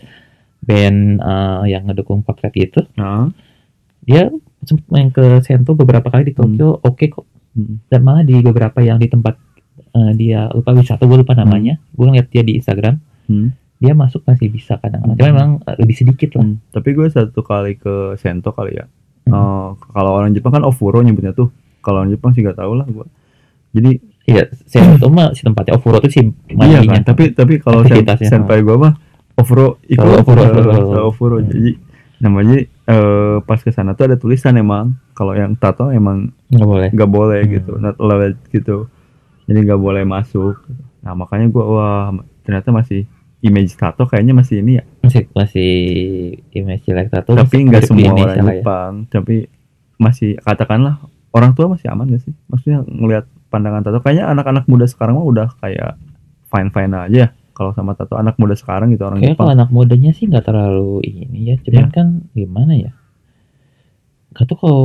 band 0.64 1.20
eh, 1.20 1.64
yang 1.76 1.84
ngedukung 1.92 2.24
potret 2.24 2.56
itu 2.56 2.80
Nah, 2.96 3.28
dia 4.06 4.30
sempat 4.64 4.86
main 4.90 5.10
ke 5.10 5.42
Sento 5.46 5.74
beberapa 5.74 6.08
kali 6.10 6.32
di 6.32 6.34
Tokyo 6.38 6.80
oke 6.82 7.06
kok 7.10 7.26
hmm. 7.58 7.90
dan 7.90 8.00
malah 8.06 8.24
di 8.26 8.38
beberapa 8.42 8.82
yang 8.82 8.98
di 9.02 9.10
tempat 9.10 9.38
eh, 9.96 10.12
dia 10.14 10.52
lupa 10.52 10.72
wisata 10.72 11.02
gue 11.02 11.18
lupa 11.18 11.34
namanya 11.34 11.80
gue 11.90 12.06
ngeliat 12.06 12.28
dia 12.28 12.44
di 12.44 12.56
Instagram 12.56 13.00
Hmm. 13.26 13.50
dia 13.76 13.92
masuk 13.92 14.22
masih 14.24 14.48
bisa 14.48 14.78
kadang-kadang 14.78 15.18
Hmm. 15.18 15.32
memang 15.32 15.50
eh, 15.64 15.76
lebih 15.78 15.96
sedikit 15.96 16.36
lah 16.36 16.46
Hmm. 16.46 16.60
Tapi 16.70 16.90
gue 16.92 17.08
satu 17.08 17.42
kali 17.42 17.74
ke 17.76 17.94
Sento 18.16 18.52
kali 18.52 18.76
ya. 18.76 18.86
Hmm. 19.26 19.32
Eh, 19.32 19.68
kalau 19.90 20.12
orang 20.14 20.32
Jepang 20.32 20.52
kan 20.52 20.62
ofuro 20.62 21.00
nyebutnya 21.00 21.32
tuh. 21.32 21.50
Kalau 21.80 22.00
orang 22.00 22.12
Jepang 22.12 22.32
sih 22.32 22.42
nggak 22.42 22.56
tahu 22.56 22.74
lah 22.74 22.86
gue. 22.86 23.08
Jadi 23.72 23.92
Iya, 24.26 24.42
Sento 24.66 25.06
mah 25.08 25.32
si 25.32 25.42
tempatnya 25.42 25.78
Ofuro 25.78 25.98
itu 26.00 26.10
si 26.12 26.22
iya 26.52 26.82
kan. 26.82 27.06
Tapi 27.06 27.30
tapi 27.32 27.58
kalau 27.58 27.82
sen, 27.82 28.02
senpai 28.20 28.58
gue 28.60 28.74
mah 28.74 28.98
ofuro 29.36 29.78
Oh, 29.78 30.18
ofuro, 30.18 30.42
ofuro. 31.06 31.38
Hmm. 31.38 31.46
Jadi 31.46 31.78
namanya 32.18 32.58
eh, 32.64 33.38
pas 33.42 33.58
ke 33.58 33.70
sana 33.70 33.94
tuh 33.94 34.10
ada 34.10 34.18
tulisan 34.18 34.56
emang 34.56 34.98
kalau 35.12 35.34
yang 35.34 35.54
tato 35.54 35.90
emang 35.90 36.34
Nggak 36.48 36.66
boleh. 36.66 36.90
nggak 36.90 37.12
boleh 37.12 37.42
Hmm. 37.44 37.54
gitu, 37.54 37.72
not 37.78 37.96
allowed 37.98 38.34
gitu. 38.50 38.90
Jadi 39.46 39.58
nggak 39.62 39.82
boleh 39.82 40.04
masuk. 40.04 40.58
Nah 41.02 41.14
makanya 41.14 41.50
gue 41.50 41.64
wah 41.64 42.10
ternyata 42.42 42.70
masih 42.70 43.06
image 43.42 43.78
tato 43.78 44.10
kayaknya 44.10 44.34
masih 44.34 44.62
ini 44.66 44.82
ya. 44.82 44.84
Masih 45.06 45.30
masih 45.32 45.72
image 46.52 46.84
jelek 46.86 47.14
tato. 47.14 47.38
tapi 47.38 47.66
nggak 47.66 47.86
semua 47.86 48.14
orang 48.14 48.26
lah 48.26 48.36
ya. 48.36 48.62
Jepang 48.62 48.94
tapi 49.08 49.36
masih 49.96 50.36
katakanlah 50.42 50.98
orang 51.32 51.52
tua 51.54 51.72
masih 51.72 51.88
aman 51.92 52.08
gak 52.10 52.24
sih 52.24 52.34
maksudnya 52.48 52.84
ngelihat 52.84 53.28
pandangan 53.48 53.84
tato 53.84 54.00
kayaknya 54.00 54.28
anak-anak 54.28 54.68
muda 54.68 54.88
sekarang 54.88 55.20
mah 55.20 55.28
udah 55.28 55.48
kayak 55.60 55.96
fine 56.48 56.72
fine 56.72 56.92
aja 56.92 57.16
ya 57.16 57.30
kalau 57.56 57.72
sama 57.72 57.96
tato 57.96 58.20
anak 58.20 58.36
muda 58.36 58.52
sekarang 58.60 58.92
gitu 58.92 59.08
orang 59.08 59.24
Kayaknya 59.24 59.40
kalau 59.40 59.48
Jepang 59.48 59.56
anak 59.56 59.70
mudanya 59.72 60.12
sih 60.12 60.28
nggak 60.28 60.44
terlalu 60.44 61.00
ini 61.08 61.40
ya. 61.52 61.56
Cuman 61.64 61.88
Iya. 61.88 61.96
kan 61.96 62.08
gimana 62.36 62.74
ya? 62.76 62.92
Gak 64.36 64.46
tuh 64.52 64.58
kalau 64.60 64.84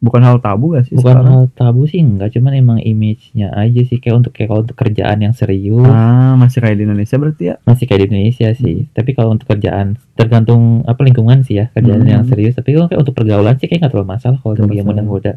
bukan 0.00 0.20
hal 0.20 0.36
tabu 0.38 0.72
gak 0.72 0.84
sih 0.84 0.96
bukan 0.96 1.12
sekarang 1.12 1.28
hal 1.28 1.44
tabu 1.52 1.84
sih 1.84 2.00
enggak, 2.00 2.32
cuman 2.32 2.52
emang 2.54 2.78
image-nya 2.80 3.52
aja 3.52 3.80
sih 3.82 3.96
kayak 3.96 4.16
untuk 4.18 4.32
kayak 4.32 4.48
kalau 4.48 4.64
untuk 4.64 4.74
kerjaan 4.74 5.18
yang 5.20 5.32
serius 5.32 5.84
ah 5.84 6.34
masih 6.34 6.58
kayak 6.58 6.74
di 6.74 6.84
Indonesia 6.84 7.16
berarti 7.16 7.42
ya 7.44 7.54
masih 7.62 7.84
kayak 7.84 8.00
di 8.00 8.06
Indonesia 8.08 8.48
sih. 8.54 8.88
Tapi 8.88 9.10
kalau 9.12 9.30
untuk 9.30 9.44
kerjaan 9.46 9.86
tergantung 10.14 10.62
apa 10.84 11.00
lingkungan 11.00 11.40
sih 11.40 11.56
ya 11.56 11.68
kerjaan 11.70 12.00
Hmm. 12.00 12.10
yang 12.10 12.24
serius. 12.24 12.54
Tapi 12.54 12.72
kalau 12.72 12.86
kayak 12.86 13.00
untuk 13.00 13.14
pergaulan 13.14 13.54
sih 13.54 13.66
kayak 13.66 13.80
nggak 13.80 13.92
terlalu 13.92 14.08
masalah 14.10 14.38
kalau 14.38 14.54
bagi 14.58 14.76
yang 14.76 14.88
muda-muda. 14.88 15.32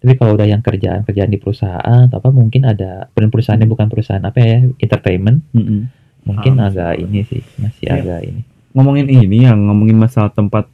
Tapi 0.00 0.12
kalau 0.16 0.32
udah 0.32 0.46
yang 0.46 0.60
kerjaan 0.60 1.04
kerjaan 1.04 1.28
di 1.28 1.36
perusahaan 1.36 2.08
atau 2.08 2.16
apa 2.16 2.30
mungkin 2.30 2.64
ada 2.64 3.12
perusahaannya 3.12 3.64
Hmm. 3.64 3.74
bukan 3.76 3.86
perusahaan 3.86 4.24
apa 4.24 4.38
ya 4.40 4.58
entertainment 4.74 5.44
Mm-mm. 5.52 5.92
mungkin 6.22 6.56
Ah. 6.56 6.66
agak 6.66 6.96
ini 6.98 7.20
sih 7.22 7.44
masih 7.56 7.84
Iya. 7.84 8.00
agak 8.00 8.20
ini. 8.24 8.40
ngomongin 8.70 9.06
ini 9.06 9.44
yang 9.44 9.60
ngomongin 9.62 9.98
masalah 9.98 10.30
tempat 10.30 10.64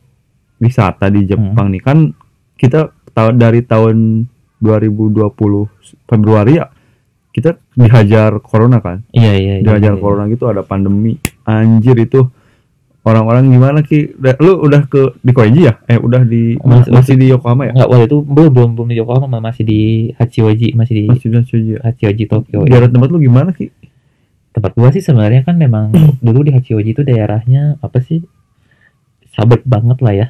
wisata 0.57 1.09
di 1.09 1.25
Jepang 1.25 1.69
nih 1.69 1.81
kan 1.81 2.15
kita 2.57 2.91
tahu 3.13 3.29
dari 3.33 3.61
tahun 3.61 4.27
2020 4.59 5.31
Februari 6.05 6.59
ya 6.59 6.73
kita 7.31 7.61
dihajar 7.77 8.41
corona 8.41 8.81
kan 8.81 9.05
Iya 9.13 9.33
iya. 9.37 9.55
iya, 9.61 9.65
dihajar 9.65 9.95
iya. 9.95 10.01
corona 10.01 10.25
gitu 10.27 10.49
ada 10.49 10.65
pandemi 10.65 11.21
anjir 11.45 11.97
itu 11.97 12.25
orang-orang 13.05 13.47
gimana 13.47 13.79
ki 13.81 14.17
lu 14.41 14.59
udah 14.59 14.89
ke 14.89 15.15
di 15.21 15.31
Koenji 15.31 15.69
ya 15.69 15.79
eh 15.87 15.95
udah 15.95 16.25
di 16.25 16.57
Mas- 16.59 16.91
masih 16.91 17.15
di 17.15 17.31
Yokohama 17.31 17.69
ya 17.69 17.73
Enggak, 17.77 17.89
waktu 17.93 18.05
itu 18.09 18.19
belum 18.25 18.51
belum 18.51 18.71
belum 18.75 18.89
di 18.91 18.97
Yokohama 18.99 19.39
masih 19.39 19.63
di 19.63 19.81
Hachioji 20.17 20.75
masih 20.75 20.93
di 20.97 21.03
masih 21.07 21.27
di 21.29 21.37
Hachioji 21.39 21.71
ya 21.77 21.81
Hachioji 21.87 22.25
Tokyo. 22.27 22.65
daerah 22.67 22.89
tempat 22.89 23.09
lu 23.13 23.21
gimana 23.21 23.53
ki 23.53 23.69
Tempat 24.51 24.73
gua 24.73 24.89
sih 24.89 25.05
sebenarnya 25.05 25.45
kan 25.45 25.61
memang 25.61 25.93
dulu 26.25 26.41
di 26.41 26.57
Hachioji 26.57 26.97
itu 26.97 27.05
daerahnya 27.05 27.77
apa 27.85 28.01
sih? 28.01 28.25
Suburb 29.29 29.61
banget 29.69 30.01
lah 30.01 30.17
ya. 30.17 30.27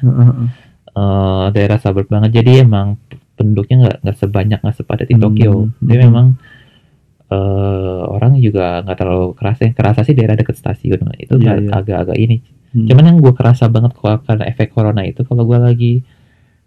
Eh, 0.97 1.45
daerah 1.53 1.77
suburb 1.77 2.09
banget. 2.09 2.31
Jadi 2.33 2.65
emang 2.65 2.97
penduduknya 3.37 3.75
nggak 3.79 3.97
nggak 4.01 4.17
sebanyak 4.17 4.59
nggak 4.65 4.75
sepadat 4.75 5.05
di 5.05 5.13
Hmm, 5.13 5.23
Tokyo. 5.23 5.53
Jadi 5.79 5.93
hmm. 5.95 6.07
memang 6.09 6.27
eh 7.27 8.03
orang 8.07 8.39
juga 8.39 8.81
nggak 8.81 8.97
terlalu 8.97 9.27
kerasa. 9.35 9.67
Yang 9.67 9.75
kerasa 9.75 9.99
sih 10.01 10.15
daerah 10.15 10.33
dekat 10.33 10.55
stasiun 10.55 11.05
itu 11.17 11.33
nggak- 11.35 11.59
iya. 11.61 11.71
agak-agak 11.71 12.17
ini. 12.17 12.37
Hmm. 12.73 12.87
Cuman 12.87 13.03
yang 13.05 13.17
gue 13.19 13.33
kerasa 13.33 13.67
banget 13.67 13.93
kalau 13.93 14.17
karena 14.23 14.43
efek 14.47 14.73
corona 14.73 15.03
itu 15.03 15.21
kalau 15.21 15.43
gue 15.43 15.59
lagi 15.59 15.93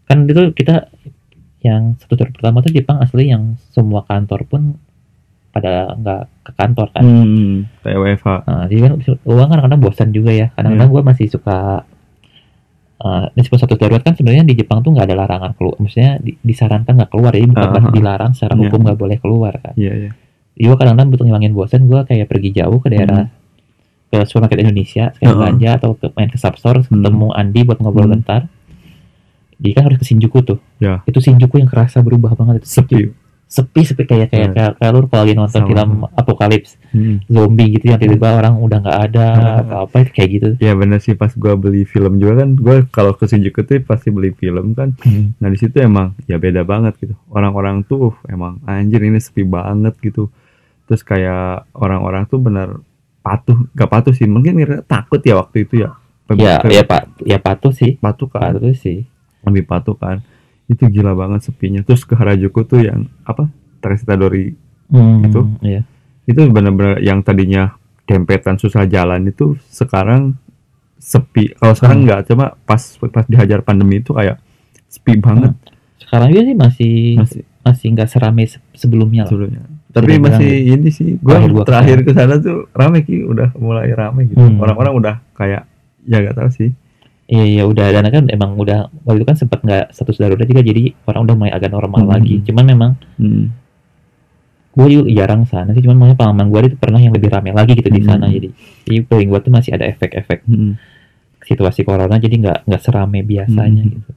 kan 0.05 0.27
itu 0.27 0.53
kita 0.53 0.91
yang 1.61 1.97
satu 1.97 2.15
tahun 2.15 2.33
pertama 2.33 2.63
tuh 2.63 2.73
Jepang 2.73 2.99
asli 2.99 3.29
yang 3.29 3.59
semua 3.71 4.03
kantor 4.03 4.47
pun 4.47 4.63
pada 5.51 5.93
nggak 5.93 6.23
ke 6.47 6.53
kantor 6.55 6.87
kan. 6.95 7.03
hmm, 7.03 7.83
kayak 7.83 7.99
WFH 7.99 8.27
Nah, 8.47 8.65
jadi 8.65 8.81
kan 8.81 8.93
gue 9.03 9.17
kadang-kadang 9.43 9.81
bosan 9.81 10.11
juga 10.13 10.31
ya. 10.31 10.47
Kadang-kadang 10.55 10.89
Iya. 10.89 10.95
gue 10.95 11.03
masih 11.05 11.27
suka 11.27 11.83
uh, 13.01 13.33
meskipun 13.33 13.59
satu 13.59 13.75
darurat 13.75 14.01
kan 14.01 14.13
sebenarnya 14.13 14.45
di 14.45 14.55
Jepang 14.55 14.81
tuh 14.81 14.93
nggak 14.93 15.05
ada 15.05 15.17
larangan 15.19 15.53
keluar. 15.53 15.77
Maksudnya 15.77 16.17
di- 16.17 16.37
disarankan 16.39 16.93
nggak 16.95 17.11
keluar, 17.11 17.33
jadi 17.33 17.47
bukan 17.47 17.83
ah. 17.83 17.91
dilarang 17.91 18.33
secara 18.33 18.55
Iya. 18.55 18.61
hukum 18.63 18.81
nggak 18.85 18.99
boleh 18.99 19.17
keluar 19.19 19.53
kan. 19.57 19.75
iya 19.75 19.93
iya 19.99 20.11
Jadi 20.51 20.65
gue 20.67 20.77
kadang-kadang 20.77 21.09
butuh 21.09 21.25
ngilangin 21.25 21.53
bosan, 21.53 21.81
gue 21.85 22.01
kayak 22.05 22.27
pergi 22.27 22.51
jauh 22.53 22.79
ke 22.79 22.89
daerah 22.89 23.33
ke 24.07 24.19
supermarket 24.25 24.61
Indonesia, 24.61 25.09
sekalian 25.11 25.31
Hmm. 25.31 25.41
belanja 25.41 25.69
atau 25.77 25.91
ke 25.95 26.07
main 26.13 26.29
ke 26.29 26.37
Substore, 26.37 26.83
ketemu 26.83 27.29
Andi 27.33 27.61
buat 27.63 27.79
ngobrol 27.79 28.05
Hmm. 28.05 28.15
bentar. 28.19 28.41
Dia 29.57 29.73
kan 29.73 29.87
harus 29.87 29.97
ke 29.97 30.05
Shinjuku 30.05 30.41
tuh. 30.41 30.59
Ya. 30.77 31.05
Itu 31.05 31.21
Shinjuku 31.21 31.57
yang 31.57 31.69
kerasa 31.69 32.01
berubah 32.01 32.33
banget 32.33 32.61
itu. 32.61 32.67
sepi 32.67 33.13
Sepi 33.51 33.83
sepi 33.83 34.07
kayak 34.07 34.31
kayak 34.31 34.47
Ya. 34.47 34.55
kayak, 34.55 34.73
kayak 34.79 34.93
lu 34.95 35.01
kalau 35.05 35.27
lagi 35.27 35.35
nonton 35.35 35.59
Sama. 35.59 35.67
film 35.67 35.91
apokalips 36.09 36.79
Hmm. 36.89 37.19
zombie 37.27 37.67
gitu 37.73 37.85
yang 37.87 37.99
tiba-tiba 37.99 38.39
orang 38.39 38.55
udah 38.57 38.79
nggak 38.79 38.99
ada 39.05 39.27
Hmm. 39.29 39.61
atau 39.61 39.77
apa 39.85 39.97
itu 40.01 40.11
kayak 40.13 40.31
gitu. 40.31 40.49
Ya 40.61 40.73
bener 40.73 40.99
sih 40.99 41.13
pas 41.13 41.35
gua 41.35 41.55
beli 41.55 41.83
film 41.83 42.17
juga 42.17 42.41
kan 42.41 42.55
gua 42.55 42.87
kalau 42.89 43.11
ke 43.13 43.27
Shinjuku 43.27 43.61
tuh 43.61 43.83
pasti 43.83 44.09
beli 44.09 44.31
film 44.31 44.71
kan 44.73 44.95
Nah 45.37 45.49
di 45.49 45.59
situ 45.59 45.75
emang 45.77 46.15
ya 46.25 46.39
beda 46.39 46.63
banget 46.63 46.95
gitu. 46.97 47.19
Orang-orang 47.27 47.83
tuh 47.83 48.15
emang 48.25 48.63
anjir 48.65 49.03
ini 49.03 49.19
sepi 49.19 49.43
banget 49.43 49.99
gitu. 49.99 50.31
Terus 50.87 51.03
kayak 51.03 51.67
orang-orang 51.73 52.25
tuh 52.25 52.39
bener 52.39 52.79
patuh, 53.21 53.67
gak 53.73 53.87
patuh 53.89 54.11
sih. 54.11 54.25
Mungkin 54.25 54.55
takut 54.85 55.19
ya 55.21 55.37
waktu 55.37 55.63
itu 55.65 55.83
ya. 55.83 55.91
Ya, 56.31 56.63
Kayak 56.63 56.71
ya 56.71 56.83
pak, 56.85 57.03
ya 57.21 57.39
patuh 57.39 57.71
sih, 57.71 57.95
patuh 57.97 58.27
kan, 58.27 58.55
patuh 58.55 58.71
sih. 58.73 59.03
lebih 59.43 59.67
patuh 59.67 59.95
kan. 59.95 60.23
Itu 60.71 60.87
gila 60.87 61.13
banget 61.13 61.43
sepinya. 61.43 61.83
Terus 61.83 62.03
ke 62.03 62.15
Harajuku 62.15 62.63
tuh 62.63 62.81
yang 62.81 63.11
apa? 63.23 63.51
Tresitadori 63.77 64.55
Hmm, 64.87 65.23
Itu? 65.23 65.47
Iya. 65.61 65.83
itu 66.23 66.41
bener-bener 66.47 66.99
yang 67.01 67.21
tadinya 67.21 67.75
dempetan 68.05 68.55
susah 68.55 68.85
jalan 68.85 69.23
itu 69.25 69.55
sekarang 69.65 70.35
sepi. 70.97 71.55
Kalau 71.55 71.73
sekarang 71.73 71.99
Hmm. 72.01 72.07
nggak, 72.07 72.21
cuma 72.25 72.47
pas 72.61 72.79
pas 73.05 73.25
dihajar 73.25 73.61
pandemi 73.61 73.99
itu 73.99 74.11
kayak 74.11 74.39
sepi 74.87 75.17
banget 75.17 75.55
Sekarang 75.97 76.29
juga 76.29 76.43
sih 76.43 76.57
masih 76.57 76.95
masih 77.17 77.41
masih 77.61 77.87
nggak 77.89 78.09
seramai 78.09 78.45
se- 78.45 78.63
sebelumnya 78.73 79.23
lah. 79.23 79.31
sebelumnya. 79.31 79.63
tapi 79.89 80.19
masih 80.19 80.43
dibilang 80.43 80.75
ini 80.77 80.89
sih 80.89 81.09
gua 81.17 81.39
Terakhir 81.65 81.99
ke 82.01 82.13
sana 82.13 82.35
tuh 82.37 82.71
rame 82.73 82.99
ki 83.01 83.23
udah 83.23 83.55
mulai 83.57 83.91
rame 83.91 84.23
gitu 84.25 84.39
Hmm. 84.39 84.59
orang-orang 84.59 84.93
udah 84.97 85.15
kayak 85.33 85.67
ya 86.03 86.19
gak 86.21 86.35
tahu 86.37 86.47
sih 86.49 86.71
Iya 87.31 87.45
iya 87.47 87.63
udah 87.63 87.87
dan 87.89 88.11
kan 88.11 88.25
emang 88.27 88.59
udah 88.59 88.91
waktu 89.07 89.23
itu 89.23 89.27
kan 89.27 89.37
sempat 89.39 89.63
nggak 89.63 89.95
status 89.95 90.19
darurat 90.19 90.43
juga 90.43 90.61
jadi 90.61 90.91
orang 91.07 91.21
udah 91.25 91.35
mulai 91.39 91.53
agak 91.55 91.71
normal 91.71 92.03
Hmm. 92.03 92.11
lagi. 92.11 92.43
Cuman 92.43 92.65
memang 92.67 92.91
hmm. 93.17 93.45
gue 94.71 94.87
juga 94.89 95.07
jarang 95.15 95.43
sana 95.45 95.71
sih. 95.71 95.83
Cuman 95.83 95.95
makanya 95.97 96.19
pengalaman 96.19 96.47
gue 96.49 96.61
itu 96.67 96.77
pernah 96.77 96.99
yang 96.99 97.15
lebih 97.15 97.31
ramai 97.31 97.51
lagi 97.51 97.75
gitu 97.75 97.87
di 97.87 98.03
sana. 98.03 98.27
Hmm. 98.27 98.35
Jadi 98.35 98.49
jadi 98.83 98.99
paling 99.05 99.27
gue 99.29 99.41
tuh 99.41 99.53
masih 99.53 99.71
ada 99.73 99.87
efek-efek 99.87 100.43
Hmm. 100.45 100.75
situasi 101.41 101.83
corona 101.83 102.19
jadi 102.19 102.35
nggak 102.37 102.59
nggak 102.67 102.83
serame 102.83 103.23
biasanya 103.23 103.83
Hmm. 103.83 103.95
gitu. 103.95 104.11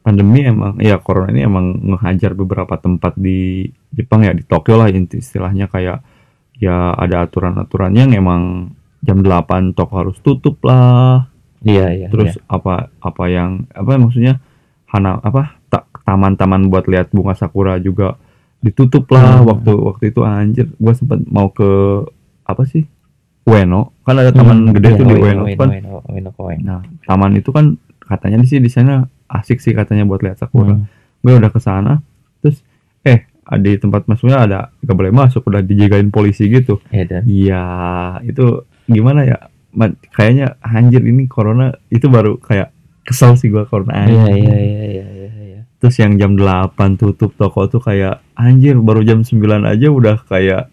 pandemi 0.00 0.40
emang 0.42 0.80
ya 0.80 0.96
corona 0.96 1.28
ini 1.28 1.44
emang 1.44 1.76
ngehajar 1.76 2.32
beberapa 2.32 2.72
tempat 2.74 3.16
di 3.16 3.68
Jepang 3.90 4.24
ya 4.24 4.32
di 4.32 4.40
Tokyo 4.42 4.76
lah 4.76 4.88
inti 4.88 5.20
istilahnya 5.20 5.68
kayak 5.68 6.00
ya 6.56 6.92
ada 6.92 7.24
aturan-aturannya 7.24 8.08
yang 8.08 8.12
emang 8.16 8.42
jam 9.00 9.20
8 9.20 9.72
toko 9.72 9.92
harus 9.96 10.16
tutup 10.20 10.56
lah 10.60 11.28
Iya 11.62 11.86
iya. 11.90 12.06
terus 12.08 12.40
apa 12.46 12.88
apa 12.96 13.24
yang 13.26 13.68
apa 13.70 13.94
maksudnya 13.94 14.40
hana 14.86 15.18
apa 15.18 15.60
ta- 15.66 15.84
taman-taman 16.02 16.66
buat 16.66 16.84
lihat 16.84 17.10
bunga 17.10 17.32
sakura 17.32 17.76
juga 17.76 18.16
ditutup 18.58 19.08
lah 19.08 19.38
Hmm. 19.38 19.46
waktu 19.46 19.72
waktu 19.72 20.04
itu 20.08 20.20
anjir 20.22 20.66
gua 20.74 20.92
sempat 20.92 21.20
mau 21.24 21.48
ke 21.48 21.68
apa 22.42 22.64
sih 22.64 22.84
Ueno 23.42 23.96
kan 24.02 24.14
ada 24.14 24.30
taman 24.30 24.56
Hmm, 24.62 24.74
gede 24.74 24.88
iya, 24.88 24.96
tuh 24.96 25.06
di 25.06 25.14
Ueno, 25.14 25.22
Ueno 25.22 25.42
Ueno, 25.44 25.56
kan 25.56 25.68
Ueno, 25.70 25.90
Ueno 26.06 26.30
Koen. 26.30 26.58
nah 26.60 26.80
taman 27.02 27.32
itu 27.34 27.48
kan 27.48 27.76
katanya 28.00 28.40
sih 28.42 28.56
di 28.56 28.68
sana 28.68 29.04
asik 29.26 29.58
sih 29.58 29.72
katanya 29.72 30.04
buat 30.04 30.20
lihat 30.20 30.38
sakura 30.38 30.74
Hmm. 30.74 30.88
gue 31.20 31.32
udah 31.34 31.48
ke 31.48 31.58
sana 31.58 32.00
terus 32.38 32.64
eh 33.02 33.28
di 33.58 33.74
tempat 33.76 34.06
masuknya 34.06 34.38
ada 34.40 34.58
gak 34.78 34.94
boleh 34.94 35.10
masuk 35.10 35.42
udah 35.44 35.60
dijagain 35.60 36.08
polisi 36.08 36.46
gitu 36.46 36.78
Iya 36.88 37.20
iya 37.22 37.64
itu 38.22 38.62
gimana 38.86 39.24
ya 39.24 39.49
kayaknya 40.10 40.58
anjir 40.60 41.02
ini 41.04 41.30
corona 41.30 41.70
itu 41.88 42.10
baru 42.10 42.36
kayak 42.42 42.74
kesel 43.06 43.38
sih 43.38 43.48
gua 43.48 43.64
corona 43.66 44.04
iya 44.06 44.22
anjir. 44.26 44.44
iya 44.44 44.56
iya 44.58 44.84
iya 44.84 45.04
iya. 45.06 45.42
iya. 45.46 45.60
terus 45.78 45.96
yang 45.98 46.18
jam 46.18 46.34
8 46.34 46.74
tutup 47.00 47.32
toko 47.38 47.70
tuh 47.70 47.80
kayak 47.80 48.20
anjir 48.34 48.74
baru 48.78 49.06
jam 49.06 49.22
9 49.22 49.38
aja 49.64 49.86
udah 49.88 50.16
kayak 50.26 50.68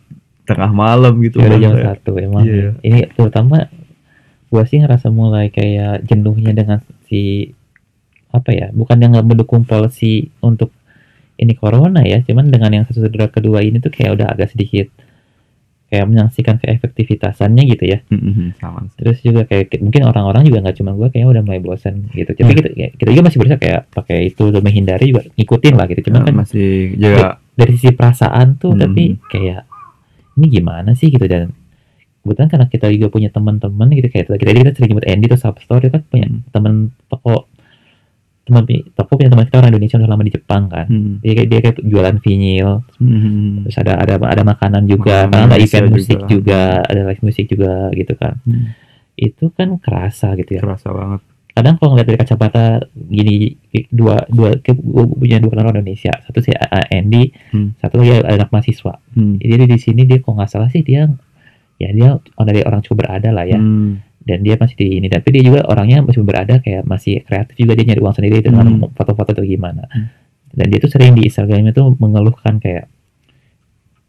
tengah 0.48 0.72
malam 0.72 1.20
gitu 1.22 1.44
Ya 1.44 1.52
udah 1.52 1.60
kan, 1.60 1.64
jam 1.64 1.74
kayak. 1.76 1.88
satu 1.92 2.12
emang. 2.24 2.44
Iya. 2.48 2.72
Ini 2.80 3.00
terutama 3.20 3.68
gua 4.48 4.64
sih 4.64 4.80
ngerasa 4.80 5.12
mulai 5.12 5.52
kayak 5.52 6.08
jenuhnya 6.08 6.56
dengan 6.56 6.80
si 7.12 7.52
apa 8.32 8.56
ya? 8.56 8.72
Bukan 8.72 8.96
yang 9.04 9.12
mendukung 9.28 9.68
policy 9.68 10.32
untuk 10.40 10.72
ini 11.36 11.52
corona 11.54 12.02
ya, 12.02 12.24
cuman 12.24 12.48
dengan 12.48 12.72
yang 12.74 12.84
satu 12.88 13.06
saudara 13.06 13.28
kedua 13.28 13.60
ini 13.62 13.78
tuh 13.84 13.92
kayak 13.92 14.18
udah 14.18 14.28
agak 14.32 14.56
sedikit 14.56 14.88
kayak 15.88 16.06
menyaksikan 16.06 16.60
keefektivitasannya 16.60 17.64
gitu 17.68 17.84
ya. 17.88 18.04
Mm-mm, 18.12 18.60
sama 18.60 18.84
sih. 18.92 19.00
Terus 19.00 19.18
juga 19.24 19.48
kayak 19.48 19.80
mungkin 19.80 20.04
orang-orang 20.04 20.44
juga 20.44 20.60
nggak 20.68 20.78
cuma 20.78 20.92
gua 20.92 21.08
kayak 21.08 21.28
udah 21.28 21.44
mulai 21.44 21.60
bosan 21.60 22.12
gitu. 22.12 22.32
Tapi 22.32 22.44
Hmm. 22.44 22.58
kita, 22.60 22.70
ya, 22.76 22.88
kita 22.92 23.10
juga 23.12 23.24
masih 23.32 23.38
berusaha 23.40 23.60
kayak 23.60 23.82
pakai 23.90 24.18
itu 24.28 24.42
untuk 24.44 24.62
menghindari 24.62 25.06
juga 25.10 25.24
ngikutin 25.34 25.74
lah 25.74 25.86
gitu. 25.88 26.02
Cuman 26.12 26.20
Nah, 26.20 26.26
kan 26.28 26.36
masih 26.38 26.68
jaga 27.00 27.22
dari 27.56 27.72
sisi 27.74 27.90
perasaan 27.92 28.48
tuh 28.56 28.76
Hmm. 28.76 28.82
tapi 28.84 29.04
kayak 29.28 29.64
ini 30.36 30.46
gimana 30.52 30.92
sih 30.94 31.08
gitu 31.08 31.24
dan 31.24 31.50
kebetulan 32.22 32.50
karena 32.52 32.66
kita 32.68 32.86
juga 32.92 33.08
punya 33.08 33.30
teman-teman 33.32 33.88
gitu 33.90 34.12
kayak 34.12 34.28
kita 34.28 34.52
kita 34.52 34.72
sering 34.76 34.90
nyebut 34.92 35.08
Andy 35.08 35.26
tuh 35.26 35.40
Substore 35.40 35.88
kan 35.88 36.04
punya 36.04 36.28
Hmm. 36.28 36.44
teman 36.52 36.74
toko 37.08 37.48
teman 38.48 38.64
toko 38.94 39.12
punya 39.14 39.28
teman 39.28 39.44
kita 39.44 39.58
orang 39.58 39.72
Indonesia 39.72 39.98
udah 39.98 40.10
lama 40.10 40.24
di 40.24 40.34
Jepang 40.34 40.64
kan 40.66 40.86
Hmm. 40.88 41.14
dia 41.20 41.34
kayak 41.34 41.48
dia 41.48 41.60
kayak 41.62 41.76
jualan 41.84 42.16
vinyl 42.18 42.72
Hmm. 42.98 43.64
terus 43.64 43.78
ada 43.78 43.94
ada 43.98 44.14
ada 44.18 44.44
makanan 44.44 44.84
juga 44.84 45.28
Makanan 45.28 45.32
karena 45.44 45.54
ada 45.54 45.62
event 45.62 45.88
musik 45.92 46.18
juga. 46.18 46.30
juga 46.32 46.60
ada 46.84 47.02
live 47.06 47.22
musik 47.22 47.46
juga 47.46 47.72
gitu 47.92 48.14
kan 48.16 48.34
Hmm. 48.42 48.66
itu 49.14 49.46
kan 49.52 49.68
kerasa 49.78 50.34
gitu 50.34 50.52
ya 50.52 50.62
kerasa 50.62 50.90
banget 50.90 51.22
kadang 51.52 51.74
kalau 51.76 51.90
ngeliat 51.92 52.06
dari 52.06 52.20
kacamata 52.22 52.64
gini 52.94 53.58
dua 53.90 54.22
dua 54.30 54.54
gua 54.78 55.04
punya 55.04 55.42
dua 55.42 55.58
orang 55.58 55.82
Indonesia 55.82 56.14
satu 56.22 56.38
si 56.38 56.54
Andy 56.88 57.34
Hmm. 57.50 57.74
satu 57.78 57.98
lagi 57.98 58.22
anak 58.22 58.48
mahasiswa 58.48 58.94
Hmm. 59.12 59.36
jadi 59.38 59.66
di 59.66 59.78
sini 59.78 60.06
dia 60.06 60.18
kok 60.18 60.30
nggak 60.30 60.48
salah 60.48 60.70
sih 60.70 60.82
dia 60.82 61.10
ya 61.78 61.90
dia 61.90 62.18
dari 62.40 62.62
orang 62.62 62.82
cukup 62.82 63.04
berada 63.04 63.30
lah 63.30 63.44
ya 63.44 63.58
Hmm. 63.58 64.02
Dan 64.28 64.44
dia 64.44 64.60
masih 64.60 64.76
di 64.76 64.88
ini 65.00 65.08
tapi 65.08 65.32
dia 65.32 65.42
juga 65.42 65.64
orangnya 65.66 66.04
masih 66.04 66.20
berada 66.22 66.60
kayak 66.60 66.84
masih 66.84 67.24
kreatif 67.24 67.56
juga 67.56 67.74
dia 67.74 67.88
nyari 67.88 68.02
uang 68.04 68.16
sendiri 68.16 68.38
dengan 68.44 68.68
Hmm. 68.68 68.92
foto-foto 68.92 69.32
atau 69.32 69.46
gimana 69.48 69.88
Hmm. 69.88 70.12
dan 70.52 70.66
dia 70.68 70.78
tuh 70.78 70.92
sering 70.92 71.16
di 71.16 71.26
Instagramnya 71.26 71.72
tuh 71.72 71.96
mengeluhkan 71.96 72.60
kayak 72.60 72.92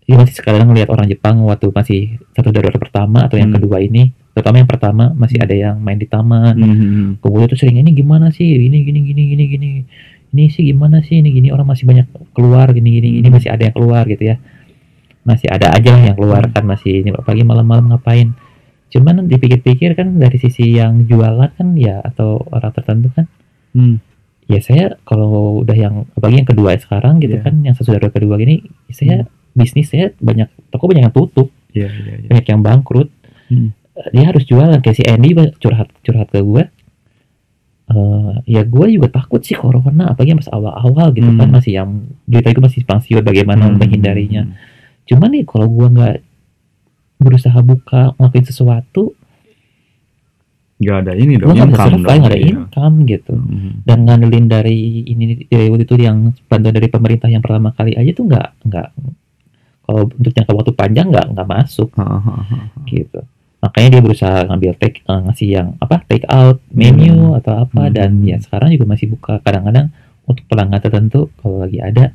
dia 0.04 0.16
masih 0.16 0.34
sekarang 0.34 0.66
ngelihat 0.66 0.88
orang 0.88 1.06
Jepang 1.06 1.36
waktu 1.44 1.68
masih 1.68 2.00
satu 2.32 2.48
darurat 2.48 2.74
pertama 2.74 3.28
atau 3.28 3.36
yang 3.36 3.52
Hmm. 3.52 3.60
kedua 3.60 3.78
ini 3.78 4.10
terutama 4.32 4.56
yang 4.58 4.70
pertama 4.70 5.04
masih 5.12 5.38
ada 5.38 5.52
yang 5.52 5.76
main 5.78 5.96
di 5.96 6.06
taman 6.06 6.54
Hmm. 6.56 7.08
kemudian 7.20 7.46
tuh 7.46 7.58
sering 7.58 7.78
ini 7.78 7.94
gimana 7.94 8.32
sih 8.32 8.46
ini 8.46 8.82
gini 8.82 9.00
gini 9.04 9.22
gini 9.28 9.44
gini 9.46 9.70
ini 10.28 10.44
sih 10.48 10.64
gimana 10.64 11.00
sih 11.00 11.20
ini 11.20 11.30
gini 11.30 11.48
orang 11.48 11.64
masih 11.66 11.84
banyak 11.84 12.06
keluar 12.32 12.72
gini 12.72 12.88
gini 12.90 13.08
ini 13.20 13.28
Hmm. 13.28 13.36
masih 13.36 13.48
ada 13.52 13.62
yang 13.64 13.74
keluar 13.76 14.02
gitu 14.04 14.24
ya 14.24 14.36
masih 15.22 15.48
ada 15.52 15.76
aja 15.76 15.92
yang 15.92 16.16
keluar 16.16 16.40
kan 16.48 16.64
masih 16.64 17.04
ini 17.04 17.12
pagi 17.20 17.44
malam-malam 17.44 17.92
ngapain 17.92 18.32
cuman 18.88 19.26
dipikir-pikir 19.26 19.92
kan 19.92 20.16
dari 20.16 20.36
sisi 20.36 20.74
yang 20.74 21.04
jualan 21.04 21.52
kan 21.52 21.68
ya 21.74 22.00
atau 22.00 22.40
orang 22.48 22.72
tertentu 22.72 23.08
kan 23.12 23.26
Hmm. 23.76 24.00
ya 24.48 24.58
saya 24.58 24.96
kalau 25.04 25.60
udah 25.60 25.76
yang 25.76 25.94
apalagi 26.12 26.40
yang 26.40 26.48
kedua 26.48 26.72
sekarang 26.74 27.20
gitu 27.20 27.36
Iya. 27.36 27.44
kan 27.44 27.54
yang 27.60 27.74
saudara 27.76 28.08
kedua 28.08 28.34
gini 28.36 28.64
saya 28.88 29.28
bisnis 29.52 29.92
saya 29.92 30.16
banyak 30.18 30.48
toko 30.68 30.88
banyak 30.88 31.04
yang 31.04 31.12
tutup 31.12 31.52
Iya, 31.70 31.92
iya, 31.92 32.12
iya. 32.16 32.28
banyak 32.28 32.46
yang 32.48 32.60
bangkrut 32.60 33.08
Hmm. 33.52 33.76
dia 34.08 34.24
harus 34.24 34.44
jualan 34.44 34.80
kayak 34.80 34.96
si 34.96 35.04
Andy 35.04 35.36
curhat 35.58 35.88
curhat 36.00 36.28
ke 36.28 36.40
gue 36.40 36.64
Eh, 37.88 38.32
ya 38.44 38.68
gue 38.68 38.86
juga 38.92 39.08
takut 39.08 39.40
sih 39.40 39.56
corona 39.56 40.12
apalagi 40.12 40.36
pas 40.36 40.52
awal-awal 40.52 41.08
gitu 41.16 41.32
kan 41.32 41.48
Hmm. 41.48 41.56
masih 41.56 41.72
yang 41.72 41.90
dia 42.28 42.44
itu 42.44 42.60
masih 42.60 42.84
pangsiut 42.84 43.24
bagaimana 43.24 43.64
Hmm. 43.64 43.80
menghindarinya 43.80 44.44
cuman 45.08 45.32
nih 45.32 45.48
kalau 45.48 45.72
gue 45.72 45.88
nggak 45.88 46.14
berusaha 47.18 47.58
buka 47.60 48.14
ngelakuin 48.14 48.46
sesuatu 48.46 49.12
Gak 50.78 50.94
ada 51.02 51.12
ini 51.12 51.34
dong, 51.34 51.58
nggak 51.58 51.74
income 51.74 51.90
survive 51.90 52.06
dong. 52.06 52.18
nggak 52.22 52.30
ada 52.30 52.38
iya. 52.38 52.50
income 52.54 52.96
gitu 53.04 53.34
Hmm. 53.34 53.72
dan 53.82 53.98
ngandelin 54.00 54.46
dari 54.46 54.78
ini 55.04 55.24
dari 55.44 55.66
waktu 55.66 55.84
itu 55.84 55.96
yang 55.98 56.16
bantuan 56.46 56.70
dari 56.70 56.86
pemerintah 56.86 57.26
yang 57.26 57.42
pertama 57.42 57.74
kali 57.74 57.92
aja 57.92 58.10
tuh 58.12 58.24
nggak 58.24 58.48
nggak 58.62 58.88
kalau 59.82 60.06
untuk 60.06 60.30
jangka 60.30 60.52
waktu 60.52 60.72
panjang 60.72 61.06
nggak 61.08 61.26
nggak 61.34 61.48
masuk 61.48 61.90
Ha, 61.92 62.06
ha, 62.06 62.14
ha, 62.22 62.34
ha. 62.46 62.58
gitu 62.86 63.18
makanya 63.58 63.88
dia 63.90 64.00
berusaha 64.00 64.38
ngambil 64.44 64.70
take 64.78 65.02
eh, 65.02 65.20
ngasih 65.20 65.48
yang 65.50 65.68
apa 65.76 65.98
take 66.04 66.26
out 66.30 66.62
menu 66.70 67.34
Hmm. 67.34 67.38
atau 67.42 67.54
apa 67.58 67.82
Hmm. 67.82 67.92
dan 67.92 68.10
ya 68.22 68.38
sekarang 68.38 68.70
juga 68.70 68.86
masih 68.86 69.10
buka 69.10 69.42
kadang-kadang 69.42 69.90
untuk 70.24 70.46
pelanggan 70.46 70.78
tertentu 70.78 71.26
kalau 71.36 71.58
lagi 71.58 71.82
ada 71.82 72.14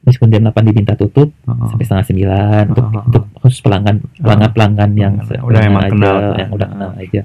meskipun 0.00 0.28
jam 0.28 0.42
8 0.42 0.64
diminta 0.64 0.94
tutup 0.94 1.28
ha. 1.42 1.52
sampai 1.66 1.82
setengah 1.82 2.06
sembilan 2.06 2.64
untuk 2.68 2.84
ah, 2.84 2.92
ah. 2.92 3.04
untuk 3.04 3.24
khusus 3.36 3.60
pelanggan 3.60 3.96
pelanggan 4.16 4.50
pelanggan 4.50 4.90
yang 4.92 5.14
yang 5.14 5.26
se- 5.26 5.36
udah 5.38 5.60
emang 5.60 5.82
aja, 5.82 5.90
kenal. 5.90 6.16
yang 6.34 6.50
udah 6.50 6.64
Ah. 6.64 6.72
kenal 6.72 6.90
aja 6.96 7.22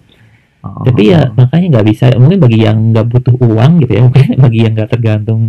ha, 0.61 0.67
tapi 0.83 1.01
ya 1.05 1.21
makanya 1.31 1.67
nggak 1.71 1.87
bisa 1.87 2.05
mungkin 2.13 2.39
bagi 2.39 2.59
yang 2.61 2.77
nggak 2.89 3.07
butuh 3.07 3.35
uang 3.37 3.71
gitu 3.79 3.91
ya 3.91 4.01
mungkin 4.07 4.25
bagi 4.37 4.59
yang 4.61 4.73
nggak 4.73 4.89
tergantung 4.89 5.41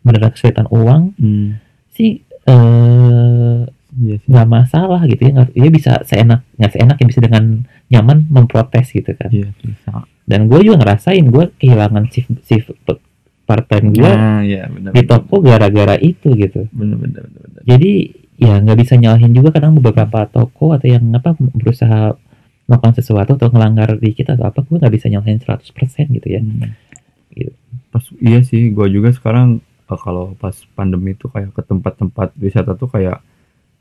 beneran 0.00 0.30
kesulitan 0.30 0.66
uang 0.68 1.02
Hmm. 1.16 1.48
sih 1.90 2.20
eh 2.44 3.60
Iya 3.96 4.20
nggak 4.22 4.44
masalah 4.46 5.00
gitu 5.04 5.24
ya 5.24 5.32
nggak 5.32 5.56
dia 5.56 5.70
bisa 5.72 5.92
seenak 6.04 6.44
nggak 6.54 6.68
seenak 6.70 6.96
ya 6.96 7.06
bisa 7.06 7.20
dengan 7.22 7.44
nyaman 7.88 8.28
memprotes 8.28 8.92
gitu 8.92 9.08
kan 9.10 9.32
Iya 9.32 9.48
sih. 9.56 9.72
sama. 9.80 10.04
dan 10.22 10.44
gue 10.46 10.60
juga 10.60 10.76
ngerasain 10.78 11.24
gue 11.24 11.48
kehilangan 11.56 12.04
shift 12.06 12.28
shift 12.42 12.76
part 13.46 13.64
time 13.64 13.94
gue 13.94 14.02
Nah, 14.04 14.42
benar. 14.44 14.90
di 14.92 15.02
toko 15.02 15.38
gara-gara 15.38 15.94
itu 15.96 16.34
gitu 16.34 16.66
Benar 16.70 16.96
benar 16.98 17.22
benar. 17.24 17.42
benar. 17.46 17.62
jadi 17.64 17.92
ya 18.36 18.54
nggak 18.60 18.78
bisa 18.78 18.94
nyalahin 18.94 19.32
juga 19.32 19.48
kadang 19.50 19.72
beberapa 19.74 20.26
toko 20.26 20.74
atau 20.74 20.84
yang 20.84 21.08
apa 21.10 21.32
berusaha 21.38 22.18
melakukan 22.66 22.94
sesuatu 22.94 23.38
atau 23.38 23.48
ngelanggar 23.48 23.94
dikit 23.96 24.34
atau 24.34 24.50
apa 24.50 24.60
gue 24.60 24.76
nggak 24.76 24.92
bisa 24.92 25.06
nyalahin 25.06 25.38
100% 25.38 25.70
gitu 26.12 26.28
ya 26.28 26.42
Hmm. 26.42 26.74
Gitu. 27.30 27.52
Pas 27.88 28.00
iya 28.18 28.40
sih, 28.40 28.72
gua 28.72 28.88
juga 28.88 29.12
sekarang 29.12 29.60
eh, 29.62 29.98
kalau 30.00 30.32
pas 30.34 30.56
pandemi 30.72 31.12
itu 31.12 31.28
kayak 31.28 31.52
ke 31.52 31.62
tempat-tempat 31.62 32.32
wisata 32.36 32.72
tuh 32.72 32.88
kayak 32.88 33.20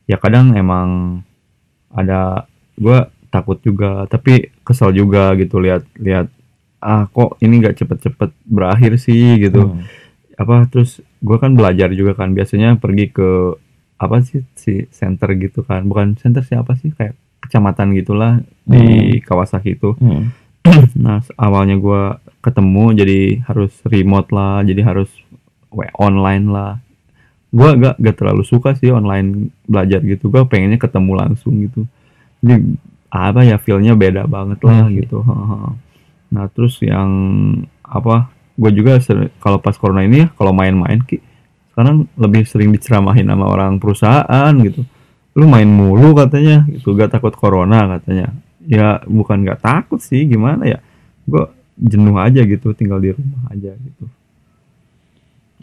ya 0.06 0.16
kadang 0.16 0.52
emang 0.54 1.20
ada 1.90 2.44
gua 2.76 3.08
takut 3.28 3.60
juga, 3.60 4.04
tapi 4.06 4.52
kesel 4.62 4.92
juga 4.92 5.32
gitu 5.36 5.60
lihat 5.60 5.84
lihat 5.98 6.28
ah 6.86 7.10
kok 7.10 7.42
ini 7.42 7.58
nggak 7.58 7.82
cepet-cepet 7.82 8.30
berakhir 8.46 9.02
sih 9.02 9.42
gitu. 9.42 9.74
Hmm. 9.74 9.82
Apa 10.38 10.70
terus 10.70 11.02
gua 11.20 11.42
kan 11.42 11.58
belajar 11.58 11.90
juga 11.92 12.14
kan 12.14 12.32
biasanya 12.32 12.78
pergi 12.78 13.10
ke 13.10 13.30
apa 13.98 14.22
sih 14.22 14.46
si 14.54 14.86
center 14.92 15.34
gitu 15.34 15.64
kan, 15.64 15.82
bukan 15.84 16.14
center 16.16 16.46
sih 16.46 16.54
apa 16.54 16.78
sih 16.78 16.92
kayak 16.92 17.16
kecamatan 17.42 17.96
gitulah 17.96 18.38
di 18.64 18.86
Kawasaki 19.20 19.76
itu. 19.76 19.98
Hmm. 19.98 20.30
Nah, 20.98 21.22
awalnya 21.36 21.78
gua 21.78 22.02
ketemu 22.40 22.84
jadi 22.94 23.20
harus 23.44 23.74
remote 23.84 24.30
lah, 24.30 24.62
jadi 24.62 24.82
harus 24.82 25.10
online 25.98 26.46
lah. 26.48 26.74
gue 27.52 27.70
gak 27.80 27.96
gak 28.04 28.16
terlalu 28.20 28.44
suka 28.44 28.76
sih 28.76 28.92
online 28.92 29.48
belajar 29.64 30.04
gitu 30.04 30.28
gue 30.28 30.44
pengennya 30.44 30.76
ketemu 30.76 31.12
langsung 31.16 31.56
gitu 31.64 31.88
jadi 32.44 32.60
apa 33.08 33.48
ya 33.48 33.56
feelnya 33.56 33.96
beda 33.96 34.28
banget 34.28 34.60
lah 34.60 34.84
Hmm. 34.84 34.92
gitu 34.92 35.24
nah 36.36 36.52
terus 36.52 36.84
yang 36.84 37.08
apa 37.80 38.28
gue 38.60 38.72
juga 38.76 39.00
kalau 39.40 39.64
pas 39.64 39.76
corona 39.80 40.04
ini 40.04 40.28
ya 40.28 40.28
kalau 40.36 40.52
main-main 40.52 41.00
ki 41.04 41.24
sekarang 41.76 42.08
lebih 42.16 42.48
sering 42.48 42.72
diceramahin 42.72 43.28
sama 43.28 43.52
orang 43.52 43.84
perusahaan 43.84 44.56
gitu. 44.64 44.88
Lu 45.36 45.44
main 45.44 45.68
mulu 45.68 46.16
katanya 46.16 46.64
gitu. 46.72 46.96
Gak 46.96 47.12
takut 47.12 47.36
corona 47.36 48.00
katanya. 48.00 48.32
Ya 48.64 49.04
bukan 49.04 49.44
gak 49.44 49.60
takut 49.60 50.00
sih 50.00 50.24
gimana 50.24 50.64
ya? 50.64 50.80
Gue 51.28 51.52
jenuh 51.76 52.16
aja 52.16 52.48
gitu. 52.48 52.72
Tinggal 52.72 53.04
di 53.04 53.12
rumah 53.12 53.52
aja 53.52 53.76
gitu. 53.76 54.08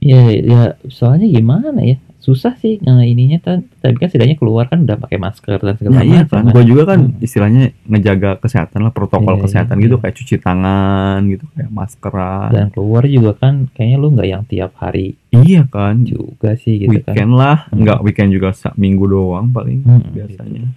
Iya, 0.05 0.23
ya 0.37 0.61
soalnya 0.93 1.33
gimana 1.33 1.81
ya? 1.81 1.97
Susah 2.23 2.55
sih 2.55 2.79
nah, 2.79 3.03
ininya 3.03 3.35
kan 3.37 3.67
tapi 3.77 3.99
kan 3.99 4.07
setidaknya 4.07 4.39
keluar 4.39 4.65
kan 4.65 4.87
udah 4.87 4.95
pakai 4.95 5.19
masker 5.19 5.59
dan 5.59 5.75
segala 5.75 5.93
Nah, 5.93 6.05
iya 6.07 6.23
macam. 6.23 6.39
kan, 6.39 6.45
gue 6.49 6.65
juga 6.65 6.83
kan 6.87 7.01
Hmm. 7.03 7.19
istilahnya 7.19 7.63
ngejaga 7.85 8.31
kesehatan 8.39 8.81
lah, 8.81 8.93
protokol 8.93 9.35
Iya, 9.35 9.43
kesehatan 9.43 9.75
iya, 9.75 9.83
gitu, 9.83 9.95
iya. 9.97 10.03
kayak 10.03 10.17
cuci 10.17 10.37
tangan 10.39 11.19
gitu, 11.27 11.45
kayak 11.51 11.71
maskeran. 11.71 12.49
Dan 12.49 12.67
keluar 12.71 13.03
juga 13.05 13.33
kan 13.35 13.67
kayaknya 13.69 13.97
lu 13.99 14.09
nggak 14.09 14.29
yang 14.29 14.45
tiap 14.45 14.73
hari 14.77 15.19
iya 15.31 15.67
kan, 15.67 16.07
juga 16.07 16.55
sih 16.55 16.79
gitu 16.79 16.95
kan. 17.01 17.11
weekend 17.11 17.33
lah, 17.35 17.67
Hmm. 17.69 17.83
nggak 17.83 17.99
weekend 18.01 18.31
juga 18.31 18.49
minggu 18.73 19.05
doang 19.05 19.51
paling 19.51 19.83
Hmm, 19.83 20.07
biasanya. 20.09 20.71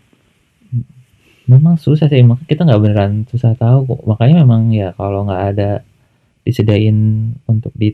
Memang 1.45 1.77
susah 1.77 2.09
sih, 2.09 2.19
makanya 2.19 2.49
kita 2.49 2.61
nggak 2.65 2.81
beneran 2.81 3.13
susah 3.29 3.53
tahu 3.53 3.85
kok. 3.85 4.01
Makanya 4.03 4.41
memang 4.41 4.73
ya 4.73 4.89
kalau 4.91 5.23
nggak 5.23 5.43
ada 5.47 5.85
disediain 6.41 6.97
untuk 7.45 7.69
di 7.71 7.93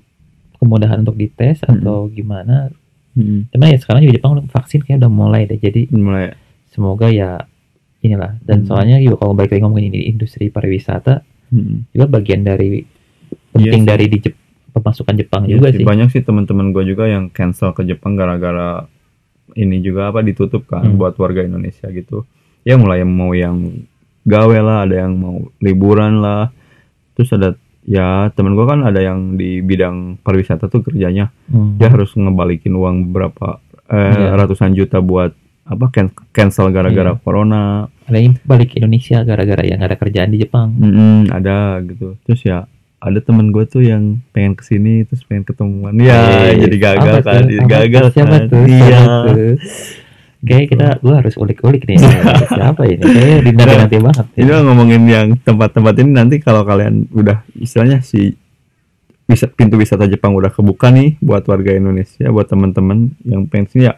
kemudahan 0.56 1.04
untuk 1.04 1.16
dites 1.16 1.60
Hmm. 1.62 1.76
atau 1.78 2.08
gimana. 2.08 2.72
Hmm. 3.12 3.46
Cuman 3.48 3.68
ya 3.68 3.78
sekarang 3.78 4.02
juga 4.02 4.14
Jepang 4.16 4.34
vaksin 4.46 4.82
kayak 4.82 5.00
udah 5.00 5.12
mulai 5.12 5.42
deh. 5.44 5.56
Jadi 5.56 5.90
Mulai, 5.90 6.32
semoga 6.68 7.08
ya 7.08 7.44
inilah. 8.00 8.40
Dan 8.40 8.64
Hmm. 8.64 8.68
soalnya 8.68 8.98
juga 8.98 9.20
kalau 9.20 9.34
balik 9.34 9.52
lagi 9.52 9.62
ngomongin 9.62 9.90
ini 9.90 10.08
industri 10.08 10.48
pariwisata 10.48 11.20
hmm. 11.50 11.92
juga 11.92 12.06
bagian 12.10 12.42
dari 12.42 12.82
penting 13.52 13.62
Iya 13.62 13.72
sih. 13.78 13.86
dari 13.86 14.06
di 14.08 14.18
Jep- 14.20 14.40
pemasukan 14.72 15.14
Jepang 15.14 15.44
Iya 15.44 15.52
juga 15.54 15.68
sih, 15.70 15.84
banyak 15.84 16.08
sih 16.10 16.22
teman-teman 16.22 16.72
gue 16.72 16.84
juga 16.86 17.04
yang 17.06 17.28
cancel 17.28 17.72
ke 17.72 17.84
Jepang 17.84 18.16
gara-gara 18.16 18.88
ini 19.52 19.80
juga 19.80 20.08
apa 20.08 20.24
ditutup 20.24 20.64
kan 20.66 20.82
Hmm. 20.82 20.96
buat 20.96 21.16
warga 21.16 21.44
Indonesia 21.44 21.88
gitu. 21.90 22.24
Ya 22.64 22.76
mulai 22.76 23.04
yang 23.04 23.12
mau 23.12 23.32
yang 23.32 23.84
gawe 24.24 24.58
lah, 24.58 24.86
ada 24.86 24.96
yang 24.98 25.14
mau 25.14 25.36
liburan 25.58 26.20
lah. 26.20 26.56
Terus 27.12 27.34
ada 27.34 27.60
ya 27.84 28.08
temen 28.32 28.54
gue 28.54 28.64
kan 28.64 28.82
ada 28.82 29.00
yang 29.00 29.34
di 29.34 29.60
bidang 29.60 29.96
pariwisata 30.18 30.66
tuh 30.66 30.82
kerjanya 30.82 31.34
Hmm. 31.46 31.76
dia 31.76 31.88
harus 31.88 32.14
ngebalikin 32.14 32.72
uang 32.72 33.10
berapa 33.10 33.58
eh, 33.86 33.98
Iya. 34.14 34.38
ratusan 34.38 34.72
juta 34.72 35.00
buat 35.00 35.34
apa 35.64 35.86
can- 35.90 36.14
cancel 36.30 36.70
gara-gara 36.70 37.12
Iya. 37.12 37.20
corona 37.20 37.88
Ada 38.06 38.18
yang 38.18 38.36
balik 38.42 38.72
ke 38.72 38.80
Indonesia 38.80 39.22
gara-gara 39.22 39.62
yang 39.62 39.80
ada 39.80 39.94
kerjaan 39.94 40.30
di 40.30 40.38
Jepang. 40.38 40.74
Mm-mm, 40.74 41.30
ada 41.30 41.80
gitu 41.82 42.20
terus 42.22 42.42
ya 42.42 42.68
ada 42.98 43.18
temen 43.18 43.50
gue 43.50 43.66
tuh 43.66 43.82
yang 43.82 44.04
pengen 44.30 44.54
ke 44.54 44.64
sini 44.64 45.02
terus 45.04 45.24
pengen 45.24 45.42
ketemuan 45.44 45.96
ya 45.96 46.48
Eh, 46.48 46.62
jadi 46.62 46.78
gagal 46.78 47.16
kan 47.20 47.42
tuh? 47.42 47.50
jadi 47.50 47.66
gagal 47.66 48.04
tuh? 48.04 48.14
Siapa 48.14 48.30
kan 48.32 48.42
tuh? 48.48 48.64
iya 48.64 49.02
Kayak 50.42 50.66
kita 50.70 50.88
gue 51.00 51.14
harus 51.14 51.36
ulik-ulik 51.36 51.86
nih. 51.86 52.02
Siapa 52.58 52.82
ini? 52.86 52.98
Kayaknya 53.00 53.38
dinanti 53.46 53.76
nanti 53.78 53.98
banget. 54.00 54.26
ini 54.36 54.50
mah 54.50 54.62
ngomongin 54.66 55.02
yang 55.06 55.28
tempat-tempat 55.38 55.94
ini 55.98 56.12
nanti 56.12 56.36
kalau 56.38 56.66
kalian 56.66 57.06
udah 57.10 57.46
istilahnya 57.54 58.02
si 58.02 58.34
bisa 59.24 59.48
pintu 59.48 59.78
wisata 59.78 60.06
Jepang 60.06 60.34
udah 60.34 60.50
kebuka 60.50 60.90
nih 60.90 61.16
buat 61.20 61.46
warga 61.46 61.72
Indonesia 61.72 62.28
buat 62.28 62.50
teman-teman 62.50 63.16
yang 63.24 63.48
pengen 63.48 63.66
sini 63.70 63.84
ya 63.86 63.94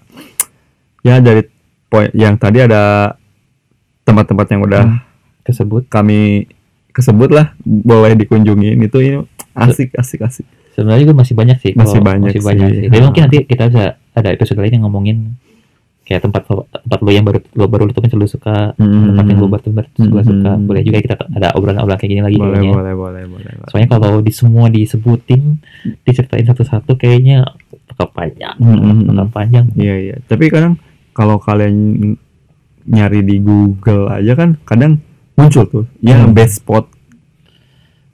ya 1.02 1.18
dari 1.18 1.42
poin 1.88 2.14
yang 2.14 2.38
tadi 2.38 2.62
ada 2.62 3.16
tempat-tempat 4.04 4.46
yang 4.50 4.62
udah 4.62 4.84
Hmm. 4.84 5.00
Kesebut. 5.42 5.84
kami 5.88 6.48
kesebut 6.90 7.28
lah 7.28 7.52
boleh 7.64 8.16
dikunjungin 8.16 8.78
itu 8.78 8.98
ini 9.00 9.18
asik 9.54 9.92
asik 9.94 10.22
asik 10.22 10.46
Sebenarnya 10.72 11.06
juga 11.06 11.16
masih 11.22 11.36
banyak 11.38 11.58
sih. 11.62 11.72
Masih 11.78 12.02
banyak 12.02 12.34
masih 12.34 12.42
banyak 12.42 12.68
sih. 12.68 12.78
sih. 12.82 12.88
Tapi 12.90 13.02
mungkin 13.04 13.22
nanti 13.22 13.38
kita 13.46 13.64
bisa 13.70 13.84
ada 13.94 14.30
episode 14.30 14.58
lain 14.58 14.74
yang 14.74 14.84
ngomongin 14.86 15.18
kayak 16.04 16.20
tempat 16.20 16.44
tempat 16.44 17.00
lo 17.00 17.10
yang 17.10 17.24
baru 17.24 17.40
lo 17.56 17.66
baru 17.66 17.88
lo 17.88 17.92
tuh 17.92 18.04
lu 18.14 18.28
suka 18.28 18.76
tempat 18.76 19.24
yang 19.24 19.40
gue 19.40 19.50
baru 19.50 19.70
baru 19.72 19.88
gue 19.88 20.04
Hmm. 20.04 20.24
suka 20.28 20.52
boleh 20.60 20.82
juga 20.84 20.98
kita 21.00 21.16
ada 21.32 21.56
obrolan-obrolan 21.56 21.96
kayak 21.96 22.12
gini 22.12 22.22
lagi 22.22 22.36
boleh 22.36 22.52
kayaknya. 22.54 22.76
boleh 22.76 22.94
boleh 22.94 23.24
boleh 23.24 23.52
boleh. 23.56 23.68
Soalnya 23.72 23.90
kalau 23.90 24.12
di 24.20 24.32
semua 24.32 24.68
disebutin, 24.68 25.64
diceritain 26.04 26.44
satu-satu 26.44 26.92
kayaknya 26.94 27.48
bakal 27.88 28.12
panjang, 28.12 28.56
Hmm, 28.60 28.76
hmm, 28.76 28.84
hmm. 28.84 29.08
bakal 29.08 29.28
panjang. 29.32 29.66
Iya 29.74 29.96
iya. 29.98 30.16
Tapi 30.24 30.52
kadang 30.52 30.76
kalau 31.12 31.40
kalian 31.40 31.76
nyari 32.84 33.24
di 33.24 33.40
Google 33.40 34.12
aja 34.12 34.36
kan 34.36 34.60
kadang 34.64 35.00
muncul 35.34 35.64
tuh 35.64 35.86
ya 36.00 36.20
Hmm. 36.20 36.36
best 36.36 36.60
spot 36.60 36.92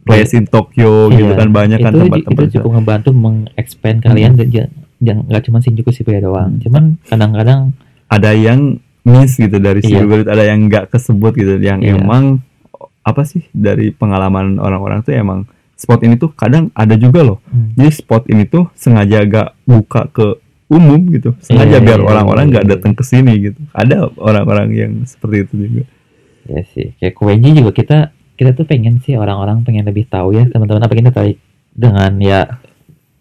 place 0.05 0.33
in 0.33 0.45
Tokyo 0.45 1.09
gitu 1.09 1.25
Iya, 1.25 1.37
kan 1.37 1.49
banyak 1.49 1.79
kan 1.79 1.93
tempat-tempat 1.93 2.43
itu 2.43 2.53
cukup 2.57 2.71
ngebantu 2.77 3.09
mengexpand 3.11 3.97
kalian 4.01 4.33
yang 4.39 4.69
nggak 4.99 5.43
cuma 5.47 5.63
Shinjuku 5.63 5.91
Shibuya 5.91 6.19
doang. 6.19 6.59
Hmm. 6.59 6.61
Cuman 6.61 6.83
kadang-kadang 7.07 7.71
ada 8.11 8.31
yang 8.35 8.79
miss 9.07 9.39
gitu 9.39 9.57
dari 9.57 9.79
si 9.79 9.95
Iya. 9.95 10.05
Ada 10.27 10.43
yang 10.53 10.67
nggak 10.67 10.91
kesebut 10.91 11.33
gitu 11.39 11.55
yang 11.59 11.79
Iya. 11.79 11.97
emang 11.97 12.43
apa 13.01 13.25
sih 13.25 13.47
dari 13.55 13.89
pengalaman 13.89 14.59
orang-orang 14.61 15.01
tuh 15.01 15.15
emang 15.15 15.49
spot 15.79 16.03
ini 16.03 16.19
tuh 16.19 16.35
kadang 16.35 16.69
ada 16.75 16.93
juga 16.99 17.23
loh 17.23 17.39
hmm, 17.47 17.79
jadi 17.79 17.91
spot 17.95 18.27
ini 18.27 18.43
tuh 18.45 18.67
sengaja 18.75 19.23
gak 19.23 19.55
buka 19.63 20.11
ke 20.11 20.37
umum 20.69 20.99
gitu 21.09 21.33
sengaja 21.41 21.79
Iya, 21.79 21.85
biar 21.87 21.99
iya, 22.03 22.05
orang-orang 22.05 22.45
iya, 22.45 22.51
nggak 22.53 22.65
iya. 22.67 22.71
datang 22.75 22.93
ke 22.93 23.03
sini 23.07 23.33
gitu 23.39 23.59
ada 23.71 24.11
orang-orang 24.19 24.67
yang 24.75 24.91
seperti 25.07 25.47
itu 25.47 25.53
juga 25.55 25.83
ya 26.45 26.61
sih 26.75 26.93
kayak 26.99 27.15
Kuenji 27.15 27.49
juga 27.55 27.71
kita 27.73 27.97
kita 28.35 28.51
tuh 28.53 28.67
pengen 28.67 28.99
sih 29.01 29.15
orang-orang 29.15 29.63
pengen 29.63 29.87
lebih 29.87 30.05
tahu 30.05 30.35
ya 30.35 30.45
teman-teman 30.51 30.85
apa 30.85 30.93
kita 30.93 31.09
tertarik 31.09 31.39
dengan 31.73 32.11
ya 32.21 32.59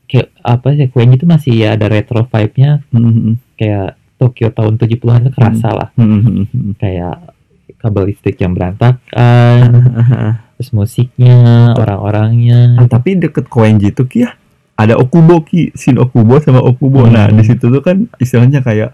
kayak 0.08 0.32
apa 0.40 0.72
sih 0.74 0.88
Kuenji 0.88 1.20
itu 1.20 1.28
masih 1.28 1.52
ya 1.54 1.76
ada 1.76 1.86
retro 1.86 2.24
vibe-nya. 2.24 2.80
Hmm, 2.90 3.36
kayak 3.54 3.94
Tokyo 4.18 4.50
tahun 4.50 4.80
70-an 4.80 5.20
itu 5.28 5.30
kerasa 5.30 5.68
lah. 5.70 5.88
Kayak 6.80 7.30
kabel 7.78 8.10
listrik 8.10 8.40
yang 8.42 8.56
berantakan 8.58 9.70
terus 10.58 10.74
musiknya 10.74 11.70
orang-orangnya. 11.78 12.82
Ah, 12.82 12.90
tapi 12.90 13.14
deket 13.14 13.46
Koenji 13.46 13.94
Ki 13.94 14.26
ya. 14.26 14.34
Ada 14.74 14.98
Okubo 14.98 15.46
Ki. 15.46 15.70
Shin 15.78 15.94
Okubo 16.02 16.42
sama 16.42 16.58
Okubo. 16.58 17.06
Nah 17.06 17.30
Hmm. 17.30 17.38
di 17.38 17.46
situ 17.46 17.70
tuh 17.70 17.78
kan 17.78 18.10
istilahnya 18.18 18.58
kayak 18.66 18.90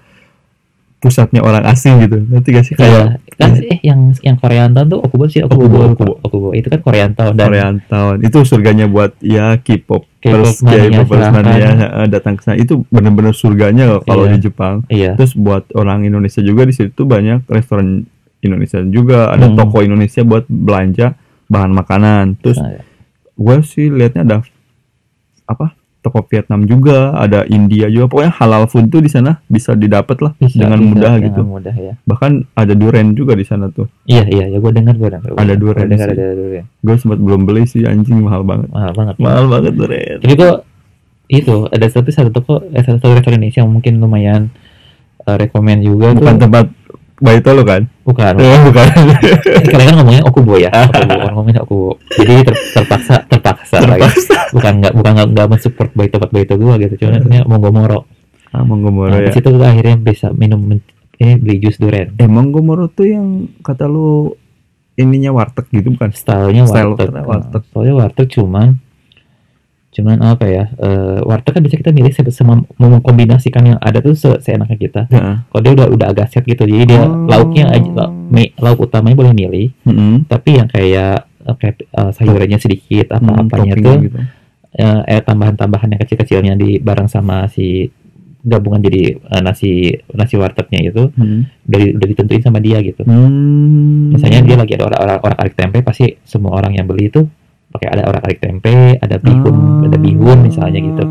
pusatnya 1.00 1.40
orang 1.40 1.64
asing 1.68 2.04
gitu. 2.04 2.20
Nanti 2.20 2.48
gak 2.52 2.64
sih? 2.68 2.74
Kayak 2.76 3.20
Kayak 3.32 3.36
kan 3.40 3.50
eh 3.64 3.80
yang 3.80 4.00
yang 4.20 4.36
Korean 4.36 4.72
Town 4.72 4.88
tuh 4.92 5.00
Okubo 5.00 5.24
sih 5.28 5.40
Okubo 5.40 5.64
Okubo, 5.64 5.80
Okubo, 5.88 6.12
Okubo. 6.24 6.48
itu 6.52 6.68
kan 6.68 6.80
Korean 6.84 7.12
Town 7.16 7.32
dan 7.36 7.48
Korean 7.48 7.76
Town 7.88 8.20
itu 8.20 8.38
surganya 8.44 8.84
buat 8.88 9.16
ya 9.24 9.56
K-pop 9.60 10.04
K-pop 10.24 10.56
mania 10.64 11.04
mania 11.30 11.68
datang 12.06 12.34
ke 12.34 12.42
sana. 12.42 12.56
Itu 12.56 12.88
bener-bener 12.88 13.30
surganya 13.30 14.00
kalau 14.00 14.24
Iya. 14.24 14.32
di 14.32 14.38
Jepang. 14.40 14.74
Iya. 14.88 15.12
Terus 15.14 15.36
buat 15.36 15.68
orang 15.72 16.02
Indonesia 16.02 16.40
juga 16.40 16.64
di 16.64 16.72
situ 16.72 17.04
banyak 17.04 17.44
restoran 17.46 18.08
Indonesia 18.40 18.80
juga. 18.82 19.28
Ada 19.28 19.52
Hmm. 19.52 19.56
toko 19.56 19.80
Indonesia 19.80 20.20
buat 20.22 20.48
belanja 20.48 21.12
bahan 21.46 21.72
makanan. 21.72 22.40
Terus 22.40 22.56
Nah, 22.56 22.80
gue 23.34 23.56
sih 23.62 23.92
liatnya 23.92 24.24
ada 24.24 24.36
apa 25.44 25.76
toko 26.04 26.20
Vietnam 26.28 26.68
juga 26.68 27.16
ada 27.16 27.48
India 27.48 27.88
juga. 27.88 28.12
Pokoknya 28.12 28.32
halal 28.36 28.68
food 28.68 28.92
tuh 28.92 29.00
di 29.00 29.08
sana 29.08 29.40
bisa 29.48 29.72
didapat 29.72 30.20
lah 30.20 30.32
bisa, 30.36 30.60
dengan 30.60 30.84
bisa, 30.84 30.90
mudah 30.92 31.12
dengan 31.16 31.26
gitu. 31.32 31.40
mudah 31.48 31.74
ya. 31.74 31.92
Bahkan 32.04 32.32
ada 32.52 32.72
durian 32.76 33.08
juga 33.16 33.32
di 33.32 33.48
sana 33.48 33.72
tuh. 33.72 33.88
Iya 34.04 34.28
iya 34.28 34.44
ya 34.52 34.58
gue 34.60 34.72
dengar 34.76 34.94
gue 35.00 35.08
dengar. 35.08 35.32
Ada 35.32 35.54
durian 35.56 35.88
dengar 35.88 36.12
ada 36.12 36.36
durian. 36.36 36.64
Gue 36.84 36.96
sempat 37.00 37.16
belum 37.16 37.48
beli 37.48 37.64
sih 37.64 37.88
anjing 37.88 38.20
mahal 38.20 38.44
banget. 38.44 38.68
Mahal 38.68 38.92
banget. 38.92 39.14
Mahal 39.16 39.44
banget 39.48 39.72
durian. 39.72 40.18
Tapi 40.20 40.34
kok 40.36 40.56
itu 41.32 41.56
ada 41.72 41.86
satu 41.88 42.12
satu 42.12 42.30
toko 42.30 42.54
eh, 42.60 42.84
satu 42.84 43.00
satu 43.00 43.16
restoran 43.16 43.40
Indonesia 43.40 43.64
yang 43.64 43.72
mungkin 43.72 43.96
lumayan 43.96 44.52
uh, 45.24 45.36
rekomend 45.40 45.80
juga 45.80 46.12
bukan 46.12 46.36
tuh. 46.36 46.42
tempat 46.44 46.66
Baito 47.22 47.50
lo 47.54 47.62
kan? 47.62 47.86
Bukan 48.02 48.32
eh 48.42 48.60
bukan. 48.68 48.86
Kalian 49.70 49.86
kan 49.86 49.96
ngomongnya 50.02 50.22
Okubo 50.26 50.54
ya. 50.58 50.70
Okubo 50.90 51.14
orang 51.14 51.34
ngomongnya 51.38 51.62
Okubo. 51.62 51.90
Jadi 52.10 52.34
ter- 52.42 52.62
terpaksa 52.74 53.14
terpaksa, 53.30 53.76
lagi. 53.82 54.02
terpaksa. 54.02 54.38
Bukan 54.50 54.72
nggak 54.82 54.92
bukan 54.98 55.10
nggak 55.14 55.28
nggak 55.34 55.46
mensupport 55.50 55.90
baito 55.94 56.14
tempat 56.18 56.30
baito 56.34 56.54
gua 56.58 56.74
gitu. 56.80 56.94
Ini 56.98 57.46
monggo 57.46 57.70
moro 57.70 58.00
ah 58.54 58.62
Monggomoro 58.62 59.10
nah, 59.10 59.18
ya. 59.18 59.26
di 59.26 59.30
situ 59.34 59.50
gua 59.50 59.74
akhirnya 59.74 59.98
bisa 59.98 60.30
minum 60.30 60.62
ini 61.18 61.32
beli 61.42 61.58
jus 61.58 61.74
durian. 61.78 62.14
Eh 62.22 62.30
Monggomoro 62.30 62.86
tuh 62.86 63.10
yang 63.10 63.50
kata 63.66 63.90
lu 63.90 64.30
ininya 64.94 65.34
warteg 65.34 65.66
gitu 65.74 65.90
bukan? 65.90 66.14
Stylenya 66.14 66.62
Style 66.70 66.94
warteg. 66.94 67.10
warteg. 67.10 67.62
Nah, 67.62 67.70
soalnya 67.74 67.94
warteg 67.98 68.28
cuman 68.30 68.78
cuman 69.94 70.18
apa 70.20 70.44
ya 70.44 70.64
eh, 70.74 71.18
warteg 71.22 71.54
kan 71.54 71.62
bisa 71.62 71.78
kita 71.78 71.94
milih 71.94 72.10
sama 72.28 72.58
mengkombinasikan 72.76 73.62
yang 73.64 73.78
ada 73.78 73.98
tuh 73.98 74.12
se 74.12 74.26
seenaknya 74.42 74.74
kita 74.74 75.00
Heeh. 75.06 75.36
kalau 75.46 75.60
dia 75.62 75.72
udah 75.72 75.86
udah 75.88 76.06
agak 76.10 76.26
set 76.28 76.42
gitu 76.42 76.66
jadi 76.66 76.84
dia 76.84 77.02
Oh. 77.06 77.30
lauknya 77.30 77.70
aja 77.70 78.10
lauk 78.58 78.82
utamanya 78.82 79.14
boleh 79.14 79.32
milih 79.32 79.66
Mm-mm. 79.86 80.26
tapi 80.26 80.58
yang 80.58 80.66
kayak 80.66 81.24
eh, 81.46 81.54
kayak 81.54 81.74
eh, 81.86 82.10
sayurannya 82.10 82.58
sedikit 82.58 83.14
apa 83.14 83.30
apanya 83.38 83.74
Hmm, 83.74 83.84
tuh 83.86 83.96
gitu. 84.02 84.18
eh, 84.74 85.00
eh 85.08 85.20
tambahan-tambahan 85.22 85.94
yang 85.94 86.00
kecil-kecilnya 86.02 86.54
di 86.54 86.82
bareng 86.82 87.06
sama 87.06 87.46
si 87.46 87.86
gabungan 88.44 88.76
jadi 88.76 89.16
uh, 89.24 89.40
nasi 89.40 89.88
nasi 90.12 90.36
wartegnya 90.36 90.92
itu 90.92 91.08
Hmm. 91.16 91.48
udah 91.64 91.80
udah 91.96 92.06
ditentuin 92.12 92.42
sama 92.42 92.60
dia 92.60 92.76
gitu 92.84 93.00
Hmm. 93.06 94.12
misalnya 94.12 94.44
dia 94.44 94.56
lagi 94.58 94.72
ada 94.76 94.84
orang 94.84 95.16
orang 95.22 95.38
tempe 95.56 95.80
pasti 95.80 96.20
semua 96.28 96.52
orang 96.52 96.76
yang 96.76 96.84
beli 96.84 97.08
itu 97.08 97.24
pakai 97.74 97.88
ada 97.90 98.02
orang 98.06 98.22
arik 98.22 98.38
tempe 98.38 98.72
ada 98.96 99.18
bihun 99.18 99.56
ada 99.84 99.98
bihun 99.98 100.38
misalnya 100.40 100.78
gitu. 100.78 101.04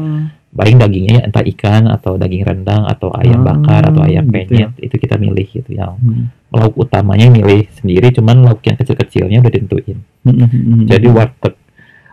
Paling 0.53 0.77
dagingnya 0.77 1.13
ya 1.17 1.21
entah 1.25 1.41
ikan 1.43 1.89
atau 1.89 2.13
daging 2.13 2.45
rendang 2.45 2.85
atau 2.85 3.09
ayam 3.11 3.41
Ah, 3.41 3.57
bakar 3.57 3.89
atau 3.89 4.01
ayam 4.01 4.23
gitu 4.23 4.53
penyet 4.53 4.71
itu 4.79 4.95
kita 4.95 5.17
milih 5.17 5.43
gitu 5.43 5.69
yang 5.69 5.97
Hmm. 5.97 6.29
lauk 6.49 6.77
utamanya 6.77 7.25
milih 7.27 7.65
sendiri 7.73 8.13
cuman 8.13 8.45
lauk 8.45 8.61
yang 8.61 8.77
kecil-kecilnya 8.77 9.41
udah 9.41 9.49
ditentuin. 9.49 9.97
Hmm. 10.21 10.85
jadi 10.85 11.09
warteg 11.09 11.57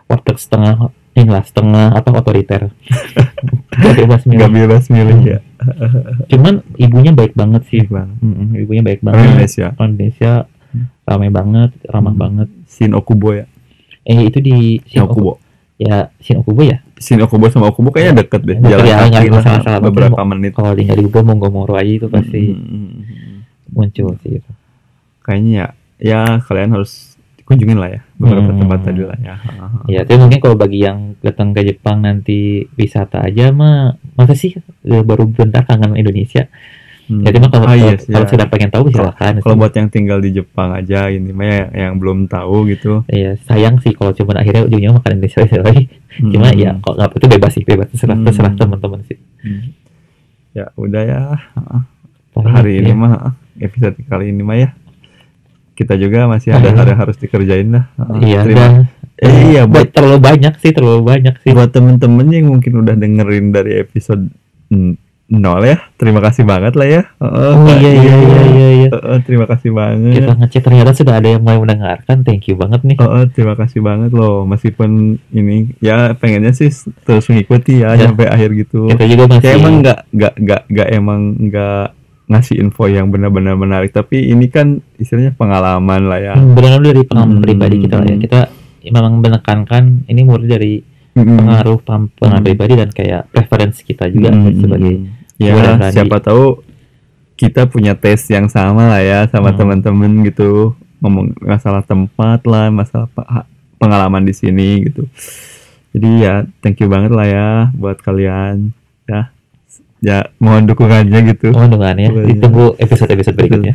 warteg 0.05 0.35
setengah 0.35 0.89
inilah 1.13 1.43
setengah 1.43 1.87
apa 1.93 2.09
otoriter. 2.09 2.61
Nggak 3.77 3.95
bebas 3.99 4.21
milih. 4.25 4.37
Nggak 4.39 4.51
bebas 4.57 4.83
milih 4.89 5.19
ya. 5.21 5.39
Cuman 6.33 6.53
ibunya 6.75 7.11
baik 7.13 7.33
banget 7.33 7.61
sih. 7.69 7.85
Bang 7.85 8.17
ibunya 8.57 8.81
baik 8.81 8.99
orang 9.01 9.13
banget 9.13 9.27
Indonesia. 9.29 9.67
Orang 9.77 9.91
Indonesia 9.93 10.31
ramai 11.03 11.29
banget 11.29 11.71
ramah 11.85 12.09
Hmm. 12.09 12.19
banget. 12.19 12.47
Shin 12.65 12.91
Okubo 12.91 13.31
ya 13.31 13.45
eh 14.03 14.19
itu 14.23 14.37
di 14.37 14.55
Shin 14.83 15.01
Shin 15.01 15.01
Okubo 15.03 15.37
ya 15.77 16.09
Shin 16.17 16.37
Okubo 16.37 16.61
ya 16.61 16.77
Shin 16.95 17.17
Okubo 17.17 17.45
sama 17.47 17.69
Okubo 17.69 17.89
kayaknya 17.89 18.21
deket 18.21 18.41
deh 18.43 18.57
Deket 18.57 18.71
jalan 18.71 18.85
ya, 18.85 18.97
kaki 18.99 19.27
lah 19.27 19.33
masalah-masalah. 19.35 19.79
beberapa 19.81 20.21
menit 20.23 20.51
kalau 20.53 20.71
di 20.73 20.83
Google 20.85 21.25
Monggomoro 21.25 21.73
aja 21.73 21.91
itu 21.91 22.07
pasti 22.07 22.41
Hmm. 22.51 23.45
muncul 23.69 24.13
sih 24.19 24.35
itu. 24.35 24.51
kayaknya 25.21 25.51
ya 25.51 25.67
ya 26.01 26.19
kalian 26.41 26.73
harus 26.73 27.13
kunjungin 27.41 27.77
lah 27.77 27.89
ya 27.89 28.01
beberapa 28.15 28.49
Hmm. 28.49 28.59
tempat 28.59 28.79
tadi 28.83 29.01
lah 29.01 29.17
ya 29.17 29.35
Ya, 29.87 29.99
tapi 30.01 30.17
mungkin 30.17 30.39
kalau 30.39 30.55
bagi 30.55 30.81
yang 30.81 31.13
datang 31.19 31.51
ke 31.51 31.61
Jepang 31.63 31.99
nanti 31.99 32.65
wisata 32.73 33.21
aja 33.21 33.51
mah 33.51 33.95
masa 34.13 34.33
sih 34.33 34.55
eh, 34.57 35.03
baru 35.03 35.25
bentar 35.25 35.63
kangen 35.63 35.93
Indonesia. 35.93 36.47
Hmm. 37.03 37.21
Jadi 37.21 37.37
mah 37.37 37.49
kalau 37.49 37.65
Ah, 37.65 37.73
kalau, 37.73 37.87
yes, 37.87 38.01
kalau 38.05 38.23
ya. 38.23 38.31
sudah 38.31 38.47
pengen 38.47 38.69
tahu 38.69 38.83
silakan. 38.87 39.33
kalau 39.39 39.55
buat 39.57 39.73
yang 39.73 39.87
tinggal 39.87 40.17
di 40.17 40.31
Jepang 40.31 40.71
aja 40.71 41.07
ini 41.07 41.29
mah 41.29 41.43
ya, 41.45 41.63
yang 41.83 41.95
belum 41.95 42.25
tahu 42.25 42.67
gitu 42.67 43.03
Iya, 43.05 43.35
sayang 43.41 43.77
sih 43.77 43.91
kalau 43.91 44.11
cuma 44.11 44.31
akhirnya 44.33 44.63
ujungnya 44.63 44.91
makan 44.91 45.11
Indonesia 45.13 45.43
lagi. 45.59 45.83
Cuma 46.21 46.47
Hmm. 46.47 46.57
ya 46.57 46.71
kalau 46.77 46.95
nggak 46.97 47.11
itu 47.13 47.27
bebas 47.27 47.51
sih, 47.51 47.63
bebas 47.63 47.87
terserah 47.89 48.13
Hmm. 48.13 48.25
terserah 48.25 48.53
teman-teman 48.53 48.99
sih. 49.03 49.17
Hmm. 49.39 49.61
ya 50.51 50.65
udah 50.73 51.01
ya 51.01 51.21
Paling 52.31 52.47
hari 52.49 52.71
ini 52.77 52.91
ya. 52.91 52.95
mah 52.97 53.13
episode 53.57 53.95
kali 54.01 54.29
ini 54.29 54.41
mah 54.41 54.57
ya 54.57 54.69
kita 55.73 55.95
juga 55.95 56.27
masih 56.27 56.51
ada 56.51 56.69
Ah, 56.69 56.75
hal 56.75 56.85
yang 56.85 56.99
harus 57.01 57.15
dikerjain 57.15 57.69
lah 57.69 57.87
Iya, 58.17 58.39
Terima- 58.41 58.59
dan 58.61 58.71
eh, 59.17 59.35
iya 59.49 59.63
buat 59.63 59.87
terlalu 59.89 60.19
banyak 60.21 60.53
sih, 60.57 60.71
terlalu 60.71 61.01
banyak 61.05 61.35
sih. 61.39 61.51
buat 61.51 61.69
temen-temen 61.69 62.27
yang 62.29 62.45
mungkin 62.49 62.71
udah 62.77 62.93
dengerin 62.93 63.45
dari 63.49 63.79
episode 63.79 64.27
mm, 64.67 64.93
nol 65.31 65.63
ya 65.63 65.79
terima 65.95 66.19
kasih 66.19 66.43
banget 66.43 66.73
lah 66.73 66.83
ya 66.85 67.01
Oh 67.17 67.63
iya 67.71 67.87
iya 67.89 68.13
iya 68.13 68.41
iya. 68.45 68.67
iya. 68.75 68.89
Heeh, 68.91 69.17
terima 69.21 69.45
kasih 69.45 69.71
banget 69.71 70.11
Kita 70.17 70.33
ngecek 70.35 70.61
ternyata 70.61 70.91
sudah 70.91 71.15
ada 71.15 71.27
yang 71.29 71.39
mulai 71.39 71.57
mendengarkan. 71.57 72.21
Thank 72.21 72.45
you 72.45 72.55
banget 72.55 72.83
nih. 72.83 72.97
Heeh, 72.97 73.23
terima 73.31 73.55
kasih 73.55 73.79
banget 73.79 74.11
loh 74.11 74.43
meskipun 74.43 74.89
ini 75.31 75.71
ya 75.79 76.11
pengennya 76.13 76.51
sih 76.51 76.67
terus 77.01 77.23
mengikuti 77.25 77.79
ya, 77.79 77.93
Ya. 77.93 78.05
sampai 78.05 78.27
akhir 78.27 78.49
gitu 78.57 78.89
Kita 78.89 79.05
juga 79.05 79.23
masih 79.29 79.45
ya 79.45 79.53
emang 79.55 79.73
nggak 79.79 79.99
nggak 80.11 80.33
nggak 80.37 80.61
nggak 80.67 80.87
emang 80.91 81.19
nggak 81.41 81.83
ngasih 82.27 82.55
info 82.57 82.83
yang 82.85 83.07
benar-benar 83.07 83.55
menarik 83.55 83.91
tapi 83.91 84.25
ini 84.25 84.47
kan 84.47 84.67
istilahnya 84.95 85.31
pengalaman 85.31 86.01
lah 86.05 86.19
ya 86.21 86.33
Hmm, 86.33 86.51
benar 86.53 86.79
dari 86.79 87.03
pengalaman 87.03 87.37
Hmm. 87.37 87.45
pribadi 87.45 87.75
kita 87.79 87.95
lah 87.95 88.05
ya. 88.05 88.17
Kita 88.17 88.39
memang 88.83 89.13
menekankan 89.17 89.83
ini 90.05 90.21
murni 90.21 90.47
dari 90.49 90.73
Mm-mm. 91.11 91.37
pengaruh 91.37 91.79
pam- 91.79 92.07
pengalaman 92.09 92.39
Hmm. 92.39 92.47
pribadi 92.47 92.73
dan 92.73 92.89
kayak 92.89 93.21
preferensi 93.29 93.81
kita 93.81 94.07
juga 94.07 94.31
Mm-mm. 94.31 94.57
sebagai 94.57 94.93
ya 95.37 95.55
Randi. 95.55 95.91
siapa 95.91 96.17
tahu 96.17 96.63
kita 97.33 97.65
punya 97.65 97.93
tes 97.93 98.21
yang 98.27 98.45
sama 98.45 98.87
lah 98.87 99.01
ya 99.01 99.19
sama 99.25 99.51
Hmm. 99.51 99.57
teman-teman 99.57 100.23
gitu 100.23 100.73
ngomong 100.99 101.33
masalah 101.39 101.81
tempat 101.81 102.43
lah 102.43 102.69
masalah 102.69 103.07
pe- 103.07 103.47
pengalaman 103.75 104.21
di 104.21 104.31
sini 104.31 104.85
gitu 104.85 105.09
jadi 105.91 106.09
ya 106.15 106.33
thank 106.59 106.77
you 106.77 106.87
banget 106.87 107.09
lah 107.09 107.25
ya 107.25 107.49
buat 107.73 107.97
kalian 107.97 108.71
ya 109.05 109.33
ya 109.99 110.17
mohon 110.37 110.65
dukungannya 110.65 111.19
gitu 111.29 111.49
oh 111.51 111.65
dengan 111.65 111.93
ya. 111.95 112.09
Iya. 112.09 112.25
Ditunggu 112.25 112.73
episode-episode 112.75 113.37
berikutnya. 113.37 113.73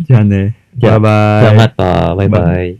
Jangan 0.00 0.26
deh. 0.28 0.48
Ya, 0.78 0.94
Bye 0.94 1.02
bye. 1.02 1.40
Selamat, 1.42 1.70
Pak. 1.74 2.08
Bye 2.14 2.28
Bye. 2.28 2.30
bye. 2.30 2.79